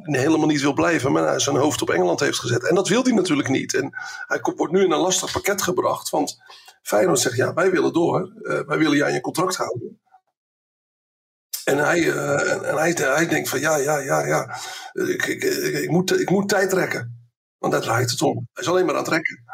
helemaal 0.00 0.46
niet 0.46 0.60
wil 0.60 0.72
blijven, 0.72 1.12
maar 1.12 1.40
zijn 1.40 1.56
hoofd 1.56 1.82
op 1.82 1.90
Engeland 1.90 2.20
heeft 2.20 2.38
gezet. 2.38 2.68
En 2.68 2.74
dat 2.74 2.88
wil 2.88 3.02
hij 3.02 3.12
natuurlijk 3.12 3.48
niet. 3.48 3.74
En 3.74 3.90
hij 4.26 4.40
wordt 4.56 4.72
nu 4.72 4.84
in 4.84 4.92
een 4.92 4.98
lastig 4.98 5.32
pakket 5.32 5.62
gebracht. 5.62 6.10
Want 6.10 6.42
Feyenoord 6.82 7.18
zegt, 7.18 7.36
ja, 7.36 7.54
wij 7.54 7.70
willen 7.70 7.92
door. 7.92 8.32
Uh, 8.42 8.60
wij 8.60 8.78
willen 8.78 8.96
je 8.96 9.04
aan 9.04 9.12
je 9.12 9.20
contract 9.20 9.56
houden. 9.56 10.00
En 11.64 11.78
hij, 11.78 11.98
uh, 11.98 12.68
en 12.68 12.76
hij, 12.76 12.90
hij 12.90 13.28
denkt 13.28 13.48
van, 13.48 13.60
ja, 13.60 13.76
ja, 13.76 13.98
ja, 13.98 14.26
ja. 14.26 14.56
Ik, 14.92 15.26
ik, 15.26 15.42
ik, 15.82 15.90
moet, 15.90 16.20
ik 16.20 16.30
moet 16.30 16.48
tijd 16.48 16.70
trekken. 16.70 17.30
Want 17.58 17.72
daar 17.72 17.82
draait 17.82 18.10
het 18.10 18.22
om. 18.22 18.48
Hij 18.52 18.62
is 18.62 18.68
alleen 18.68 18.84
maar 18.84 18.94
aan 18.94 19.00
het 19.00 19.08
trekken. 19.08 19.44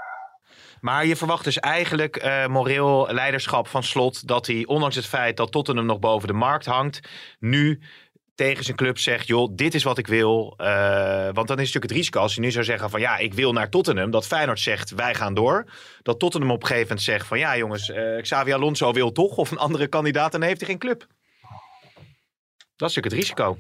Maar 0.81 1.07
je 1.07 1.16
verwacht 1.16 1.44
dus 1.44 1.59
eigenlijk 1.59 2.24
uh, 2.24 2.46
moreel 2.46 3.09
leiderschap 3.11 3.68
van 3.68 3.83
Slot. 3.83 4.29
Dat 4.29 4.46
hij, 4.46 4.66
ondanks 4.66 4.96
het 4.96 5.07
feit 5.07 5.37
dat 5.37 5.53
Tottenham 5.53 5.87
nog 5.87 5.98
boven 5.98 6.29
de 6.29 6.35
markt 6.35 6.66
hangt, 6.66 7.09
nu 7.38 7.83
tegen 8.38 8.64
zijn 8.64 8.77
club 8.77 8.98
zegt: 8.98 9.27
joh, 9.27 9.48
dit 9.53 9.74
is 9.74 9.83
wat 9.83 9.98
ik 9.98 10.07
wil. 10.07 10.55
Uh, 10.59 11.29
want 11.33 11.48
dan 11.48 11.59
is 11.59 11.72
natuurlijk 11.72 11.85
het 11.85 11.92
risico 11.92 12.20
als 12.20 12.35
hij 12.35 12.44
nu 12.44 12.51
zou 12.51 12.64
zeggen: 12.64 12.90
van 12.90 13.01
ja, 13.01 13.16
ik 13.16 13.35
wil 13.35 13.53
naar 13.53 13.70
Tottenham. 13.70 14.11
Dat 14.11 14.27
Feyenoord 14.27 14.61
zegt: 14.61 14.90
wij 14.90 15.14
gaan 15.14 15.35
door. 15.35 15.64
Dat 16.03 16.18
Tottenham 16.18 16.51
op 16.51 16.64
gegeven 16.64 16.98
zegt: 16.98 17.27
van 17.27 17.38
ja, 17.38 17.57
jongens, 17.57 17.88
uh, 17.88 18.22
Xavi 18.22 18.53
Alonso 18.53 18.92
wil 18.92 19.12
toch. 19.12 19.37
Of 19.37 19.51
een 19.51 19.59
andere 19.59 19.87
kandidaat, 19.87 20.33
dan 20.33 20.42
heeft 20.42 20.61
hij 20.61 20.68
geen 20.68 20.79
club. 20.79 21.07
Dat 22.77 22.88
is 22.88 22.94
natuurlijk 22.94 23.14
het 23.14 23.14
risico. 23.14 23.59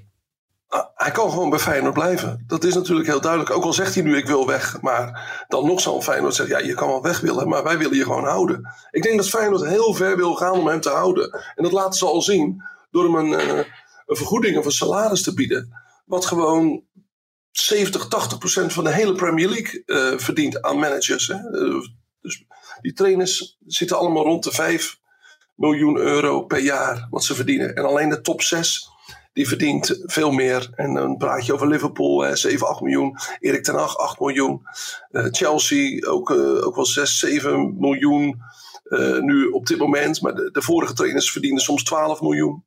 Uh, 0.70 0.80
hij 0.94 1.10
kan 1.10 1.30
gewoon 1.30 1.50
bij 1.50 1.58
Feyenoord 1.58 1.94
blijven. 1.94 2.44
Dat 2.46 2.64
is 2.64 2.74
natuurlijk 2.74 3.08
heel 3.08 3.20
duidelijk. 3.20 3.50
Ook 3.50 3.64
al 3.64 3.72
zegt 3.72 3.94
hij 3.94 4.02
nu 4.02 4.16
ik 4.16 4.26
wil 4.26 4.46
weg. 4.46 4.80
Maar 4.80 5.44
dan 5.48 5.66
nog 5.66 5.80
zal 5.80 6.00
Feyenoord 6.00 6.34
zeggen. 6.34 6.58
Ja, 6.58 6.66
je 6.66 6.74
kan 6.74 6.88
wel 6.88 7.02
weg 7.02 7.20
willen. 7.20 7.48
Maar 7.48 7.62
wij 7.62 7.78
willen 7.78 7.96
je 7.96 8.02
gewoon 8.02 8.24
houden. 8.24 8.68
Ik 8.90 9.02
denk 9.02 9.16
dat 9.16 9.28
Feyenoord 9.28 9.66
heel 9.66 9.94
ver 9.94 10.16
wil 10.16 10.34
gaan 10.34 10.52
om 10.52 10.66
hem 10.66 10.80
te 10.80 10.90
houden. 10.90 11.32
En 11.54 11.62
dat 11.62 11.72
laten 11.72 11.98
ze 11.98 12.06
al 12.06 12.22
zien. 12.22 12.62
Door 12.90 13.04
hem 13.04 13.14
een 13.14 13.56
uh, 13.56 13.64
een 14.08 14.16
vergoeding 14.16 14.58
of 14.58 14.64
een 14.64 14.70
salaris 14.70 15.22
te 15.22 15.34
bieden. 15.34 15.72
Wat 16.04 16.26
gewoon 16.26 16.84
70, 17.50 18.08
80 18.08 18.38
procent 18.38 18.72
van 18.72 18.84
de 18.84 18.92
hele 18.92 19.14
Premier 19.14 19.48
League 19.48 19.82
uh, 19.86 20.18
verdient 20.18 20.62
aan 20.62 20.78
managers. 20.78 21.26
Hè? 21.26 21.34
Uh, 21.34 21.84
dus 22.20 22.44
die 22.80 22.92
trainers 22.92 23.58
zitten 23.66 23.98
allemaal 23.98 24.24
rond 24.24 24.44
de 24.44 24.50
5 24.50 24.98
miljoen 25.54 25.96
euro 25.96 26.42
per 26.42 26.60
jaar 26.60 27.06
wat 27.10 27.24
ze 27.24 27.34
verdienen. 27.34 27.74
En 27.74 27.84
alleen 27.84 28.08
de 28.08 28.20
top 28.20 28.42
6 28.42 28.88
die 29.32 29.48
verdient 29.48 30.00
veel 30.02 30.30
meer. 30.30 30.70
En 30.74 30.94
dan 30.94 31.16
praat 31.16 31.46
je 31.46 31.52
over 31.52 31.68
Liverpool, 31.68 32.20
hè, 32.20 32.36
7, 32.36 32.68
8 32.68 32.80
miljoen. 32.80 33.16
Erik 33.40 33.64
ten 33.64 33.74
Hag, 33.74 33.96
8 33.96 34.20
miljoen. 34.20 34.62
Uh, 35.10 35.26
Chelsea 35.30 36.06
ook, 36.06 36.30
ook 36.30 36.74
wel 36.74 36.86
6, 36.86 37.18
7 37.18 37.76
miljoen 37.78 38.42
nu 39.20 39.46
op 39.46 39.66
dit 39.66 39.78
moment. 39.78 40.20
Maar 40.20 40.34
de, 40.34 40.50
de 40.50 40.62
vorige 40.62 40.92
trainers 40.92 41.30
verdienen 41.30 41.62
soms 41.62 41.84
12 41.84 42.20
miljoen. 42.20 42.64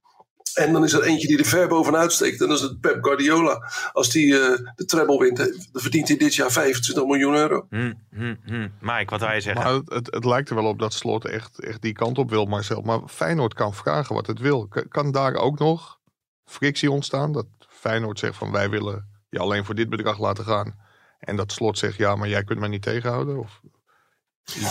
En 0.53 0.73
dan 0.73 0.83
is 0.83 0.93
er 0.93 1.03
eentje 1.03 1.27
die 1.27 1.37
er 1.37 1.45
ver 1.45 1.67
bovenuit 1.67 2.11
steekt. 2.11 2.41
En 2.41 2.47
dat 2.47 2.57
is 2.57 2.63
het 2.63 2.79
Pep 2.79 3.03
Guardiola. 3.03 3.71
Als 3.93 4.09
die 4.09 4.25
uh, 4.25 4.57
de 4.75 4.85
treble 4.85 5.19
wint, 5.19 5.37
dan 5.37 5.81
verdient 5.81 6.07
hij 6.07 6.17
dit 6.17 6.35
jaar 6.35 6.51
25 6.51 7.05
miljoen 7.05 7.35
euro. 7.35 7.65
Hmm, 7.69 7.93
hmm, 8.09 8.37
hmm. 8.45 8.71
Mike, 8.79 9.09
wat 9.09 9.19
wil 9.19 9.31
je 9.31 9.41
zeggen? 9.41 9.63
Maar 9.63 9.97
het, 9.97 10.13
het, 10.13 10.25
lijkt 10.25 10.49
er 10.49 10.55
wel 10.55 10.65
op 10.65 10.79
dat 10.79 10.93
Slot 10.93 11.25
echt, 11.25 11.59
echt 11.59 11.81
die 11.81 11.93
kant 11.93 12.17
op 12.17 12.29
wil, 12.29 12.45
Marcel. 12.45 12.81
Maar 12.81 12.99
Feyenoord 13.07 13.53
kan 13.53 13.73
vragen 13.73 14.15
wat 14.15 14.27
het 14.27 14.39
wil. 14.39 14.67
Kan 14.89 15.11
daar 15.11 15.35
ook 15.35 15.59
nog 15.59 15.99
frictie 16.45 16.91
ontstaan? 16.91 17.31
Dat 17.31 17.47
Feyenoord 17.69 18.19
zegt 18.19 18.37
van 18.37 18.51
wij 18.51 18.69
willen 18.69 19.09
je 19.29 19.39
alleen 19.39 19.65
voor 19.65 19.75
dit 19.75 19.89
bedrag 19.89 20.19
laten 20.19 20.45
gaan. 20.45 20.75
En 21.19 21.35
dat 21.35 21.51
Slot 21.51 21.77
zegt 21.77 21.97
ja, 21.97 22.15
maar 22.15 22.27
jij 22.27 22.43
kunt 22.43 22.59
mij 22.59 22.69
niet 22.69 22.81
tegenhouden? 22.81 23.39
Of 23.39 23.61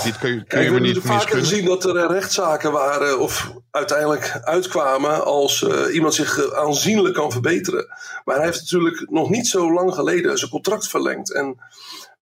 dit 0.04 0.18
kun 0.18 0.34
je, 0.34 0.44
kun 0.44 0.62
je 0.62 0.72
we 0.72 0.80
niet 0.80 0.94
hebben 0.94 1.12
vaker 1.12 1.38
gezien 1.38 1.64
dat 1.64 1.84
er 1.84 2.06
rechtszaken 2.06 2.72
waren 2.72 3.20
of 3.20 3.52
uiteindelijk 3.70 4.40
uitkwamen 4.42 5.24
als 5.24 5.62
uh, 5.62 5.94
iemand 5.94 6.14
zich 6.14 6.52
aanzienlijk 6.54 7.14
kan 7.14 7.32
verbeteren. 7.32 7.86
Maar 8.24 8.36
hij 8.36 8.44
heeft 8.44 8.60
natuurlijk 8.60 9.10
nog 9.10 9.30
niet 9.30 9.46
zo 9.46 9.72
lang 9.72 9.94
geleden 9.94 10.38
zijn 10.38 10.50
contract 10.50 10.88
verlengd. 10.88 11.32
En 11.32 11.56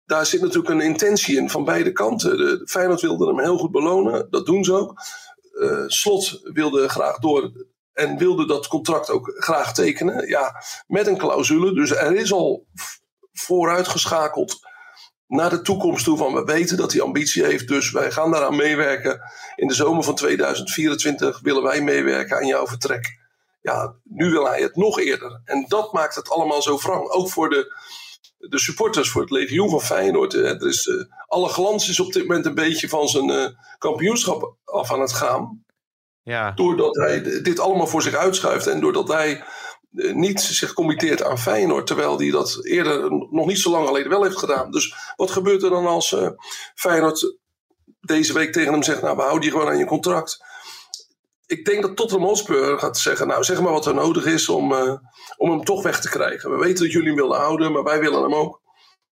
daar 0.07 0.27
zit 0.27 0.41
natuurlijk 0.41 0.69
een 0.69 0.81
intentie 0.81 1.37
in 1.37 1.51
van 1.51 1.65
beide 1.65 1.93
kanten. 1.93 2.37
De 2.37 2.63
Feyenoord 2.67 3.01
wilde 3.01 3.27
hem 3.27 3.41
heel 3.41 3.59
goed 3.59 3.71
belonen, 3.71 4.27
dat 4.31 4.47
doen 4.47 4.65
ze 4.65 4.73
ook. 4.73 5.03
Uh, 5.55 5.85
Slot 5.87 6.41
wilde 6.43 6.89
graag 6.89 7.19
door 7.19 7.53
en 7.93 8.19
wilde 8.19 8.47
dat 8.47 8.67
contract 8.67 9.11
ook 9.11 9.35
graag 9.37 9.75
tekenen. 9.75 10.29
Ja, 10.29 10.63
met 10.87 11.07
een 11.07 11.19
clausule. 11.19 11.75
Dus 11.75 11.91
er 11.91 12.15
is 12.15 12.33
al 12.33 12.67
vooruitgeschakeld 13.33 14.61
naar 15.27 15.51
de 15.51 15.63
toekomst 15.63 16.05
toe. 16.05 16.17
Van 16.17 16.35
we 16.35 16.45
weten 16.45 16.77
dat 16.77 16.93
hij 16.93 17.03
ambitie 17.03 17.45
heeft, 17.45 17.69
dus 17.69 17.91
wij 17.91 18.11
gaan 18.11 18.31
daaraan 18.31 18.57
meewerken. 18.57 19.21
In 19.57 19.69
de 19.69 19.75
zomer 19.75 20.05
van 20.05 20.15
2024 20.15 21.41
willen 21.41 21.63
wij 21.63 21.83
meewerken 21.83 22.37
aan 22.37 22.47
jouw 22.47 22.67
vertrek. 22.67 23.23
Ja, 23.61 23.95
nu 24.05 24.31
wil 24.31 24.47
hij 24.47 24.61
het 24.61 24.77
nog 24.77 25.01
eerder. 25.01 25.41
En 25.45 25.65
dat 25.69 25.93
maakt 25.93 26.15
het 26.15 26.31
allemaal 26.31 26.63
zo 26.63 26.79
wrang. 26.79 27.09
Ook 27.09 27.31
voor 27.31 27.49
de, 27.49 27.75
de 28.39 28.59
supporters, 28.59 29.11
voor 29.11 29.21
het 29.21 29.31
legioen 29.31 29.71
van 29.71 29.81
Feyenoord. 29.81 30.35
Er 30.35 30.67
is, 30.67 30.87
uh, 30.87 31.05
alle 31.27 31.49
glans 31.49 31.89
is 31.89 32.01
op 32.01 32.13
dit 32.13 32.23
moment 32.23 32.47
een 32.47 32.55
beetje 32.55 32.89
van 32.89 33.09
zijn 33.09 33.29
uh, 33.29 33.47
kampioenschap 33.79 34.57
af 34.65 34.93
aan 34.93 35.01
het 35.01 35.13
gaan. 35.13 35.65
Ja. 36.23 36.51
Doordat 36.51 36.97
hij 36.97 37.43
dit 37.43 37.61
allemaal 37.61 37.87
voor 37.87 38.03
zich 38.03 38.15
uitschuift. 38.15 38.67
En 38.67 38.81
doordat 38.81 39.09
hij 39.09 39.45
niet 39.95 40.41
zich 40.41 40.73
committeert 40.73 41.23
aan 41.23 41.39
Feyenoord, 41.39 41.87
terwijl 41.87 42.19
hij 42.19 42.31
dat 42.31 42.59
eerder 42.65 43.11
nog 43.31 43.47
niet 43.47 43.59
zo 43.59 43.71
lang 43.71 43.87
geleden 43.87 44.11
wel 44.11 44.23
heeft 44.23 44.39
gedaan. 44.39 44.71
Dus 44.71 44.95
wat 45.17 45.31
gebeurt 45.31 45.63
er 45.63 45.71
dan 45.71 45.87
als 45.87 46.13
uh, 46.13 46.29
Feyenoord 46.75 47.37
deze 48.01 48.33
week 48.33 48.53
tegen 48.53 48.73
hem 48.73 48.83
zegt, 48.83 49.03
nou 49.03 49.17
we 49.17 49.23
houden 49.23 49.45
je 49.45 49.51
gewoon 49.51 49.69
aan 49.69 49.79
je 49.79 49.85
contract. 49.85 50.39
Ik 51.47 51.65
denk 51.65 51.83
dat 51.83 51.97
Tottenham 51.97 52.27
Hotspur 52.29 52.79
gaat 52.79 52.99
zeggen, 52.99 53.27
nou 53.27 53.45
zeg 53.45 53.61
maar 53.61 53.73
wat 53.73 53.87
er 53.87 53.95
nodig 53.95 54.27
is 54.27 54.49
om, 54.49 54.73
uh, 54.73 54.95
om 55.37 55.51
hem 55.51 55.65
toch 55.65 55.83
weg 55.83 56.01
te 56.01 56.09
krijgen. 56.09 56.51
We 56.51 56.57
weten 56.57 56.85
dat 56.85 56.93
jullie 56.93 57.09
hem 57.09 57.17
willen 57.17 57.39
houden, 57.39 57.73
maar 57.73 57.83
wij 57.83 58.01
willen 58.01 58.23
hem 58.23 58.35
ook. 58.35 58.63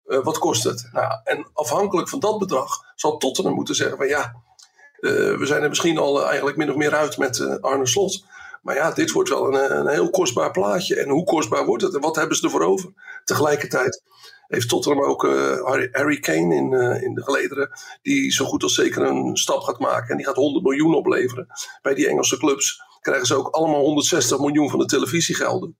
Wat 0.03 0.39
kost 0.39 0.65
het? 0.65 0.89
Nou, 0.93 1.13
en 1.25 1.51
afhankelijk 1.53 2.09
van 2.09 2.21
dat 2.21 2.39
bedrag 2.39 2.93
zal 2.95 3.17
Tottenham 3.17 3.55
moeten 3.55 3.75
zeggen 3.75 3.97
van 3.97 4.09
ja, 4.09 4.43
we 5.01 5.43
zijn 5.43 5.63
er 5.63 5.69
misschien 5.69 5.99
al 5.99 6.27
eigenlijk 6.27 6.57
min 6.57 6.71
of 6.71 6.77
meer 6.77 6.95
uit 6.95 7.17
met 7.17 7.61
Arne 7.61 7.87
Slot. 7.87 8.25
Maar 8.63 8.75
ja, 8.75 8.93
dit 8.93 9.11
wordt 9.11 9.29
wel 9.29 9.55
een, 9.55 9.79
een 9.79 9.89
heel 9.89 10.11
kostbaar 10.11 10.51
plaatje. 10.51 11.01
En 11.01 11.09
hoe 11.09 11.25
kostbaar 11.25 11.67
wordt 11.67 11.83
het 11.83 11.95
en 11.95 12.01
wat 12.01 12.17
hebben 12.17 12.37
ze 12.37 12.45
ervoor 12.45 12.65
over? 12.65 12.93
Tegelijkertijd 13.25 14.03
heeft 14.47 14.69
Tottenham 14.69 15.05
ook 15.05 15.25
uh, 15.25 15.89
Harry 15.93 16.19
Kane 16.21 16.55
in, 16.55 16.73
uh, 16.73 17.03
in 17.03 17.15
de 17.15 17.23
gelederen. 17.23 17.71
Die 18.03 18.33
zo 18.33 18.45
goed 18.45 18.63
als 18.63 18.75
zeker 18.75 19.03
een 19.03 19.37
stap 19.37 19.61
gaat 19.61 19.79
maken. 19.79 20.11
En 20.11 20.17
die 20.17 20.27
gaat 20.27 20.37
100 20.37 20.65
miljoen 20.65 20.95
opleveren. 20.95 21.47
Bij 21.83 21.95
die 21.95 22.09
Engelse 22.09 22.37
clubs 22.37 22.81
krijgen 23.01 23.27
ze 23.27 23.35
ook 23.35 23.49
allemaal 23.49 23.81
160 23.81 24.39
miljoen 24.39 24.71
van 24.71 24.79
de 24.79 24.85
televisiegelden. 24.85 25.77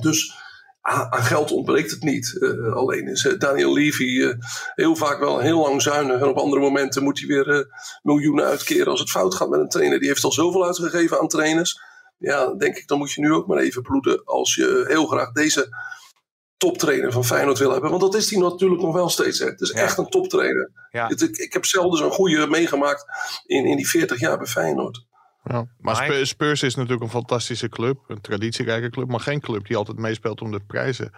Dus 0.00 0.34
aan 0.80 1.22
geld 1.22 1.50
ontbreekt 1.50 1.90
het 1.90 2.02
niet. 2.02 2.38
Alleen 2.74 3.08
is 3.08 3.34
Daniel 3.38 3.72
Levy 3.72 4.34
heel 4.74 4.96
vaak 4.96 5.18
wel 5.18 5.38
heel 5.38 5.60
lang 5.60 5.82
zuinig. 5.82 6.20
En 6.20 6.28
op 6.28 6.36
andere 6.36 6.62
momenten 6.62 7.02
moet 7.02 7.18
hij 7.18 7.28
weer 7.28 7.66
miljoenen 8.02 8.44
uitkeren 8.44 8.86
als 8.86 9.00
het 9.00 9.10
fout 9.10 9.34
gaat 9.34 9.48
met 9.48 9.60
een 9.60 9.68
trainer. 9.68 9.98
Die 9.98 10.08
heeft 10.08 10.24
al 10.24 10.32
zoveel 10.32 10.66
uitgegeven 10.66 11.20
aan 11.20 11.28
trainers 11.28 11.80
ja, 12.22 12.44
dan 12.44 12.58
denk 12.58 12.76
ik, 12.76 12.86
dan 12.86 12.98
moet 12.98 13.12
je 13.12 13.20
nu 13.20 13.32
ook 13.32 13.46
maar 13.46 13.58
even 13.58 13.82
bloeden 13.82 14.24
als 14.24 14.54
je 14.54 14.84
heel 14.88 15.06
graag 15.06 15.32
deze 15.32 15.68
toptrainer 16.56 17.12
van 17.12 17.24
Feyenoord 17.24 17.58
wil 17.58 17.70
hebben. 17.72 17.90
Want 17.90 18.02
dat 18.02 18.14
is 18.14 18.30
hij 18.30 18.40
natuurlijk 18.40 18.80
nog 18.80 18.94
wel 18.94 19.08
steeds. 19.08 19.38
Hè. 19.38 19.46
Het 19.46 19.60
is 19.60 19.70
echt 19.70 19.98
een 19.98 20.08
toptrainer. 20.08 20.70
Ja. 20.90 21.08
Ik, 21.08 21.20
ik, 21.20 21.52
heb 21.52 21.64
zelden 21.64 21.98
zo'n 21.98 22.10
goede 22.10 22.46
meegemaakt 22.46 23.04
in, 23.46 23.64
in 23.64 23.76
die 23.76 23.88
40 23.88 24.20
jaar 24.20 24.38
bij 24.38 24.46
Feyenoord. 24.46 25.06
Ja, 25.42 25.66
maar 25.78 26.26
Spurs 26.26 26.62
is 26.62 26.74
natuurlijk 26.74 27.02
een 27.02 27.10
fantastische 27.10 27.68
club, 27.68 28.04
een 28.06 28.20
traditierijke 28.20 28.90
club, 28.90 29.08
maar 29.08 29.20
geen 29.20 29.40
club 29.40 29.66
die 29.66 29.76
altijd 29.76 29.98
meespeelt 29.98 30.40
om 30.40 30.50
de 30.50 30.64
prijzen. 30.66 31.12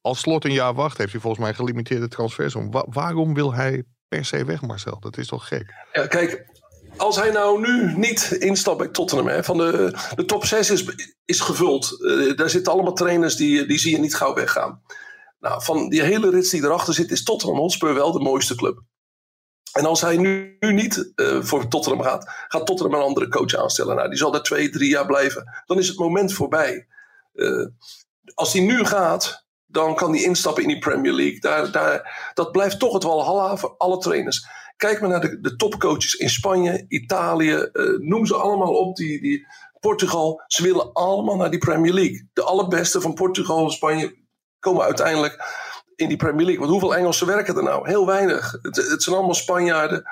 Als 0.00 0.20
Slot 0.20 0.44
een 0.44 0.52
jaar 0.52 0.74
wacht, 0.74 0.98
heeft 0.98 1.12
hij 1.12 1.20
volgens 1.20 1.42
mij 1.42 1.54
gelimiteerde 1.54 2.08
transfers. 2.08 2.54
Wa 2.54 2.86
waarom 2.88 3.34
wil 3.34 3.54
hij 3.54 3.84
per 4.08 4.24
se 4.24 4.44
weg, 4.44 4.62
Marcel? 4.62 5.00
Dat 5.00 5.18
is 5.18 5.26
toch 5.26 5.48
gek? 5.48 5.74
Ja, 5.92 6.06
kijk, 6.06 6.51
als 6.96 7.16
hij 7.16 7.30
nou 7.30 7.60
nu 7.60 7.96
niet 7.96 8.36
instapt 8.38 8.78
bij 8.78 8.88
Tottenham, 8.88 9.28
hè, 9.28 9.44
van 9.44 9.56
de, 9.56 9.98
de 10.14 10.24
top 10.24 10.44
6 10.44 10.70
is, 10.70 10.84
is 11.24 11.40
gevuld. 11.40 11.96
Uh, 12.00 12.36
daar 12.36 12.50
zitten 12.50 12.72
allemaal 12.72 12.92
trainers 12.92 13.36
die, 13.36 13.66
die 13.66 13.78
zie 13.78 13.92
je 13.92 13.98
niet 13.98 14.14
gauw 14.14 14.34
weggaan. 14.34 14.82
Nou, 15.40 15.62
van 15.62 15.88
die 15.88 16.02
hele 16.02 16.30
rits 16.30 16.50
die 16.50 16.62
erachter 16.62 16.94
zit, 16.94 17.10
is 17.10 17.22
Tottenham 17.22 17.58
Hotspur 17.58 17.94
wel 17.94 18.12
de 18.12 18.20
mooiste 18.20 18.54
club. 18.54 18.82
En 19.72 19.86
als 19.86 20.00
hij 20.00 20.16
nu, 20.16 20.56
nu 20.60 20.72
niet 20.72 21.12
uh, 21.16 21.42
voor 21.42 21.68
Tottenham 21.68 22.02
gaat, 22.02 22.30
gaat 22.48 22.66
Tottenham 22.66 22.94
een 22.94 23.06
andere 23.06 23.28
coach 23.28 23.54
aanstellen. 23.54 23.96
Nou, 23.96 24.08
die 24.08 24.18
zal 24.18 24.30
daar 24.30 24.42
twee, 24.42 24.70
drie 24.70 24.90
jaar 24.90 25.06
blijven. 25.06 25.62
Dan 25.66 25.78
is 25.78 25.88
het 25.88 25.98
moment 25.98 26.32
voorbij. 26.32 26.86
Uh, 27.34 27.66
als 28.34 28.52
hij 28.52 28.62
nu 28.62 28.84
gaat, 28.84 29.46
dan 29.72 29.94
kan 29.94 30.12
die 30.12 30.24
instappen 30.24 30.62
in 30.62 30.68
die 30.68 30.78
Premier 30.78 31.12
League. 31.12 31.40
Daar, 31.40 31.72
daar, 31.72 32.30
dat 32.34 32.52
blijft 32.52 32.78
toch 32.78 32.92
het 32.92 33.02
walhalla 33.02 33.56
voor 33.56 33.74
alle 33.78 33.98
trainers. 33.98 34.46
Kijk 34.76 35.00
maar 35.00 35.10
naar 35.10 35.20
de, 35.20 35.40
de 35.40 35.56
topcoaches 35.56 36.14
in 36.14 36.30
Spanje, 36.30 36.84
Italië, 36.88 37.52
eh, 37.52 37.84
noem 37.98 38.26
ze 38.26 38.34
allemaal 38.34 38.74
op. 38.74 38.96
Die, 38.96 39.20
die, 39.20 39.46
Portugal, 39.80 40.42
ze 40.46 40.62
willen 40.62 40.92
allemaal 40.92 41.36
naar 41.36 41.50
die 41.50 41.58
Premier 41.58 41.92
League. 41.92 42.28
De 42.32 42.42
allerbeste 42.42 43.00
van 43.00 43.14
Portugal 43.14 43.64
en 43.64 43.70
Spanje 43.70 44.16
komen 44.58 44.84
uiteindelijk 44.84 45.44
in 45.96 46.08
die 46.08 46.16
Premier 46.16 46.46
League. 46.46 46.58
Want 46.58 46.70
hoeveel 46.70 46.96
Engelsen 46.96 47.26
werken 47.26 47.56
er 47.56 47.62
nou? 47.62 47.88
Heel 47.88 48.06
weinig. 48.06 48.58
Het, 48.62 49.02
zijn 49.02 49.16
allemaal 49.16 49.34
Spanjaarden, 49.34 50.02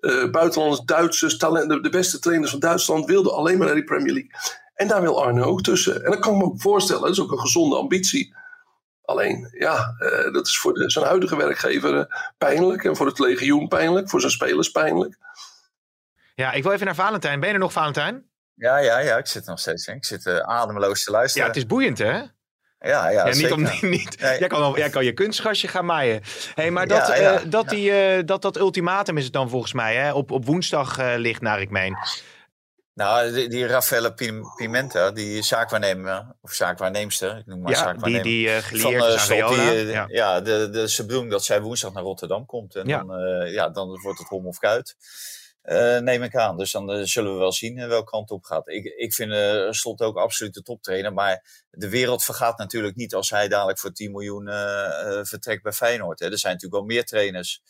uh, 0.00 0.30
buitenlanders, 0.30 0.84
Duitsers. 0.84 1.38
De 1.38 1.88
beste 1.90 2.18
trainers 2.18 2.50
van 2.50 2.60
Duitsland 2.60 3.06
wilden 3.06 3.34
alleen 3.34 3.56
maar 3.58 3.66
naar 3.66 3.76
die 3.76 3.84
Premier 3.84 4.12
League. 4.12 4.30
En 4.74 4.88
daar 4.88 5.00
wil 5.00 5.24
Arne 5.24 5.44
ook 5.44 5.62
tussen. 5.62 6.04
En 6.04 6.10
dat 6.10 6.20
kan 6.20 6.32
ik 6.32 6.38
me 6.38 6.44
ook 6.44 6.60
voorstellen. 6.60 7.02
Dat 7.02 7.10
is 7.10 7.20
ook 7.20 7.32
een 7.32 7.38
gezonde 7.38 7.76
ambitie. 7.76 8.34
Alleen, 9.04 9.54
ja, 9.58 9.94
uh, 9.98 10.32
dat 10.32 10.46
is 10.46 10.58
voor 10.58 10.72
de, 10.72 10.90
zijn 10.90 11.04
huidige 11.04 11.36
werkgever 11.36 11.94
uh, 11.94 12.04
pijnlijk. 12.38 12.84
En 12.84 12.96
voor 12.96 13.06
het 13.06 13.18
legioen 13.18 13.68
pijnlijk. 13.68 14.08
Voor 14.10 14.20
zijn 14.20 14.32
spelers 14.32 14.70
pijnlijk. 14.70 15.18
Ja, 16.34 16.52
ik 16.52 16.62
wil 16.62 16.72
even 16.72 16.86
naar 16.86 16.94
Valentijn. 16.94 17.40
Ben 17.40 17.48
je 17.48 17.54
er 17.54 17.60
nog, 17.60 17.72
Valentijn? 17.72 18.28
Ja, 18.54 18.78
ja, 18.78 18.98
ja. 18.98 19.16
Ik 19.16 19.26
zit 19.26 19.44
er 19.44 19.50
nog 19.50 19.58
steeds 19.58 19.86
in. 19.86 19.94
Ik 19.94 20.04
zit 20.04 20.26
uh, 20.26 20.38
ademloos 20.38 21.04
te 21.04 21.10
luisteren. 21.10 21.46
Ja, 21.46 21.52
het 21.52 21.62
is 21.62 21.66
boeiend, 21.66 21.98
hè? 21.98 22.12
Ja, 22.12 22.30
ja, 22.78 23.08
ja 23.10 23.24
niet 23.24 23.34
zeker. 23.34 23.54
om, 23.54 23.62
niet, 23.90 24.20
nee. 24.20 24.38
jij, 24.38 24.48
kan 24.48 24.60
wel, 24.60 24.76
jij 24.76 24.90
kan 24.90 25.04
je 25.04 25.12
kunstgasje 25.12 25.68
gaan 25.68 25.84
maaien. 25.84 26.22
Hey, 26.54 26.70
maar 26.70 26.86
dat, 26.86 27.06
ja, 27.06 27.14
ja, 27.14 27.34
uh, 27.34 27.50
dat, 27.50 27.68
die, 27.68 28.16
uh, 28.16 28.22
dat, 28.24 28.42
dat 28.42 28.56
ultimatum 28.56 29.16
is 29.16 29.24
het 29.24 29.32
dan 29.32 29.50
volgens 29.50 29.72
mij, 29.72 29.96
hè? 29.96 30.12
Op, 30.12 30.30
op 30.30 30.44
woensdag 30.44 30.98
uh, 30.98 31.12
ligt 31.16 31.40
naar 31.40 31.60
ik 31.60 31.70
meen. 31.70 31.96
Nou, 32.94 33.32
die, 33.32 33.48
die 33.48 33.66
Raffaele 33.66 34.14
Pimenta, 34.56 35.10
die 35.10 35.42
zaakwaarnemer, 35.42 36.36
of 36.40 36.52
zaakwaarneemster, 36.52 37.38
ik 37.38 37.46
noem 37.46 37.60
maar 37.60 37.72
ja, 37.72 37.78
zaakwaarnemer. 37.78 38.22
Die, 38.22 38.32
die 38.32 38.56
uh, 38.56 38.56
geleerd 38.56 39.20
van, 39.20 39.42
aan 39.42 39.54
die, 39.54 39.86
ja. 39.86 40.06
ja, 40.08 40.40
de, 40.40 40.68
de, 40.70 40.88
ze 40.88 41.06
bedoelen 41.06 41.30
dat 41.30 41.44
zij 41.44 41.60
woensdag 41.60 41.92
naar 41.92 42.02
Rotterdam 42.02 42.46
komt. 42.46 42.74
En 42.74 42.86
ja. 42.86 43.04
Dan, 43.04 43.20
uh, 43.20 43.52
ja, 43.52 43.68
dan 43.68 44.00
wordt 44.02 44.18
het 44.18 44.28
hom 44.28 44.46
of 44.46 44.58
kuit. 44.58 44.96
Uh, 45.64 45.98
neem 45.98 46.22
ik 46.22 46.36
aan. 46.36 46.56
Dus 46.56 46.72
dan 46.72 47.06
zullen 47.06 47.32
we 47.32 47.38
wel 47.38 47.52
zien 47.52 47.88
welke 47.88 48.10
kant 48.10 48.30
op 48.30 48.44
gaat. 48.44 48.68
Ik, 48.68 48.84
ik 48.84 49.14
vind 49.14 49.34
Slot 49.74 50.00
ook 50.00 50.16
absoluut 50.16 50.54
de 50.54 50.62
toptrainer. 50.62 51.12
Maar 51.12 51.64
de 51.70 51.88
wereld 51.88 52.24
vergaat 52.24 52.58
natuurlijk 52.58 52.96
niet 52.96 53.14
als 53.14 53.30
hij 53.30 53.48
dadelijk 53.48 53.78
voor 53.78 53.92
10 53.92 54.10
miljoen 54.10 54.48
vertrekt 55.22 55.62
bij 55.62 55.72
Feyenoord. 55.72 56.18
Hè. 56.18 56.30
Er 56.30 56.38
zijn 56.38 56.52
natuurlijk 56.52 56.80
wel 56.82 56.96
meer 56.96 57.04
trainers 57.04 57.62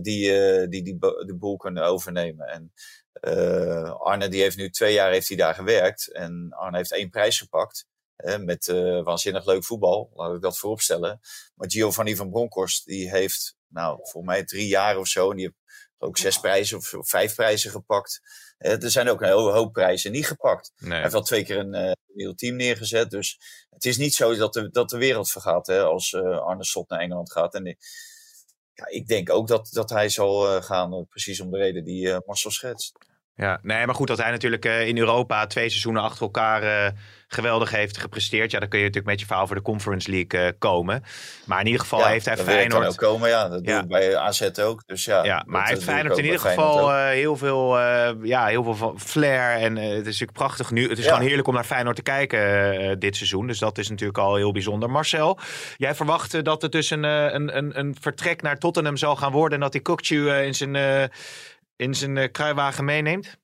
die, 0.00 0.32
die, 0.68 0.82
die 0.82 0.98
de 0.98 1.36
boel 1.38 1.56
kunnen 1.56 1.84
overnemen. 1.84 2.46
En 2.46 2.72
Arne 3.98 4.28
die 4.28 4.40
heeft 4.40 4.56
nu 4.56 4.70
twee 4.70 4.92
jaar 4.92 5.10
heeft 5.10 5.28
hij 5.28 5.36
daar 5.36 5.54
gewerkt. 5.54 6.12
En 6.12 6.48
Arne 6.50 6.76
heeft 6.76 6.92
één 6.92 7.10
prijs 7.10 7.38
gepakt. 7.38 7.86
met 8.38 8.66
waanzinnig 9.04 9.46
leuk 9.46 9.64
voetbal, 9.64 10.10
laat 10.14 10.34
ik 10.34 10.42
dat 10.42 10.58
vooropstellen. 10.58 11.20
Maar 11.54 11.70
Giovanni 11.70 12.16
van 12.16 12.30
Bronckhorst 12.30 12.84
die 12.84 13.10
heeft, 13.10 13.56
nou, 13.68 13.98
voor 14.02 14.24
mij 14.24 14.44
drie 14.44 14.68
jaar 14.68 14.98
of 14.98 15.06
zo. 15.06 15.30
En 15.30 15.36
die 15.36 15.44
heeft 15.44 15.58
ook 15.98 16.18
zes 16.18 16.40
prijzen 16.40 16.76
of, 16.76 16.94
of 16.94 17.08
vijf 17.08 17.34
prijzen 17.34 17.70
gepakt. 17.70 18.20
Uh, 18.58 18.82
er 18.82 18.90
zijn 18.90 19.08
ook 19.08 19.20
een 19.20 19.28
hele 19.28 19.52
hoop 19.52 19.72
prijzen 19.72 20.12
niet 20.12 20.26
gepakt. 20.26 20.72
Nee. 20.76 20.90
Hij 20.90 21.02
heeft 21.02 21.14
al 21.14 21.22
twee 21.22 21.44
keer 21.44 21.58
een 21.58 21.96
nieuw 22.14 22.34
team 22.34 22.56
neergezet. 22.56 23.10
Dus 23.10 23.38
het 23.70 23.84
is 23.84 23.96
niet 23.96 24.14
zo 24.14 24.36
dat 24.36 24.52
de, 24.52 24.70
dat 24.70 24.90
de 24.90 24.98
wereld 24.98 25.30
vergaat 25.30 25.66
hè, 25.66 25.82
als 25.82 26.14
Arne 26.14 26.64
Slot 26.64 26.88
naar 26.88 27.00
Engeland 27.00 27.32
gaat. 27.32 27.54
En 27.54 27.76
ja, 28.74 28.86
ik 28.86 29.06
denk 29.06 29.30
ook 29.30 29.48
dat, 29.48 29.68
dat 29.72 29.90
hij 29.90 30.08
zal 30.08 30.62
gaan, 30.62 31.06
precies 31.06 31.40
om 31.40 31.50
de 31.50 31.58
reden 31.58 31.84
die 31.84 32.16
Marcel 32.26 32.50
schetst. 32.50 32.92
Ja, 33.36 33.58
nee, 33.62 33.86
maar 33.86 33.94
goed 33.94 34.08
dat 34.08 34.18
hij 34.18 34.30
natuurlijk 34.30 34.64
in 34.64 34.98
Europa 34.98 35.46
twee 35.46 35.68
seizoenen 35.68 36.02
achter 36.02 36.22
elkaar 36.22 36.92
geweldig 37.34 37.70
heeft 37.70 37.98
gepresteerd. 37.98 38.50
Ja, 38.50 38.58
dan 38.58 38.68
kun 38.68 38.78
je 38.78 38.84
natuurlijk 38.84 39.10
met 39.10 39.20
je 39.20 39.26
verhaal 39.26 39.46
voor 39.46 39.56
de 39.56 39.62
Conference 39.62 40.10
League 40.10 40.40
uh, 40.40 40.52
komen. 40.58 41.02
Maar 41.46 41.60
in 41.60 41.66
ieder 41.66 41.80
geval 41.80 41.98
ja, 41.98 42.06
heeft 42.06 42.24
hij 42.24 42.36
dat 42.36 42.44
Feyenoord... 42.44 42.82
kan 42.82 42.90
ook 42.90 42.96
komen, 42.96 43.28
ja. 43.28 43.48
Dat 43.48 43.60
ja. 43.64 43.72
doe 43.72 43.82
ik 43.82 43.88
bij 43.88 44.16
AZ 44.16 44.50
ook. 44.60 44.82
Dus 44.86 45.04
ja, 45.04 45.24
ja 45.24 45.42
maar 45.46 45.62
hij 45.62 45.72
heeft 45.72 45.84
Feyenoord 45.84 46.18
in 46.18 46.24
ieder 46.24 46.40
geval 46.40 46.94
heel, 46.94 47.36
veel, 47.36 47.78
ja, 48.22 48.46
heel 48.46 48.64
veel 48.64 48.74
van 48.74 49.00
flair. 49.00 49.60
En 49.60 49.76
het 49.76 49.98
is 49.98 50.04
natuurlijk 50.04 50.32
prachtig 50.32 50.70
nu. 50.70 50.88
Het 50.88 50.98
is 50.98 51.06
gewoon 51.06 51.20
heerlijk 51.20 51.48
om 51.48 51.54
naar 51.54 51.64
Feyenoord 51.64 51.96
te 51.96 52.02
kijken 52.02 52.98
dit 52.98 53.16
seizoen. 53.16 53.46
Dus 53.46 53.58
dat 53.58 53.78
is 53.78 53.88
natuurlijk 53.88 54.18
al 54.18 54.34
heel 54.34 54.52
bijzonder. 54.52 54.90
Marcel, 54.90 55.38
jij 55.76 55.94
verwacht 55.94 56.44
dat 56.44 56.62
het 56.62 56.72
dus 56.72 56.90
een, 56.90 57.02
een, 57.02 57.56
een, 57.56 57.78
een 57.78 57.96
vertrek 58.00 58.42
naar 58.42 58.58
Tottenham 58.58 58.96
zal 58.96 59.16
gaan 59.16 59.32
worden... 59.32 59.58
en 59.58 59.64
dat 59.64 59.72
hij 59.72 59.82
Kokju 59.82 60.30
in 60.30 60.54
zijn, 60.54 61.10
in 61.76 61.94
zijn 61.94 62.30
kruiwagen 62.30 62.84
meeneemt? 62.84 63.38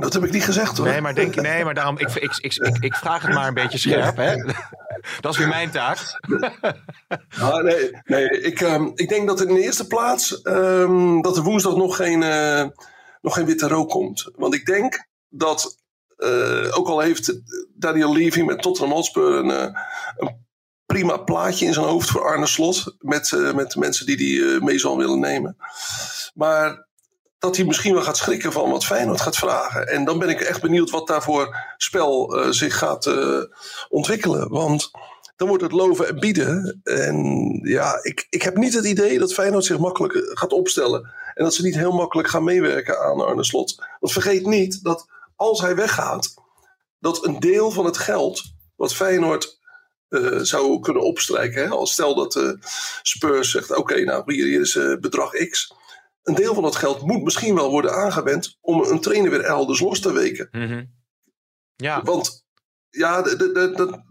Dat 0.00 0.12
heb 0.12 0.24
ik 0.24 0.32
niet 0.32 0.44
gezegd 0.44 0.76
hoor. 0.76 0.86
Nee, 0.86 1.00
maar, 1.00 1.14
denk, 1.14 1.34
nee, 1.34 1.64
maar 1.64 1.74
daarom, 1.74 1.98
ik, 1.98 2.14
ik, 2.14 2.36
ik, 2.36 2.76
ik, 2.80 2.94
vraag 2.94 3.22
het 3.22 3.34
maar 3.34 3.48
een 3.48 3.54
beetje 3.54 3.78
scherp. 3.78 4.16
Hè? 4.16 4.36
Dat 5.20 5.32
is 5.32 5.38
weer 5.38 5.48
mijn 5.48 5.70
taak. 5.70 6.20
Nou, 7.38 7.62
nee, 7.68 7.90
nee 8.04 8.40
ik, 8.40 8.60
um, 8.60 8.92
ik 8.94 9.08
denk 9.08 9.26
dat 9.28 9.40
in 9.40 9.54
de 9.54 9.60
eerste 9.60 9.86
plaats 9.86 10.40
um, 10.44 11.22
dat 11.22 11.36
er 11.36 11.42
woensdag 11.42 11.76
nog 11.76 11.96
geen, 11.96 12.22
uh, 12.22 12.66
nog 13.20 13.34
geen 13.34 13.46
witte 13.46 13.68
rook 13.68 13.88
komt. 13.88 14.30
Want 14.34 14.54
ik 14.54 14.66
denk 14.66 15.08
dat, 15.28 15.76
uh, 16.16 16.78
ook 16.78 16.88
al 16.88 17.00
heeft 17.00 17.40
Daniel 17.74 18.12
Levy 18.12 18.42
met 18.42 18.62
Tottenham 18.62 18.94
Hotspur 18.94 19.34
een, 19.34 19.74
een 20.16 20.46
prima 20.86 21.16
plaatje 21.16 21.66
in 21.66 21.72
zijn 21.72 21.86
hoofd 21.86 22.10
voor 22.10 22.24
Arne 22.24 22.46
Slot. 22.46 22.96
Met, 22.98 23.52
met 23.54 23.76
mensen 23.76 24.06
die 24.06 24.16
die 24.16 24.60
mee 24.60 24.78
zal 24.78 24.96
willen 24.96 25.20
nemen. 25.20 25.56
Maar 26.34 26.87
dat 27.38 27.56
hij 27.56 27.64
misschien 27.64 27.94
wel 27.94 28.02
gaat 28.02 28.16
schrikken 28.16 28.52
van 28.52 28.70
wat 28.70 28.84
Feyenoord 28.84 29.20
gaat 29.20 29.36
vragen. 29.36 29.88
En 29.88 30.04
dan 30.04 30.18
ben 30.18 30.28
ik 30.28 30.40
echt 30.40 30.60
benieuwd 30.60 30.90
wat 30.90 31.06
daarvoor 31.06 31.56
spel 31.76 32.38
uh, 32.38 32.50
zich 32.50 32.78
gaat 32.78 33.06
uh, 33.06 33.42
ontwikkelen. 33.88 34.48
Want 34.48 34.90
dan 35.36 35.48
wordt 35.48 35.62
het 35.62 35.72
loven 35.72 36.08
en 36.08 36.20
bieden. 36.20 36.80
En 36.82 37.50
ja, 37.62 37.98
ik, 38.02 38.26
ik 38.30 38.42
heb 38.42 38.56
niet 38.56 38.74
het 38.74 38.84
idee 38.84 39.18
dat 39.18 39.34
Feyenoord 39.34 39.64
zich 39.64 39.78
makkelijk 39.78 40.30
gaat 40.38 40.52
opstellen. 40.52 41.12
En 41.34 41.44
dat 41.44 41.54
ze 41.54 41.62
niet 41.62 41.74
heel 41.74 41.92
makkelijk 41.92 42.28
gaan 42.28 42.44
meewerken 42.44 43.00
aan 43.00 43.20
Arne 43.20 43.44
Slot. 43.44 43.84
Want 44.00 44.12
vergeet 44.12 44.46
niet 44.46 44.84
dat 44.84 45.06
als 45.36 45.60
hij 45.60 45.76
weggaat, 45.76 46.34
dat 46.98 47.24
een 47.24 47.40
deel 47.40 47.70
van 47.70 47.84
het 47.84 47.98
geld 47.98 48.42
wat 48.76 48.94
Feyenoord 48.94 49.58
zou 50.42 50.80
kunnen 50.80 51.02
opstrijken. 51.02 51.62
Hè? 51.62 51.68
Als 51.68 51.92
stel 51.92 52.14
dat 52.14 52.34
uh, 52.34 52.52
Spurs 53.02 53.50
zegt: 53.50 53.76
Oké, 53.76 54.04
nou 54.04 54.34
hier, 54.34 54.60
is 54.60 54.78
bedrag 55.00 55.30
X 55.30 55.72
een 56.28 56.34
deel 56.34 56.54
van 56.54 56.62
dat 56.62 56.76
geld 56.76 57.02
moet 57.02 57.22
misschien 57.22 57.54
wel 57.54 57.70
worden 57.70 57.92
aangewend 57.92 58.58
om 58.60 58.82
een 58.82 59.00
trainer 59.00 59.30
weer 59.30 59.40
elders 59.40 59.80
los 59.80 60.00
te 60.00 60.12
weken. 60.12 60.48
Mm 60.50 60.66
-hmm. 60.66 60.96
Ja. 61.76 62.02
Want 62.02 62.46
ja, 62.90 63.22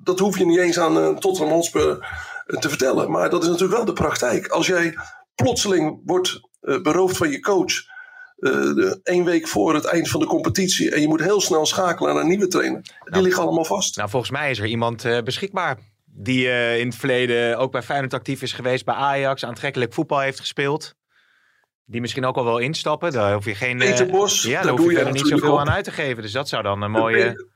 dat 0.03 0.19
hoef 0.19 0.37
je 0.37 0.45
niet 0.45 0.59
eens 0.59 0.79
aan 0.79 0.97
uh, 0.97 1.17
Tottenham 1.17 1.53
Hotspur 1.53 2.07
te 2.45 2.69
vertellen. 2.69 3.11
Maar 3.11 3.29
dat 3.29 3.43
is 3.43 3.49
natuurlijk 3.49 3.77
wel 3.77 3.85
de 3.85 3.93
praktijk. 3.93 4.47
Als 4.47 4.67
jij 4.67 4.95
plotseling 5.35 6.01
wordt 6.05 6.39
uh, 6.61 6.81
beroofd 6.81 7.17
van 7.17 7.29
je 7.29 7.39
coach 7.39 7.73
uh, 8.37 8.93
één 9.03 9.25
week 9.25 9.47
voor 9.47 9.73
het 9.73 9.85
eind 9.85 10.09
van 10.09 10.19
de 10.19 10.25
competitie 10.25 10.91
en 10.91 11.01
je 11.01 11.07
moet 11.07 11.21
heel 11.21 11.41
snel 11.41 11.65
schakelen 11.65 12.13
naar 12.13 12.23
een 12.23 12.29
nieuwe 12.29 12.47
trainer. 12.47 12.81
Die 12.81 12.93
nou, 13.03 13.23
liggen 13.23 13.43
allemaal 13.43 13.65
vast. 13.65 13.97
Nou, 13.97 14.09
volgens 14.09 14.31
mij 14.31 14.51
is 14.51 14.59
er 14.59 14.65
iemand 14.65 15.23
beschikbaar 15.23 15.77
die 16.05 16.47
in 16.77 16.87
het 16.87 16.95
verleden 16.95 17.57
ook 17.57 17.71
bij 17.71 17.81
Feyenoord 17.81 18.13
actief 18.13 18.41
is 18.41 18.53
geweest, 18.53 18.85
bij 18.85 18.95
Ajax, 18.95 19.45
aantrekkelijk 19.45 19.93
voetbal 19.93 20.19
heeft 20.19 20.39
gespeeld. 20.39 20.95
Die 21.89 22.01
misschien 22.01 22.25
ook 22.25 22.37
al 22.37 22.43
wel 22.43 22.57
instappen. 22.57 23.11
Daar 23.11 23.33
hoef 23.33 23.45
je 23.45 23.55
geen. 23.55 23.77
Peter 23.77 24.05
Bos. 24.05 24.45
Uh, 24.45 24.51
ja, 24.51 24.61
daar 24.61 24.71
hoef 24.71 24.91
je 24.91 24.99
er 24.99 25.11
niet 25.11 25.27
zoveel 25.27 25.53
op. 25.53 25.59
aan 25.59 25.69
uit 25.69 25.83
te 25.83 25.91
geven. 25.91 26.23
Dus 26.23 26.31
dat 26.31 26.49
zou 26.49 26.63
dan 26.63 26.81
een 26.81 26.91
mooie. 26.91 27.23
Peter, 27.23 27.47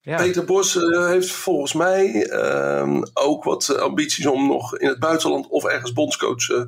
ja. 0.00 0.16
Peter 0.16 0.44
Bos 0.44 0.74
uh, 0.74 1.06
heeft 1.06 1.30
volgens 1.30 1.72
mij 1.72 2.30
uh, 2.30 3.02
ook 3.12 3.44
wat 3.44 3.78
ambities 3.78 4.26
om 4.26 4.46
nog 4.46 4.78
in 4.78 4.88
het 4.88 4.98
buitenland 4.98 5.48
of 5.48 5.64
ergens 5.64 5.92
bondscoach 5.92 6.48
uh, 6.48 6.62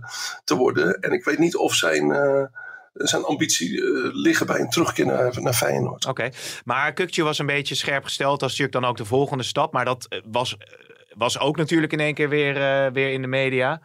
te 0.45 0.57
worden. 0.57 1.01
En 1.01 1.13
ik 1.13 1.25
weet 1.25 1.39
niet 1.39 1.57
of 1.57 1.75
zijn. 1.75 2.13
zijn 2.95 3.25
ambitie 3.25 3.83
liggen 4.13 4.47
bij 4.47 4.61
een 4.61 4.71
terugkeer 4.71 5.07
naar, 5.07 5.43
naar 5.43 5.53
Feyenoord. 5.53 6.07
Oké, 6.07 6.11
okay. 6.11 6.33
maar 6.65 6.93
Kukje 6.93 7.23
was 7.23 7.39
een 7.39 7.47
beetje 7.47 7.75
scherp 7.75 8.05
gesteld. 8.05 8.41
Dat 8.41 8.51
is 8.51 8.59
natuurlijk 8.59 8.85
dan 8.85 8.91
ook 8.91 8.97
de 8.97 9.15
volgende 9.15 9.45
stap. 9.45 9.73
Maar 9.73 9.85
dat 9.85 10.09
was, 10.31 10.57
was 11.15 11.39
ook 11.39 11.57
natuurlijk 11.57 11.93
in 11.93 12.01
één 12.01 12.15
keer 12.15 12.29
weer, 12.29 12.55
weer 12.93 13.13
in 13.13 13.23
de 13.23 13.29
media. 13.29 13.81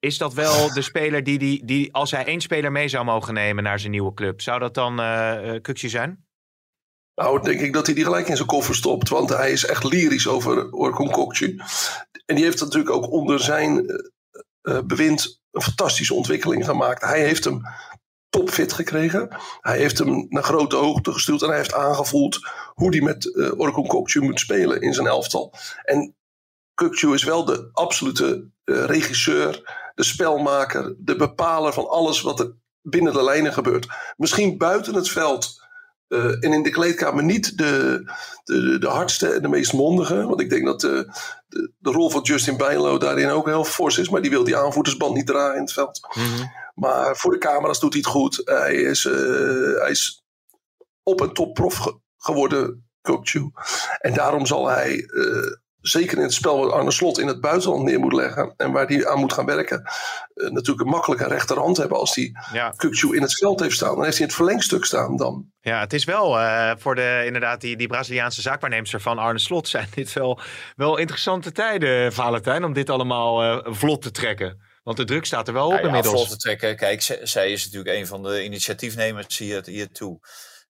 Is 0.00 0.18
dat 0.18 0.34
wel 0.34 0.72
de 0.72 0.82
speler 0.82 1.24
die, 1.24 1.38
die, 1.38 1.64
die, 1.64 1.94
als 1.94 2.10
hij 2.10 2.24
één 2.24 2.40
speler 2.40 2.72
mee 2.72 2.88
zou 2.88 3.04
mogen 3.04 3.34
nemen 3.34 3.64
naar 3.64 3.78
zijn 3.78 3.92
nieuwe 3.92 4.14
club, 4.14 4.40
zou 4.40 4.58
dat 4.58 4.74
dan 4.74 5.00
uh, 5.00 5.58
zijn? 5.64 6.26
Nou, 7.14 7.42
denk 7.42 7.60
ik 7.60 7.72
dat 7.72 7.86
hij 7.86 7.94
die 7.94 8.04
gelijk 8.04 8.28
in 8.28 8.36
zijn 8.36 8.48
koffer 8.48 8.74
stopt. 8.74 9.08
Want 9.08 9.28
hij 9.28 9.52
is 9.52 9.64
echt 9.64 9.84
lyrisch 9.84 10.26
over 10.26 10.72
Orkun. 10.72 11.62
En 12.26 12.34
die 12.34 12.44
heeft 12.44 12.60
natuurlijk 12.60 12.94
ook 12.94 13.10
onder 13.10 13.40
zijn 13.40 13.84
uh, 14.62 14.78
bewind 14.84 15.42
een 15.50 15.62
fantastische 15.62 16.14
ontwikkeling 16.14 16.64
gemaakt. 16.64 17.02
Hij 17.02 17.20
heeft 17.20 17.44
hem 17.44 17.62
topfit 18.28 18.72
gekregen. 18.72 19.36
Hij 19.60 19.78
heeft 19.78 19.98
hem 19.98 20.26
naar 20.28 20.42
grote 20.42 20.76
hoogte 20.76 21.12
gestuurd. 21.12 21.42
En 21.42 21.48
hij 21.48 21.56
heeft 21.56 21.74
aangevoeld 21.74 22.38
hoe 22.74 22.90
hij 22.90 23.00
met 23.00 23.24
uh, 23.24 23.58
Orkun 23.58 24.24
moet 24.24 24.40
spelen 24.40 24.80
in 24.80 24.94
zijn 24.94 25.06
elftal. 25.06 25.54
En 25.82 26.14
Kukcu 26.78 27.14
is 27.14 27.24
wel 27.24 27.44
de 27.44 27.68
absolute 27.72 28.50
uh, 28.64 28.84
regisseur, 28.84 29.62
de 29.94 30.04
spelmaker, 30.04 30.94
de 30.98 31.16
bepaler 31.16 31.72
van 31.72 31.88
alles 31.88 32.20
wat 32.20 32.40
er 32.40 32.52
binnen 32.82 33.12
de 33.12 33.24
lijnen 33.24 33.52
gebeurt. 33.52 33.86
Misschien 34.16 34.58
buiten 34.58 34.94
het 34.94 35.08
veld 35.08 35.66
Uh, 36.08 36.44
en 36.44 36.52
in 36.52 36.62
de 36.62 36.70
kleedkamer 36.70 37.24
niet 37.24 37.58
de, 37.58 38.02
de, 38.44 38.78
de 38.78 38.86
hardste 38.86 39.28
en 39.28 39.42
de 39.42 39.48
meest 39.48 39.72
mondige. 39.72 40.26
Want 40.26 40.40
ik 40.40 40.50
denk 40.50 40.66
dat 40.66 40.80
de, 40.80 41.12
de, 41.46 41.72
de 41.78 41.90
rol 41.90 42.10
van 42.10 42.22
Justin 42.22 42.56
Bijlo 42.56 42.98
daarin 42.98 43.30
ook 43.30 43.46
heel 43.46 43.64
fors 43.64 43.98
is. 43.98 44.08
Maar 44.08 44.20
die 44.20 44.30
wil 44.30 44.44
die 44.44 44.56
aanvoerdersband 44.56 45.14
niet 45.14 45.26
draaien 45.26 45.54
in 45.54 45.60
het 45.60 45.72
veld. 45.72 46.08
Mhm. 46.14 46.46
Maar 46.74 47.16
voor 47.16 47.32
de 47.32 47.38
camera's 47.38 47.80
doet 47.80 47.92
hij 47.92 48.02
het 48.02 48.10
goed. 48.10 48.42
Hij 48.44 48.74
is, 48.74 49.04
uh, 49.04 49.80
hij 49.80 49.90
is 49.90 50.24
op 51.02 51.20
een 51.20 51.32
topprof 51.32 51.74
ge 51.74 51.98
geworden, 52.16 52.88
Kokchu. 53.00 53.50
En 53.98 54.14
daarom 54.14 54.46
zal 54.46 54.68
hij 54.68 54.96
uh, 54.96 55.52
zeker 55.80 56.16
in 56.16 56.22
het 56.22 56.32
spel 56.32 56.58
wat 56.58 56.72
Arne 56.72 56.90
Slot 56.90 57.18
in 57.18 57.26
het 57.26 57.40
buitenland 57.40 57.84
neer 57.84 57.98
moet 58.00 58.12
leggen. 58.12 58.54
En 58.56 58.72
waar 58.72 58.86
hij 58.86 59.08
aan 59.08 59.18
moet 59.18 59.32
gaan 59.32 59.46
werken. 59.46 59.82
Uh, 60.34 60.50
natuurlijk 60.50 60.80
een 60.86 60.92
makkelijke 60.92 61.26
rechterhand 61.28 61.76
hebben 61.76 61.98
als 61.98 62.14
hij 62.14 62.32
Ja. 62.52 62.74
In 63.12 63.22
het 63.22 63.38
veld 63.38 63.60
heeft 63.60 63.74
staan. 63.74 63.94
Dan 63.94 64.04
heeft 64.04 64.16
hij 64.16 64.22
in 64.26 64.32
het 64.32 64.36
verlengstuk 64.36 64.84
staan 64.84 65.16
dan. 65.16 65.46
Ja, 65.60 65.80
het 65.80 65.92
is 65.92 66.04
wel 66.04 66.38
eh, 66.38 66.72
voor 66.78 66.94
de, 66.94 67.22
inderdaad 67.26 67.60
die, 67.60 67.76
die 67.76 67.86
Braziliaanse 67.86 68.40
zaakwaarnemster 68.40 69.00
van 69.00 69.18
Arne 69.18 69.38
Slot 69.38 69.68
zijn 69.68 69.88
dit 69.94 70.12
wel, 70.12 70.40
wel 70.76 70.96
interessante 70.96 71.52
tijden, 71.52 72.12
Valentijn, 72.12 72.64
om 72.64 72.72
dit 72.72 72.90
allemaal 72.90 73.42
eh, 73.42 73.72
vlot 73.72 74.02
te 74.02 74.10
trekken. 74.10 74.66
Want 74.82 74.96
de 74.96 75.04
druk 75.04 75.24
staat 75.24 75.48
er 75.48 75.54
wel 75.54 75.66
op 75.66 75.72
Ja, 75.72 75.78
ja, 75.78 75.84
inmiddels. 75.84 76.14
vlot 76.14 76.28
te 76.30 76.36
trekken. 76.36 76.76
Kijk, 76.76 77.02
zij 77.22 77.50
is 77.52 77.64
natuurlijk 77.64 77.96
een 77.96 78.06
van 78.06 78.22
de 78.22 78.44
initiatiefnemers 78.44 79.38
hier, 79.38 79.62
hiertoe. 79.64 80.18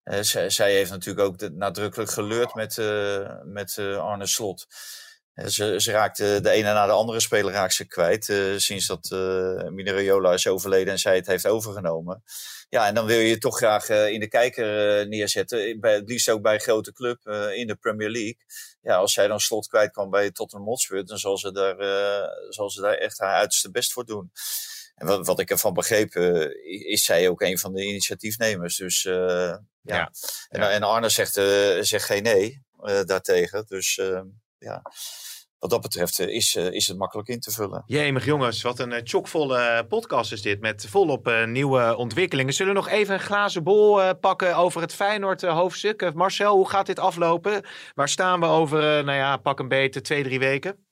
Eh, 0.09 0.49
zij, 0.49 0.73
heeft 0.73 0.91
natuurlijk 0.91 1.27
ook 1.27 1.51
nadrukkelijk 1.51 2.11
geleurd 2.11 2.55
met, 2.55 2.79
eh, 2.79 3.35
met 3.45 3.77
eh, 3.79 3.99
Arne 3.99 4.27
Slot. 4.27 4.67
Ze, 5.47 5.81
ze 5.81 5.93
raakte 5.93 6.39
de 6.43 6.51
ene 6.51 6.73
na 6.73 6.87
de 6.87 6.93
andere 6.93 7.21
speler 7.21 7.53
raakt 7.53 7.75
ze 7.75 7.87
kwijt. 7.87 8.25
sinds 8.57 8.87
dat 8.87 9.11
uh, 9.13 9.69
Minerola 9.69 10.33
is 10.33 10.47
overleden 10.47 10.93
en 10.93 10.99
zij 10.99 11.17
het 11.17 11.27
heeft 11.27 11.47
overgenomen. 11.47 12.23
Ja, 12.69 12.87
en 12.87 12.95
dan 12.95 13.07
wil 13.07 13.19
je 13.19 13.39
toch 13.39 13.57
graag 13.57 13.89
in 13.89 14.21
de 14.21 14.29
kijker 14.29 15.09
neerzetten. 15.09 15.81
Bij, 15.81 15.95
het 15.95 16.09
liefst 16.09 16.31
ook 16.31 16.43
bij 16.43 16.55
een 16.55 16.61
grote 16.61 16.93
club 16.93 17.29
in 17.55 17.67
de 17.67 17.77
Premier 17.81 18.11
League. 18.11 18.37
Ja, 18.83 18.97
als 18.97 19.13
zij 19.13 19.27
dan 19.27 19.41
slot 19.41 19.67
kwijt 19.67 19.93
kan 19.93 20.11
bij 20.11 20.31
Tottenham 20.31 20.69
Hotspur, 20.69 21.05
dan 21.05 21.19
zal 21.19 21.39
ze 21.39 21.53
daar, 21.53 21.77
zal 22.49 22.71
ze 22.71 22.81
daar 22.81 22.95
echt 22.95 23.19
haar 23.19 23.35
uiterste 23.35 23.71
best 23.71 23.93
voor 23.93 24.05
doen. 24.05 24.31
En 24.99 25.07
wat, 25.07 25.27
wat 25.27 25.41
ik 25.41 25.51
ervan 25.51 25.75
begreep, 25.75 26.15
uh, 26.15 26.47
is 26.93 27.05
zij 27.05 27.29
ook 27.29 27.41
een 27.41 27.59
van 27.59 27.73
de 27.73 27.87
initiatiefnemers. 27.87 28.77
Dus 28.77 29.05
uh, 29.05 29.15
ja. 29.15 29.61
Ja. 29.83 30.11
En, 30.49 30.71
en 30.71 30.83
Arne 30.83 31.09
zegt, 31.09 31.37
uh, 31.37 31.79
zegt 31.81 32.05
geen 32.05 32.23
nee 32.23 32.63
daartegen. 33.05 33.65
Dus 33.67 34.01
ja, 34.59 34.83
wat 35.59 35.71
dat 35.71 35.81
betreft 35.81 36.19
is, 36.19 36.55
is 36.55 36.89
het 36.89 36.99
makkelijk 36.99 37.29
in 37.29 37.41
te 37.41 37.51
vullen. 37.51 37.83
Jemig 37.87 38.25
jongens, 38.25 38.63
wat 38.63 38.79
een 38.79 39.01
chockvolle 39.05 39.87
podcast 39.89 40.33
is 40.33 40.43
dit. 40.43 40.61
Met 40.61 40.87
volop 40.89 41.45
nieuwe 41.47 41.97
ontwikkelingen. 41.97 42.53
Zullen 42.53 42.75
we 42.75 42.79
nog 42.79 42.89
even 42.89 43.15
een 43.15 43.21
glazen 43.21 43.63
bol 43.63 44.15
pakken 44.15 44.57
over 44.57 44.81
het 44.81 44.95
Feyenoord 44.95 45.43
hoofdstuk? 45.43 46.15
Marcel, 46.15 46.57
hoe 46.57 46.69
gaat 46.69 46.87
dit 46.87 46.99
aflopen? 46.99 47.65
Waar 47.95 48.09
staan 48.09 48.41
we 48.41 48.47
over, 48.47 48.81
nou 48.81 49.19
ja, 49.19 49.37
pak 49.37 49.59
een 49.59 49.69
beetje 49.69 50.01
twee, 50.01 50.23
drie 50.23 50.39
weken? 50.39 50.88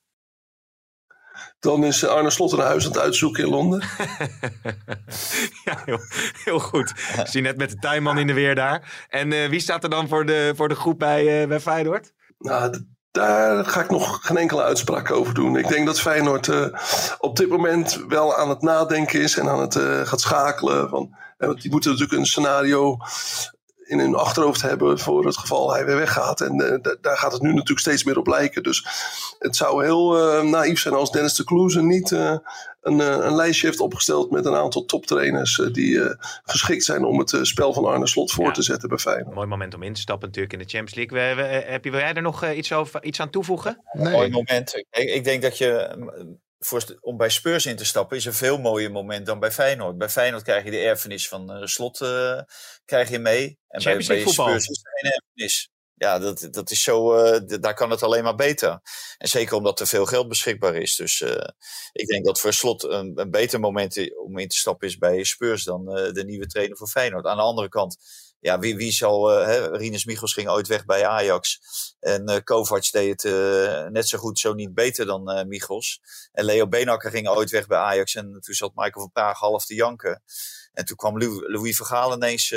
Dan 1.59 1.83
is 1.83 2.05
Arne 2.07 2.29
Slot 2.29 2.51
een 2.51 2.59
huis 2.59 2.85
aan 2.85 2.91
het 2.91 3.01
uitzoeken 3.01 3.43
in 3.43 3.49
Londen. 3.49 3.79
ja, 5.65 5.81
heel, 5.85 5.99
heel, 6.43 6.59
goed. 6.59 6.89
Ik 7.17 7.27
zie 7.27 7.41
net 7.41 7.57
met 7.57 7.69
de 7.69 7.75
tuinman 7.75 8.17
in 8.17 8.27
de 8.27 8.33
weer 8.33 8.55
daar. 8.55 9.05
En 9.09 9.31
uh, 9.31 9.49
wie 9.49 9.59
staat 9.59 9.83
er 9.83 9.89
dan 9.89 10.07
voor 10.07 10.25
de, 10.25 10.53
voor 10.55 10.67
de 10.67 10.75
groep 10.75 10.99
bij, 10.99 11.41
uh, 11.41 11.47
bij 11.47 11.59
Feyenoord? 11.59 12.13
Nou, 12.37 12.85
daar 13.11 13.65
ga 13.65 13.81
ik 13.81 13.89
nog 13.89 14.19
geen 14.21 14.37
enkele 14.37 14.63
uitspraak 14.63 15.11
over 15.11 15.33
doen. 15.33 15.57
Ik 15.57 15.67
denk 15.67 15.85
dat 15.85 16.01
Feyenoord 16.01 16.47
uh, 16.47 16.67
op 17.17 17.35
dit 17.35 17.49
moment 17.49 18.03
wel 18.07 18.35
aan 18.35 18.49
het 18.49 18.61
nadenken 18.61 19.21
is 19.21 19.37
en 19.37 19.49
aan 19.49 19.59
het 19.59 19.75
gaat 20.07 20.21
schakelen. 20.21 20.89
Van, 20.89 21.15
want 21.37 21.61
die 21.61 21.71
moeten 21.71 21.91
natuurlijk 21.91 22.19
een 22.19 22.25
scenario 22.25 22.97
in 23.87 23.99
hun 23.99 24.15
achterhoofd 24.15 24.61
hebben 24.61 24.99
voor 24.99 25.25
het 25.25 25.37
geval 25.37 25.73
hij 25.73 25.85
weer 25.85 25.95
weggaat. 25.95 26.41
En 26.41 26.61
uh, 26.61 26.93
daar 27.01 27.17
gaat 27.17 27.31
het 27.31 27.41
nu 27.41 27.49
natuurlijk 27.49 27.79
steeds 27.79 28.03
meer 28.03 28.17
op 28.17 28.27
lijken. 28.27 28.63
Dus 28.63 28.85
het 29.39 29.55
zou 29.55 29.83
heel 29.83 30.17
uh, 30.17 30.49
naïef 30.51 30.79
zijn 30.79 30.93
als 30.93 31.11
Dennis 31.11 31.33
de 31.33 31.43
Kloeze 31.43 31.81
niet 31.81 32.11
uh, 32.11 32.37
een, 32.81 32.99
een, 32.99 33.35
lijstje 33.35 33.67
heeft 33.67 33.79
opgesteld 33.79 34.31
met 34.31 34.45
een 34.45 34.55
aantal 34.55 34.85
toptrainers 34.85 35.61
die 35.71 36.15
geschikt 36.43 36.83
zijn 36.83 37.05
om 37.05 37.19
het 37.19 37.37
spel 37.41 37.73
van 37.73 37.85
Arne 37.85 38.07
Slot 38.07 38.31
voor 38.31 38.45
ja. 38.45 38.51
te 38.51 38.61
zetten 38.61 38.89
bij 38.89 38.97
Feyenoord. 38.97 39.35
Mooi 39.35 39.47
moment 39.47 39.73
om 39.73 39.83
in 39.83 39.93
te 39.93 40.01
stappen 40.01 40.27
natuurlijk 40.27 40.53
in 40.53 40.59
de 40.59 40.69
Champions 40.69 41.11
League. 41.11 41.35
We, 41.35 41.41
we, 41.41 41.71
heb 41.71 41.83
je, 41.83 41.91
wil 41.91 41.99
jij 41.99 42.13
er 42.13 42.21
nog 42.21 42.51
iets, 42.51 42.73
over, 42.73 43.03
iets 43.03 43.19
aan 43.19 43.29
toevoegen? 43.29 43.81
Nee. 43.91 44.13
Mooi 44.13 44.29
moment. 44.29 44.75
Ik, 44.75 45.09
ik 45.09 45.23
denk 45.23 45.41
dat 45.41 45.57
je 45.57 45.95
voor, 46.59 46.97
om 47.01 47.17
bij 47.17 47.29
Spurs 47.29 47.65
in 47.65 47.75
te 47.75 47.85
stappen 47.85 48.17
is 48.17 48.25
een 48.25 48.33
veel 48.33 48.57
mooier 48.57 48.91
moment 48.91 49.25
dan 49.25 49.39
bij 49.39 49.51
Feyenoord. 49.51 49.97
Bij 49.97 50.09
Feyenoord 50.09 50.43
krijg 50.43 50.63
je 50.63 50.71
de 50.71 50.79
erfenis 50.79 51.27
van 51.27 51.57
uh, 51.57 51.65
Slot 51.65 52.01
uh, 52.01 52.41
krijg 52.85 53.09
je 53.09 53.19
mee. 53.19 53.59
En 53.67 53.83
bij, 53.83 53.93
bij 53.93 54.27
Spurs 54.27 54.67
is 54.67 54.83
er 54.83 54.91
geen 55.01 55.11
erfenis. 55.11 55.69
Ja, 55.99 56.19
dat, 56.19 56.47
dat 56.51 56.71
is 56.71 56.81
zo, 56.81 57.17
uh, 57.17 57.39
daar 57.45 57.73
kan 57.73 57.89
het 57.89 58.03
alleen 58.03 58.23
maar 58.23 58.35
beter. 58.35 58.79
En 59.17 59.27
zeker 59.27 59.55
omdat 59.55 59.79
er 59.79 59.87
veel 59.87 60.05
geld 60.05 60.27
beschikbaar 60.27 60.75
is. 60.75 60.95
Dus 60.95 61.21
ik 61.91 62.07
denk 62.07 62.25
dat 62.25 62.39
voor 62.39 62.53
Slot 62.53 62.83
een, 62.83 63.11
een 63.15 63.31
beter 63.31 63.59
moment 63.59 64.17
om 64.17 64.37
in 64.37 64.47
te 64.47 64.55
stappen 64.55 64.87
is 64.87 64.97
bij 64.97 65.23
Spurs 65.23 65.63
dan 65.63 65.85
de 65.85 66.23
nieuwe 66.25 66.47
trainer 66.47 66.77
voor 66.77 66.87
Feyenoord. 66.87 67.25
Aan 67.25 67.37
de 67.37 67.43
andere 67.43 67.69
kant, 67.69 67.97
ja, 68.39 68.59
wie, 68.59 68.75
wie 68.75 68.91
zal. 68.91 69.27
Hè, 69.27 69.77
Rinus 69.77 70.05
Michels 70.05 70.33
ging 70.33 70.49
ooit 70.49 70.67
weg 70.67 70.85
bij 70.85 71.07
Ajax. 71.07 71.59
En 71.99 72.43
Kovac 72.43 72.91
deed 72.91 73.23
het 73.23 73.91
net 73.91 74.07
zo 74.07 74.17
goed, 74.17 74.39
zo 74.39 74.53
niet 74.53 74.73
beter 74.73 75.05
dan 75.05 75.47
Michels. 75.47 76.01
En 76.31 76.45
Leo 76.45 76.67
Beenakker 76.67 77.11
ging 77.11 77.29
ooit 77.29 77.49
weg 77.49 77.67
bij 77.67 77.77
Ajax. 77.77 78.15
En 78.15 78.39
toen 78.41 78.55
zat 78.55 78.71
Michael 78.75 79.01
van 79.01 79.11
Praag 79.11 79.39
half 79.39 79.65
te 79.65 79.75
janken. 79.75 80.23
En 80.73 80.85
toen 80.85 80.95
kwam 80.95 81.19
Louis, 81.19 81.39
Louis 81.47 81.75
Vergaal 81.75 82.13
ineens 82.13 82.55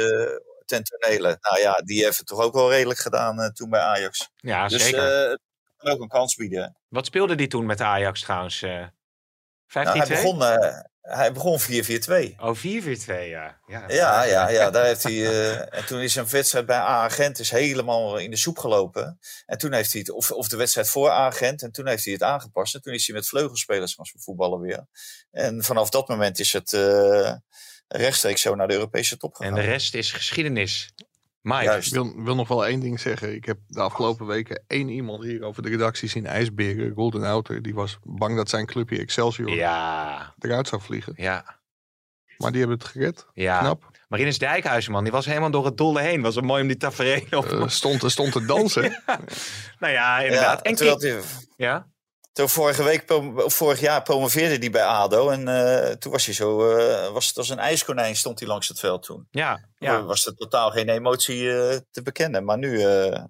ten 0.70 0.82
tonele. 0.84 1.38
Nou 1.40 1.60
ja, 1.60 1.72
die 1.72 2.04
heeft 2.04 2.18
het 2.18 2.26
toch 2.26 2.40
ook 2.40 2.54
wel 2.54 2.70
redelijk 2.70 2.98
gedaan 2.98 3.52
toen 3.52 3.70
bij 3.70 3.80
Ajax. 3.80 4.30
Ja, 4.36 4.68
dus, 4.68 4.82
zeker. 4.82 5.38
kan 5.76 5.92
ook 5.92 6.00
een 6.00 6.08
kans 6.08 6.34
bieden. 6.34 6.76
Wat 6.88 7.06
speelde 7.06 7.34
die 7.34 7.48
toen 7.48 7.66
met 7.66 7.80
Ajax 7.80 8.20
trouwens? 8.20 8.64
15-2? 8.64 8.66
Nou, 9.72 9.98
hij 9.98 10.06
begon, 10.06 10.42
hij 11.00 11.32
begon 11.32 11.60
4-4-2. 11.60 11.64
Oh, 12.38 12.56
4-4-2, 12.56 12.60
ja. 13.06 13.60
Ja, 13.66 13.84
ja, 13.88 14.22
ja, 14.24 14.48
ja, 14.48 14.70
daar 14.70 14.84
heeft 14.84 15.02
hij. 15.08 15.12
Uh, 15.12 15.74
en 15.74 15.86
toen 15.86 16.00
is 16.00 16.16
een 16.16 16.28
wedstrijd 16.28 16.66
bij 16.66 16.76
A-agent 16.76 17.38
is 17.38 17.50
helemaal 17.50 18.18
in 18.18 18.30
de 18.30 18.36
soep 18.36 18.58
gelopen. 18.58 19.18
En 19.46 19.58
toen 19.58 19.72
heeft 19.72 19.92
hij 19.92 20.00
het, 20.00 20.10
of, 20.10 20.30
of 20.30 20.48
de 20.48 20.56
wedstrijd 20.56 20.88
voor 20.88 21.10
A-agent, 21.10 21.62
en 21.62 21.72
toen 21.72 21.86
heeft 21.86 22.04
hij 22.04 22.12
het 22.12 22.22
aangepast. 22.22 22.74
En 22.74 22.82
toen 22.82 22.94
is 22.94 23.06
hij 23.06 23.16
met 23.16 23.28
vleugelspelers 23.28 23.94
gaan 23.94 24.06
voetballen 24.18 24.60
weer. 24.60 24.86
En 25.30 25.64
vanaf 25.64 25.90
dat 25.90 26.08
moment 26.08 26.38
is 26.38 26.52
het 26.52 26.72
uh, 26.72 27.32
rechtstreeks 27.97 28.41
zo 28.41 28.55
naar 28.55 28.68
de 28.68 28.74
Europese 28.74 29.16
top 29.16 29.34
gegaan. 29.34 29.57
En 29.57 29.62
de 29.62 29.68
rest 29.68 29.95
is 29.95 30.12
geschiedenis. 30.12 30.93
Mike. 31.41 31.64
Juist. 31.64 31.86
Ik 31.86 31.95
wil, 31.95 32.22
wil 32.22 32.34
nog 32.34 32.49
wel 32.49 32.66
één 32.66 32.80
ding 32.80 33.01
zeggen. 33.01 33.34
Ik 33.34 33.45
heb 33.45 33.59
de 33.66 33.80
afgelopen 33.80 34.26
weken 34.26 34.64
één 34.66 34.88
iemand 34.88 35.24
hier 35.24 35.43
over 35.43 35.62
de 35.62 35.68
redactie 35.68 36.09
zien 36.09 36.26
ijsberen. 36.26 36.95
Golden 36.95 37.22
Outer. 37.22 37.62
Die 37.62 37.74
was 37.74 37.99
bang 38.03 38.36
dat 38.36 38.49
zijn 38.49 38.66
clubje 38.66 38.99
Excelsior 38.99 39.51
ja. 39.51 40.34
eruit 40.38 40.68
zou 40.68 40.82
vliegen. 40.82 41.12
Ja. 41.16 41.59
Maar 42.36 42.51
die 42.51 42.61
hebben 42.61 42.78
het 42.78 42.86
gered. 42.86 43.26
Ja. 43.34 43.59
Knap. 43.59 43.91
Marinus 44.09 44.38
Dijkhuizen, 44.38 44.93
man. 44.93 45.03
Die 45.03 45.12
was 45.12 45.26
helemaal 45.26 45.51
door 45.51 45.64
het 45.64 45.76
dolle 45.76 46.01
heen. 46.01 46.22
Was 46.22 46.34
het 46.34 46.45
mooi 46.45 46.62
om 46.62 46.68
die 46.68 46.76
tafereel 46.76 47.38
op... 47.38 47.53
Uh, 47.53 47.68
stond, 47.68 48.11
stond 48.11 48.32
te 48.32 48.45
dansen. 48.45 48.82
ja. 49.07 49.20
Nou 49.78 49.93
ja, 49.93 50.20
inderdaad. 50.20 50.61
Ja, 50.62 50.70
en 50.70 50.99
die... 50.99 51.16
ja? 51.57 51.86
Toen 52.33 52.49
vorige 52.49 52.83
week, 52.83 53.11
of 53.45 53.55
vorig 53.55 53.81
jaar 53.81 54.03
promoveerde 54.03 54.57
hij 54.57 54.70
bij 54.70 54.85
ADO. 54.85 55.28
En 55.28 55.49
uh, 55.49 55.91
toen 55.91 56.12
was 56.12 56.24
hij 56.24 56.35
zo, 56.35 56.76
uh, 56.76 57.12
was 57.12 57.26
het 57.26 57.37
als 57.37 57.49
een 57.49 57.59
ijskonijn 57.59 58.16
stond 58.16 58.39
hij 58.39 58.49
langs 58.49 58.68
het 58.68 58.78
veld 58.78 59.03
toen. 59.03 59.26
Ja, 59.31 59.68
ja. 59.78 60.03
Was 60.03 60.26
er 60.26 60.35
totaal 60.35 60.70
geen 60.70 60.89
emotie 60.89 61.43
uh, 61.43 61.76
te 61.91 62.03
bekennen. 62.03 62.45
Maar 62.45 62.59
nu 62.59 62.78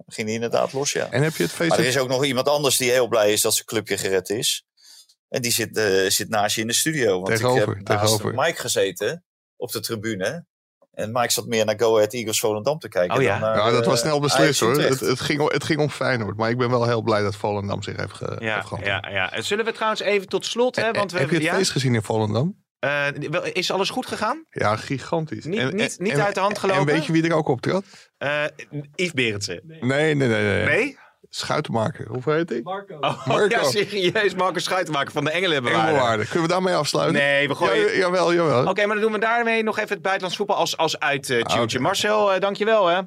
ging 0.07 0.27
hij 0.27 0.33
inderdaad 0.33 0.73
los, 0.73 0.93
ja. 0.93 1.11
En 1.11 1.23
heb 1.23 1.37
je 1.37 1.43
het 1.43 1.53
feest... 1.53 1.71
Maar 1.71 1.79
er 1.79 1.85
is 1.85 1.99
ook 1.99 2.09
nog 2.09 2.25
iemand 2.25 2.49
anders 2.49 2.77
die 2.77 2.91
heel 2.91 3.09
blij 3.09 3.33
is 3.33 3.41
dat 3.41 3.55
zijn 3.55 3.67
clubje 3.67 3.99
gered 3.99 4.29
is. 4.29 4.65
En 5.29 5.43
die 5.43 5.53
zit, 5.53 5.79
zit 6.09 6.29
naast 6.29 6.55
je 6.55 6.61
in 6.61 6.67
de 6.67 6.73
studio. 6.73 7.15
Want 7.15 7.27
tegenover, 7.27 7.61
ik 7.61 7.69
heb 7.69 7.89
naast 7.89 8.01
tegenover. 8.01 8.35
Mike 8.35 8.61
gezeten 8.61 9.25
op 9.57 9.73
de 9.73 9.81
tribune. 9.81 10.47
En 11.01 11.13
Mike 11.13 11.33
zat 11.33 11.47
meer 11.47 11.65
naar 11.65 11.79
Go 11.79 11.97
Ahead 11.97 12.13
Eagles 12.13 12.41
Volendam 12.41 12.79
te 12.79 12.89
kijken. 12.89 13.17
Oh, 13.17 13.23
ja. 13.23 13.39
Dan 13.39 13.49
naar, 13.49 13.57
ja, 13.57 13.71
dat 13.71 13.85
was 13.85 13.95
uh, 13.95 14.01
snel 14.01 14.21
beslist 14.21 14.61
hoor. 14.61 14.81
Het, 14.81 15.01
het, 15.01 15.21
ging 15.21 15.41
om, 15.41 15.49
het 15.49 15.65
ging 15.65 15.81
om 15.81 15.91
Feyenoord. 15.91 16.37
Maar 16.37 16.51
ik 16.51 16.59
ben 16.59 16.71
wel 16.71 16.87
heel 16.87 17.03
blij 17.03 17.23
dat 17.23 17.37
Volendam 17.37 17.83
zich 17.83 17.97
heeft, 17.97 18.13
ge, 18.13 18.37
ja, 18.39 18.55
heeft 18.55 18.67
gehad. 18.67 18.85
Ja, 18.85 19.09
ja. 19.11 19.41
Zullen 19.41 19.65
we 19.65 19.73
trouwens 19.73 20.01
even 20.01 20.29
tot 20.29 20.47
slot... 20.47 20.77
Hè, 20.77 20.93
want 20.93 21.13
we, 21.13 21.19
heb 21.19 21.29
je 21.29 21.35
het 21.35 21.45
ja? 21.45 21.55
feest 21.55 21.71
gezien 21.71 21.95
in 21.95 22.03
Volendam? 22.03 22.59
Uh, 22.85 23.07
is 23.53 23.71
alles 23.71 23.91
goed 23.91 24.07
gegaan? 24.07 24.45
Ja, 24.51 24.77
gigantisch. 24.77 25.45
Niet, 25.45 25.59
en, 25.59 25.77
niet, 25.77 25.99
niet 25.99 26.13
en, 26.13 26.25
uit 26.25 26.35
de 26.35 26.41
hand 26.41 26.59
gelopen? 26.59 26.81
En 26.81 26.87
weet 26.87 27.07
je 27.07 27.13
wie 27.13 27.29
er 27.29 27.35
ook 27.35 27.49
optrad? 27.49 27.85
Uh, 28.19 28.45
Yves 28.95 29.13
Berendsen. 29.13 29.61
Nee. 29.67 29.85
Nee, 29.85 30.15
nee, 30.15 30.29
nee. 30.29 30.65
Nee? 30.65 30.99
Schuitenmaker. 31.33 32.07
Hoe 32.09 32.23
heet 32.25 32.49
hij? 32.49 32.61
Marco. 32.63 32.97
Oh, 33.01 33.27
Marco. 33.27 33.57
Ja, 33.57 33.65
serieus. 33.65 34.35
Marco 34.35 34.59
Schuitenmaker 34.59 35.13
van 35.13 35.25
de 35.25 35.31
Engelenbewaarder. 35.31 36.27
Kunnen 36.27 36.43
we 36.43 36.53
daarmee 36.53 36.75
afsluiten? 36.75 37.23
Nee, 37.23 37.49
we 37.49 37.55
gooien... 37.55 37.93
Ja, 37.93 37.97
jawel, 37.97 38.35
jawel. 38.35 38.61
Oké, 38.61 38.71
okay, 38.71 38.85
maar 38.85 38.95
dan 38.95 39.05
doen 39.05 39.13
we 39.13 39.19
daarmee 39.19 39.63
nog 39.63 39.79
even 39.79 39.93
het 39.93 40.03
buitenlands 40.03 40.37
voetbal 40.37 40.57
als, 40.57 40.77
als 40.77 40.99
uit 40.99 41.29
uh, 41.29 41.43
ah, 41.43 41.61
okay. 41.61 41.81
Marcel, 41.81 42.35
uh, 42.35 42.41
dankjewel 42.41 42.87
hè. 42.87 43.01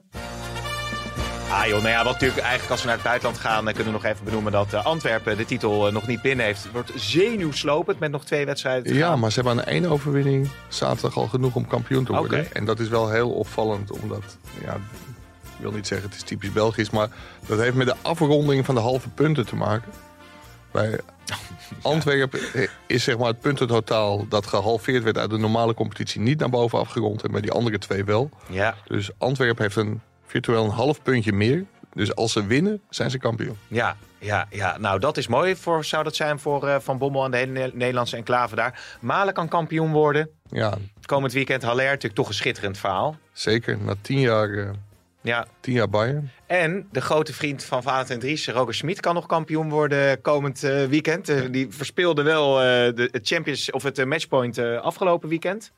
Ah 1.49 1.65
joh, 1.65 1.77
nou 1.77 1.89
ja, 1.89 2.03
wat 2.03 2.13
natuurlijk 2.13 2.41
eigenlijk 2.41 2.71
als 2.71 2.81
we 2.81 2.87
naar 2.87 2.95
het 2.95 3.05
buitenland 3.05 3.39
gaan, 3.39 3.65
dan 3.65 3.73
kunnen 3.73 3.93
we 3.93 3.99
nog 3.99 4.11
even 4.11 4.25
benoemen 4.25 4.51
dat 4.51 4.73
uh, 4.73 4.85
Antwerpen 4.85 5.37
de 5.37 5.45
titel 5.45 5.91
nog 5.91 6.07
niet 6.07 6.21
binnen 6.21 6.45
heeft. 6.45 6.63
Het 6.63 6.71
wordt 6.71 6.91
zenuwslopend 6.95 7.99
met 7.99 8.11
nog 8.11 8.25
twee 8.25 8.45
wedstrijden 8.45 8.83
te 8.83 8.93
Ja, 8.93 9.07
gaan. 9.07 9.19
maar 9.19 9.31
ze 9.31 9.41
hebben 9.41 9.59
aan 9.59 9.69
één 9.69 9.85
overwinning 9.85 10.49
zaterdag 10.67 11.17
al 11.17 11.27
genoeg 11.27 11.55
om 11.55 11.67
kampioen 11.67 12.05
te 12.05 12.11
worden. 12.11 12.39
Okay. 12.39 12.51
En 12.53 12.65
dat 12.65 12.79
is 12.79 12.87
wel 12.87 13.09
heel 13.09 13.31
opvallend, 13.31 13.91
omdat 13.91 14.37
ja, 14.63 14.77
wil 15.63 15.71
niet 15.71 15.87
zeggen 15.87 16.09
het 16.09 16.17
is 16.17 16.23
typisch 16.23 16.51
Belgisch, 16.51 16.89
maar 16.89 17.07
dat 17.47 17.59
heeft 17.59 17.75
met 17.75 17.87
de 17.87 17.95
afronding 18.01 18.65
van 18.65 18.75
de 18.75 18.81
halve 18.81 19.09
punten 19.09 19.45
te 19.45 19.55
maken. 19.55 19.91
Bij 20.71 20.99
Antwerpen 21.81 22.39
is 22.87 23.03
zeg 23.03 23.17
maar 23.17 23.27
het 23.27 23.39
puntentotaal 23.39 24.27
dat 24.27 24.47
gehalveerd 24.47 25.03
werd 25.03 25.17
uit 25.17 25.29
de 25.29 25.37
normale 25.37 25.73
competitie 25.73 26.21
niet 26.21 26.39
naar 26.39 26.49
boven 26.49 26.79
afgerond 26.79 27.23
en 27.23 27.31
bij 27.31 27.41
die 27.41 27.51
andere 27.51 27.77
twee 27.77 28.03
wel. 28.03 28.29
Ja. 28.49 28.75
Dus 28.87 29.09
Antwerpen 29.17 29.63
heeft 29.63 29.75
een 29.75 30.01
virtueel 30.25 30.63
een 30.63 30.69
half 30.69 31.01
puntje 31.01 31.33
meer. 31.33 31.65
Dus 31.93 32.15
als 32.15 32.31
ze 32.31 32.45
winnen, 32.45 32.81
zijn 32.89 33.11
ze 33.11 33.17
kampioen. 33.17 33.57
Ja, 33.67 33.95
ja, 34.17 34.47
ja. 34.49 34.77
nou 34.77 34.99
dat 34.99 35.17
is 35.17 35.27
mooi. 35.27 35.55
Voor, 35.55 35.83
zou 35.83 36.03
dat 36.03 36.15
zijn 36.15 36.39
voor 36.39 36.67
uh, 36.67 36.75
Van 36.79 36.97
Bommel 36.97 37.25
en 37.25 37.31
de 37.31 37.37
hele 37.37 37.71
Nederlandse 37.73 38.15
enclave 38.15 38.55
daar. 38.55 38.97
Malen 39.01 39.33
kan 39.33 39.47
kampioen 39.47 39.91
worden. 39.91 40.29
Ja. 40.49 40.77
Komend 41.05 41.33
weekend 41.33 41.63
Haller, 41.63 41.85
natuurlijk 41.85 42.15
toch 42.15 42.27
een 42.27 42.33
schitterend 42.33 42.77
verhaal. 42.77 43.15
Zeker, 43.31 43.77
na 43.77 43.95
tien 44.01 44.19
jaar, 44.19 44.49
uh, 44.49 44.69
ja. 45.23 45.47
tien 45.59 45.73
jaar 45.73 45.89
Bayern. 45.89 46.31
En 46.47 46.87
de 46.91 47.01
grote 47.01 47.33
vriend 47.33 47.63
van 47.63 47.83
Valentijn 47.83 48.19
Dries, 48.19 48.47
Roger 48.47 48.73
Smit, 48.73 48.99
kan 48.99 49.13
nog 49.13 49.25
kampioen 49.25 49.69
worden 49.69 50.21
komend 50.21 50.63
uh, 50.63 50.85
weekend. 50.85 51.51
die 51.53 51.67
verspeelde 51.69 52.23
wel 52.23 52.55
de 52.95 53.19
Champions 53.23 53.71
of 53.71 53.83
het 53.83 54.05
matchpoint 54.05 54.57
afgelopen 54.59 55.29
weekend. 55.29 55.71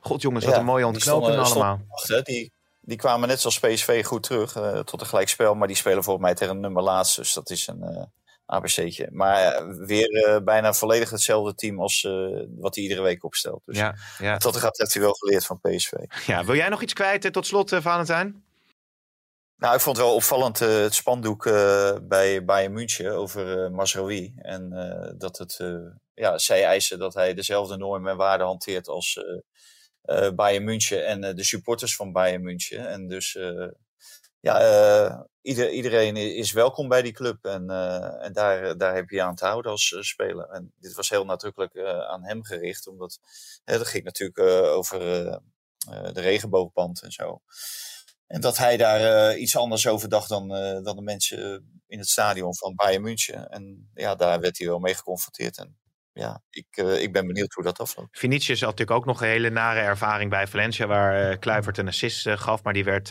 God 0.00 0.22
jongens, 0.22 0.44
wat 0.44 0.54
ja, 0.54 0.60
een 0.60 0.66
mooie 0.66 0.86
ontknoping 0.86 1.36
allemaal. 1.36 1.80
Die 2.22 2.52
die 2.84 2.96
kwamen 2.96 3.28
net 3.28 3.40
zoals 3.40 3.58
PSV 3.58 4.04
goed 4.04 4.22
terug 4.22 4.56
uh, 4.56 4.78
tot 4.78 5.00
een 5.00 5.06
gelijkspel. 5.06 5.54
Maar 5.54 5.66
die 5.66 5.76
spelen 5.76 6.04
volgens 6.04 6.24
mij 6.24 6.34
tegen 6.34 6.54
een 6.54 6.60
nummer 6.60 6.82
laatst. 6.82 7.16
Dus 7.16 7.32
dat 7.32 7.50
is 7.50 7.66
een 7.66 7.80
uh, 7.82 8.02
ABC'tje. 8.46 9.08
Maar 9.10 9.62
uh, 9.62 9.86
weer 9.86 10.40
bijna 10.44 10.72
volledig 10.72 11.10
hetzelfde 11.10 11.54
team 11.54 11.80
als 11.80 12.08
wat 12.56 12.74
hij 12.74 12.84
iedere 12.84 13.02
week 13.02 13.24
opstelt. 13.24 13.62
Dus 13.64 13.76
ja, 13.76 13.94
ja. 14.18 14.38
dat 14.38 14.56
gaat 14.56 14.78
heeft 14.78 14.94
hij 14.94 15.02
wel 15.02 15.12
geleerd 15.12 15.46
van 15.46 15.60
PSV. 15.60 15.92
Ja, 16.26 16.44
wil 16.44 16.54
jij 16.54 16.68
nog 16.68 16.82
iets 16.82 16.92
kwijt 16.92 17.32
tot 17.32 17.46
slot, 17.46 17.70
Valentijn? 17.74 18.44
Nou, 19.64 19.76
ik 19.76 19.82
vond 19.82 19.96
het 19.96 20.06
wel 20.06 20.14
opvallend 20.14 20.58
het 20.58 20.94
spandoek 20.94 21.44
bij 22.02 22.44
Bayern 22.44 22.72
München 22.72 23.12
over 23.12 23.72
Masraoui. 23.72 24.34
En 24.36 24.70
dat 25.18 25.38
het, 25.38 25.60
ja, 26.14 26.38
zij 26.38 26.64
eisen 26.64 26.98
dat 26.98 27.14
hij 27.14 27.34
dezelfde 27.34 27.76
normen 27.76 28.10
en 28.10 28.16
waarden 28.16 28.46
hanteert 28.46 28.88
als 28.88 29.24
uh, 30.04 30.30
Bayern 30.30 30.64
München 30.64 31.06
en 31.06 31.24
uh, 31.24 31.34
de 31.34 31.44
supporters 31.44 31.96
van 31.96 32.12
Bayern 32.12 32.42
München. 32.42 32.88
En 32.88 33.08
dus 33.08 33.34
uh, 33.34 33.68
ja, 34.40 35.26
ieder, 35.42 35.70
iedereen 35.70 36.16
is 36.16 36.52
welkom 36.52 36.88
bij 36.88 37.02
die 37.02 37.12
club. 37.12 37.44
En, 37.44 37.70
en 38.20 38.32
daar, 38.32 38.76
daar 38.76 38.94
heb 38.94 39.10
je 39.10 39.22
aan 39.22 39.34
te 39.34 39.46
houden 39.46 39.70
als 39.70 39.96
speler. 40.00 40.48
En 40.48 40.72
dit 40.76 40.94
was 40.94 41.08
heel 41.08 41.24
nadrukkelijk 41.24 41.78
aan 42.08 42.24
hem 42.24 42.44
gericht. 42.44 42.86
Omdat 42.86 43.18
het 43.64 43.86
ging 43.86 44.04
natuurlijk 44.04 44.38
over 44.68 44.98
de 46.12 46.20
regenboogband 46.20 47.02
en 47.02 47.12
zo. 47.12 47.40
En 48.34 48.40
dat 48.40 48.58
hij 48.58 48.76
daar 48.76 49.36
iets 49.36 49.56
anders 49.56 49.86
over 49.86 50.08
dacht 50.08 50.28
dan, 50.28 50.48
dan 50.82 50.96
de 50.96 51.02
mensen 51.02 51.68
in 51.86 51.98
het 51.98 52.08
stadion 52.08 52.56
van 52.56 52.74
Bayern 52.74 53.02
München. 53.02 53.48
En 53.50 53.90
ja, 53.94 54.14
daar 54.14 54.40
werd 54.40 54.58
hij 54.58 54.66
wel 54.66 54.78
mee 54.78 54.94
geconfronteerd. 54.94 55.58
En 55.58 55.76
ja, 56.12 56.42
ik, 56.50 56.76
ik 56.76 57.12
ben 57.12 57.26
benieuwd 57.26 57.52
hoe 57.52 57.64
dat 57.64 57.80
afloopt. 57.80 58.18
Vinicius 58.18 58.60
had 58.60 58.70
natuurlijk 58.70 58.98
ook 58.98 59.06
nog 59.06 59.20
een 59.20 59.28
hele 59.28 59.50
nare 59.50 59.80
ervaring 59.80 60.30
bij 60.30 60.46
Valencia, 60.46 60.86
waar 60.86 61.38
Kluivert 61.38 61.78
een 61.78 61.88
assist 61.88 62.28
gaf, 62.28 62.62
maar 62.62 62.72
die 62.72 62.84
werd 62.84 63.10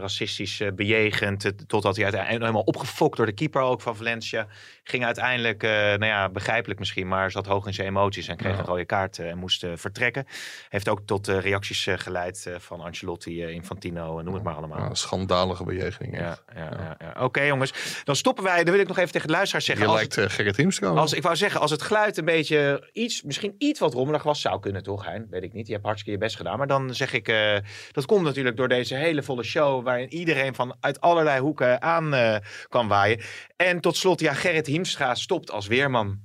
racistisch 0.00 0.62
bejegend, 0.74 1.68
totdat 1.68 1.94
hij 1.94 2.04
uiteindelijk 2.04 2.42
helemaal 2.42 2.62
opgefokt 2.62 3.16
door 3.16 3.26
de 3.26 3.34
keeper 3.34 3.62
ook 3.62 3.80
van 3.80 3.96
Valencia. 3.96 4.46
Ging 4.84 5.04
uiteindelijk, 5.04 5.62
nou 5.62 6.04
ja, 6.04 6.28
begrijpelijk 6.28 6.78
misschien, 6.78 7.08
maar 7.08 7.30
zat 7.30 7.46
hoog 7.46 7.66
in 7.66 7.74
zijn 7.74 7.88
emoties 7.88 8.28
en 8.28 8.36
kreeg 8.36 8.52
ja. 8.52 8.58
een 8.58 8.64
rode 8.64 8.84
kaart 8.84 9.18
en 9.18 9.38
moest 9.38 9.66
vertrekken. 9.74 10.26
Heeft 10.68 10.88
ook 10.88 11.00
tot 11.06 11.26
reacties 11.26 11.88
geleid 11.94 12.50
van 12.58 12.80
Ancelotti, 12.80 13.44
Infantino, 13.46 14.22
noem 14.22 14.34
het 14.34 14.42
maar 14.42 14.54
allemaal. 14.54 14.78
Ja, 14.78 14.94
schandalige 14.94 15.64
bejeging. 15.64 16.18
Ja, 16.18 16.38
ja, 16.54 16.96
ja. 16.98 17.08
Oké 17.10 17.22
okay, 17.22 17.46
jongens, 17.46 18.00
dan 18.04 18.16
stoppen 18.16 18.44
wij. 18.44 18.64
Dan 18.64 18.72
wil 18.72 18.82
ik 18.82 18.88
nog 18.88 18.98
even 18.98 19.12
tegen 19.12 19.26
de 19.26 19.32
luisteraars 19.32 19.64
zeggen. 19.64 19.86
Je 19.86 19.92
lijkt 19.92 20.14
het, 20.14 20.32
Gerrit 20.32 20.56
Hiemstra. 20.56 20.88
Als 20.88 21.12
ik 21.12 21.22
wou 21.22 21.36
zeggen, 21.36 21.60
als 21.60 21.70
het 21.70 21.82
geluid 21.82 22.16
een 22.16 22.24
beetje 22.24 22.90
iets, 22.92 23.22
misschien 23.22 23.54
iets 23.58 23.80
wat 23.80 23.94
rommelig 23.94 24.22
was, 24.22 24.40
zou 24.40 24.60
kunnen 24.60 24.82
toch, 24.82 25.04
Hein? 25.04 25.26
Weet 25.30 25.42
ik 25.42 25.52
niet. 25.52 25.66
Je 25.66 25.72
hebt 25.72 25.84
hartstikke 25.84 26.18
je 26.18 26.24
best 26.24 26.36
gedaan. 26.36 26.58
Maar 26.58 26.66
dan 26.66 26.94
zeg 26.94 27.12
ik, 27.12 27.28
uh, 27.28 27.56
dat 27.92 28.06
komt 28.06 28.24
natuurlijk 28.24 28.56
door 28.56 28.68
deze 28.68 28.94
hele 28.94 29.22
volle 29.22 29.42
show, 29.42 29.84
waarin 29.84 30.12
iedereen 30.12 30.54
van 30.54 30.76
uit 30.80 31.00
allerlei 31.00 31.40
hoeken 31.40 31.82
aan 31.82 32.14
uh, 32.14 32.36
kan 32.68 32.88
waaien. 32.88 33.20
En 33.56 33.80
tot 33.80 33.96
slot, 33.96 34.20
ja, 34.20 34.32
Gerrit 34.32 34.66
Hiemstra 34.72 35.14
stopt 35.14 35.50
als 35.50 35.66
weerman. 35.66 36.20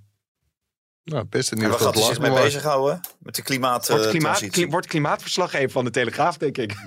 Nou, 1.03 1.25
best 1.29 1.51
een 1.51 1.57
nieuw 1.57 1.71
gaat 1.71 1.95
hij 1.95 2.03
zich 2.03 2.19
mee 2.19 2.31
bezighouden? 2.31 2.99
Met 3.19 3.35
de 3.35 3.41
klimaat, 3.41 3.87
wordt, 3.87 4.09
klimaat, 4.09 4.49
kli 4.49 4.67
wordt 4.67 4.87
klimaatverslaggever 4.87 5.69
van 5.69 5.85
de 5.85 5.91
Telegraaf, 5.91 6.37
denk 6.37 6.57
ik. 6.57 6.75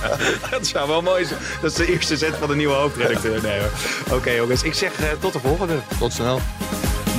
dat 0.50 0.66
zou 0.66 0.88
wel 0.88 1.02
mooi 1.02 1.24
zijn. 1.24 1.40
Dat 1.60 1.70
is 1.70 1.76
de 1.76 1.92
eerste 1.92 2.16
zet 2.16 2.34
van 2.34 2.48
de 2.48 2.54
nieuwe 2.56 2.74
hoofdredacteur. 2.74 3.42
Nee, 3.42 3.60
Oké 4.04 4.14
okay, 4.14 4.36
jongens, 4.36 4.62
ik 4.62 4.74
zeg 4.74 5.00
uh, 5.00 5.10
tot 5.20 5.32
de 5.32 5.38
volgende. 5.38 5.78
Tot 5.98 6.12
snel. 6.12 6.40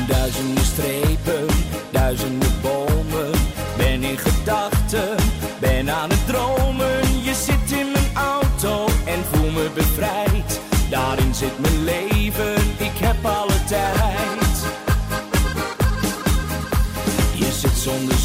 Duizenden 0.07 0.65
strepen, 0.65 1.45
duizenden 1.91 2.61
bomen. 2.61 3.31
Ben 3.77 4.03
in 4.03 4.17
gedachten, 4.17 5.15
ben 5.59 5.89
aan 5.89 6.09
het 6.09 6.27
dromen. 6.27 7.21
Je 7.23 7.33
zit 7.33 7.77
in 7.79 7.91
mijn 7.91 8.15
auto 8.15 8.85
en 9.05 9.23
voel 9.31 9.49
me 9.51 9.69
bevrijd. 9.73 10.59
Daarin 10.89 11.35
zit 11.35 11.59
mijn 11.59 11.83
leven, 11.83 12.16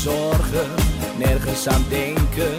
zorgen, 0.03 0.69
nergens 1.17 1.69
aan 1.69 1.85
denken. 1.89 2.59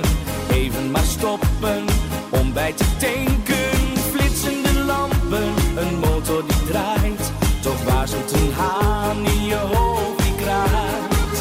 Even 0.52 0.92
maar 0.92 1.04
stoppen, 1.04 1.86
om 2.30 2.54
bij 2.54 2.74
te 2.74 2.86
tanken. 2.98 3.80
Flitsende 4.12 4.84
lampen, 4.86 5.54
een 5.76 6.00
motor 6.00 6.44
die 6.48 6.64
draait. 6.70 7.32
Toch 7.62 7.84
waarschuwt 7.84 8.32
een 8.32 8.52
haan 8.54 9.26
in 9.26 9.46
je 9.46 9.56
hoofd 9.56 10.24
die 10.24 10.36
kraait. 10.36 11.38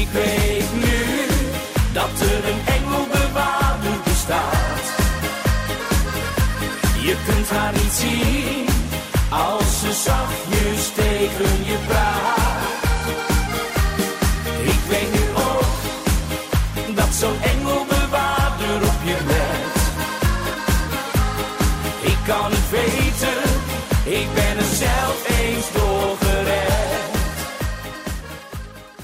Ik 0.00 0.08
weet 0.12 0.72
nu 0.74 1.26
dat 1.92 2.20
er 2.20 2.48
een 2.50 2.62
engelbewaarder 2.76 3.96
bestaat. 4.04 4.86
Je 7.00 7.16
kunt 7.26 7.50
haar 7.50 7.72
niet 7.72 7.92
zien 7.92 8.66
als 9.30 9.80
ze 9.80 9.92
zachtjes 9.92 10.92
tegen 10.94 11.61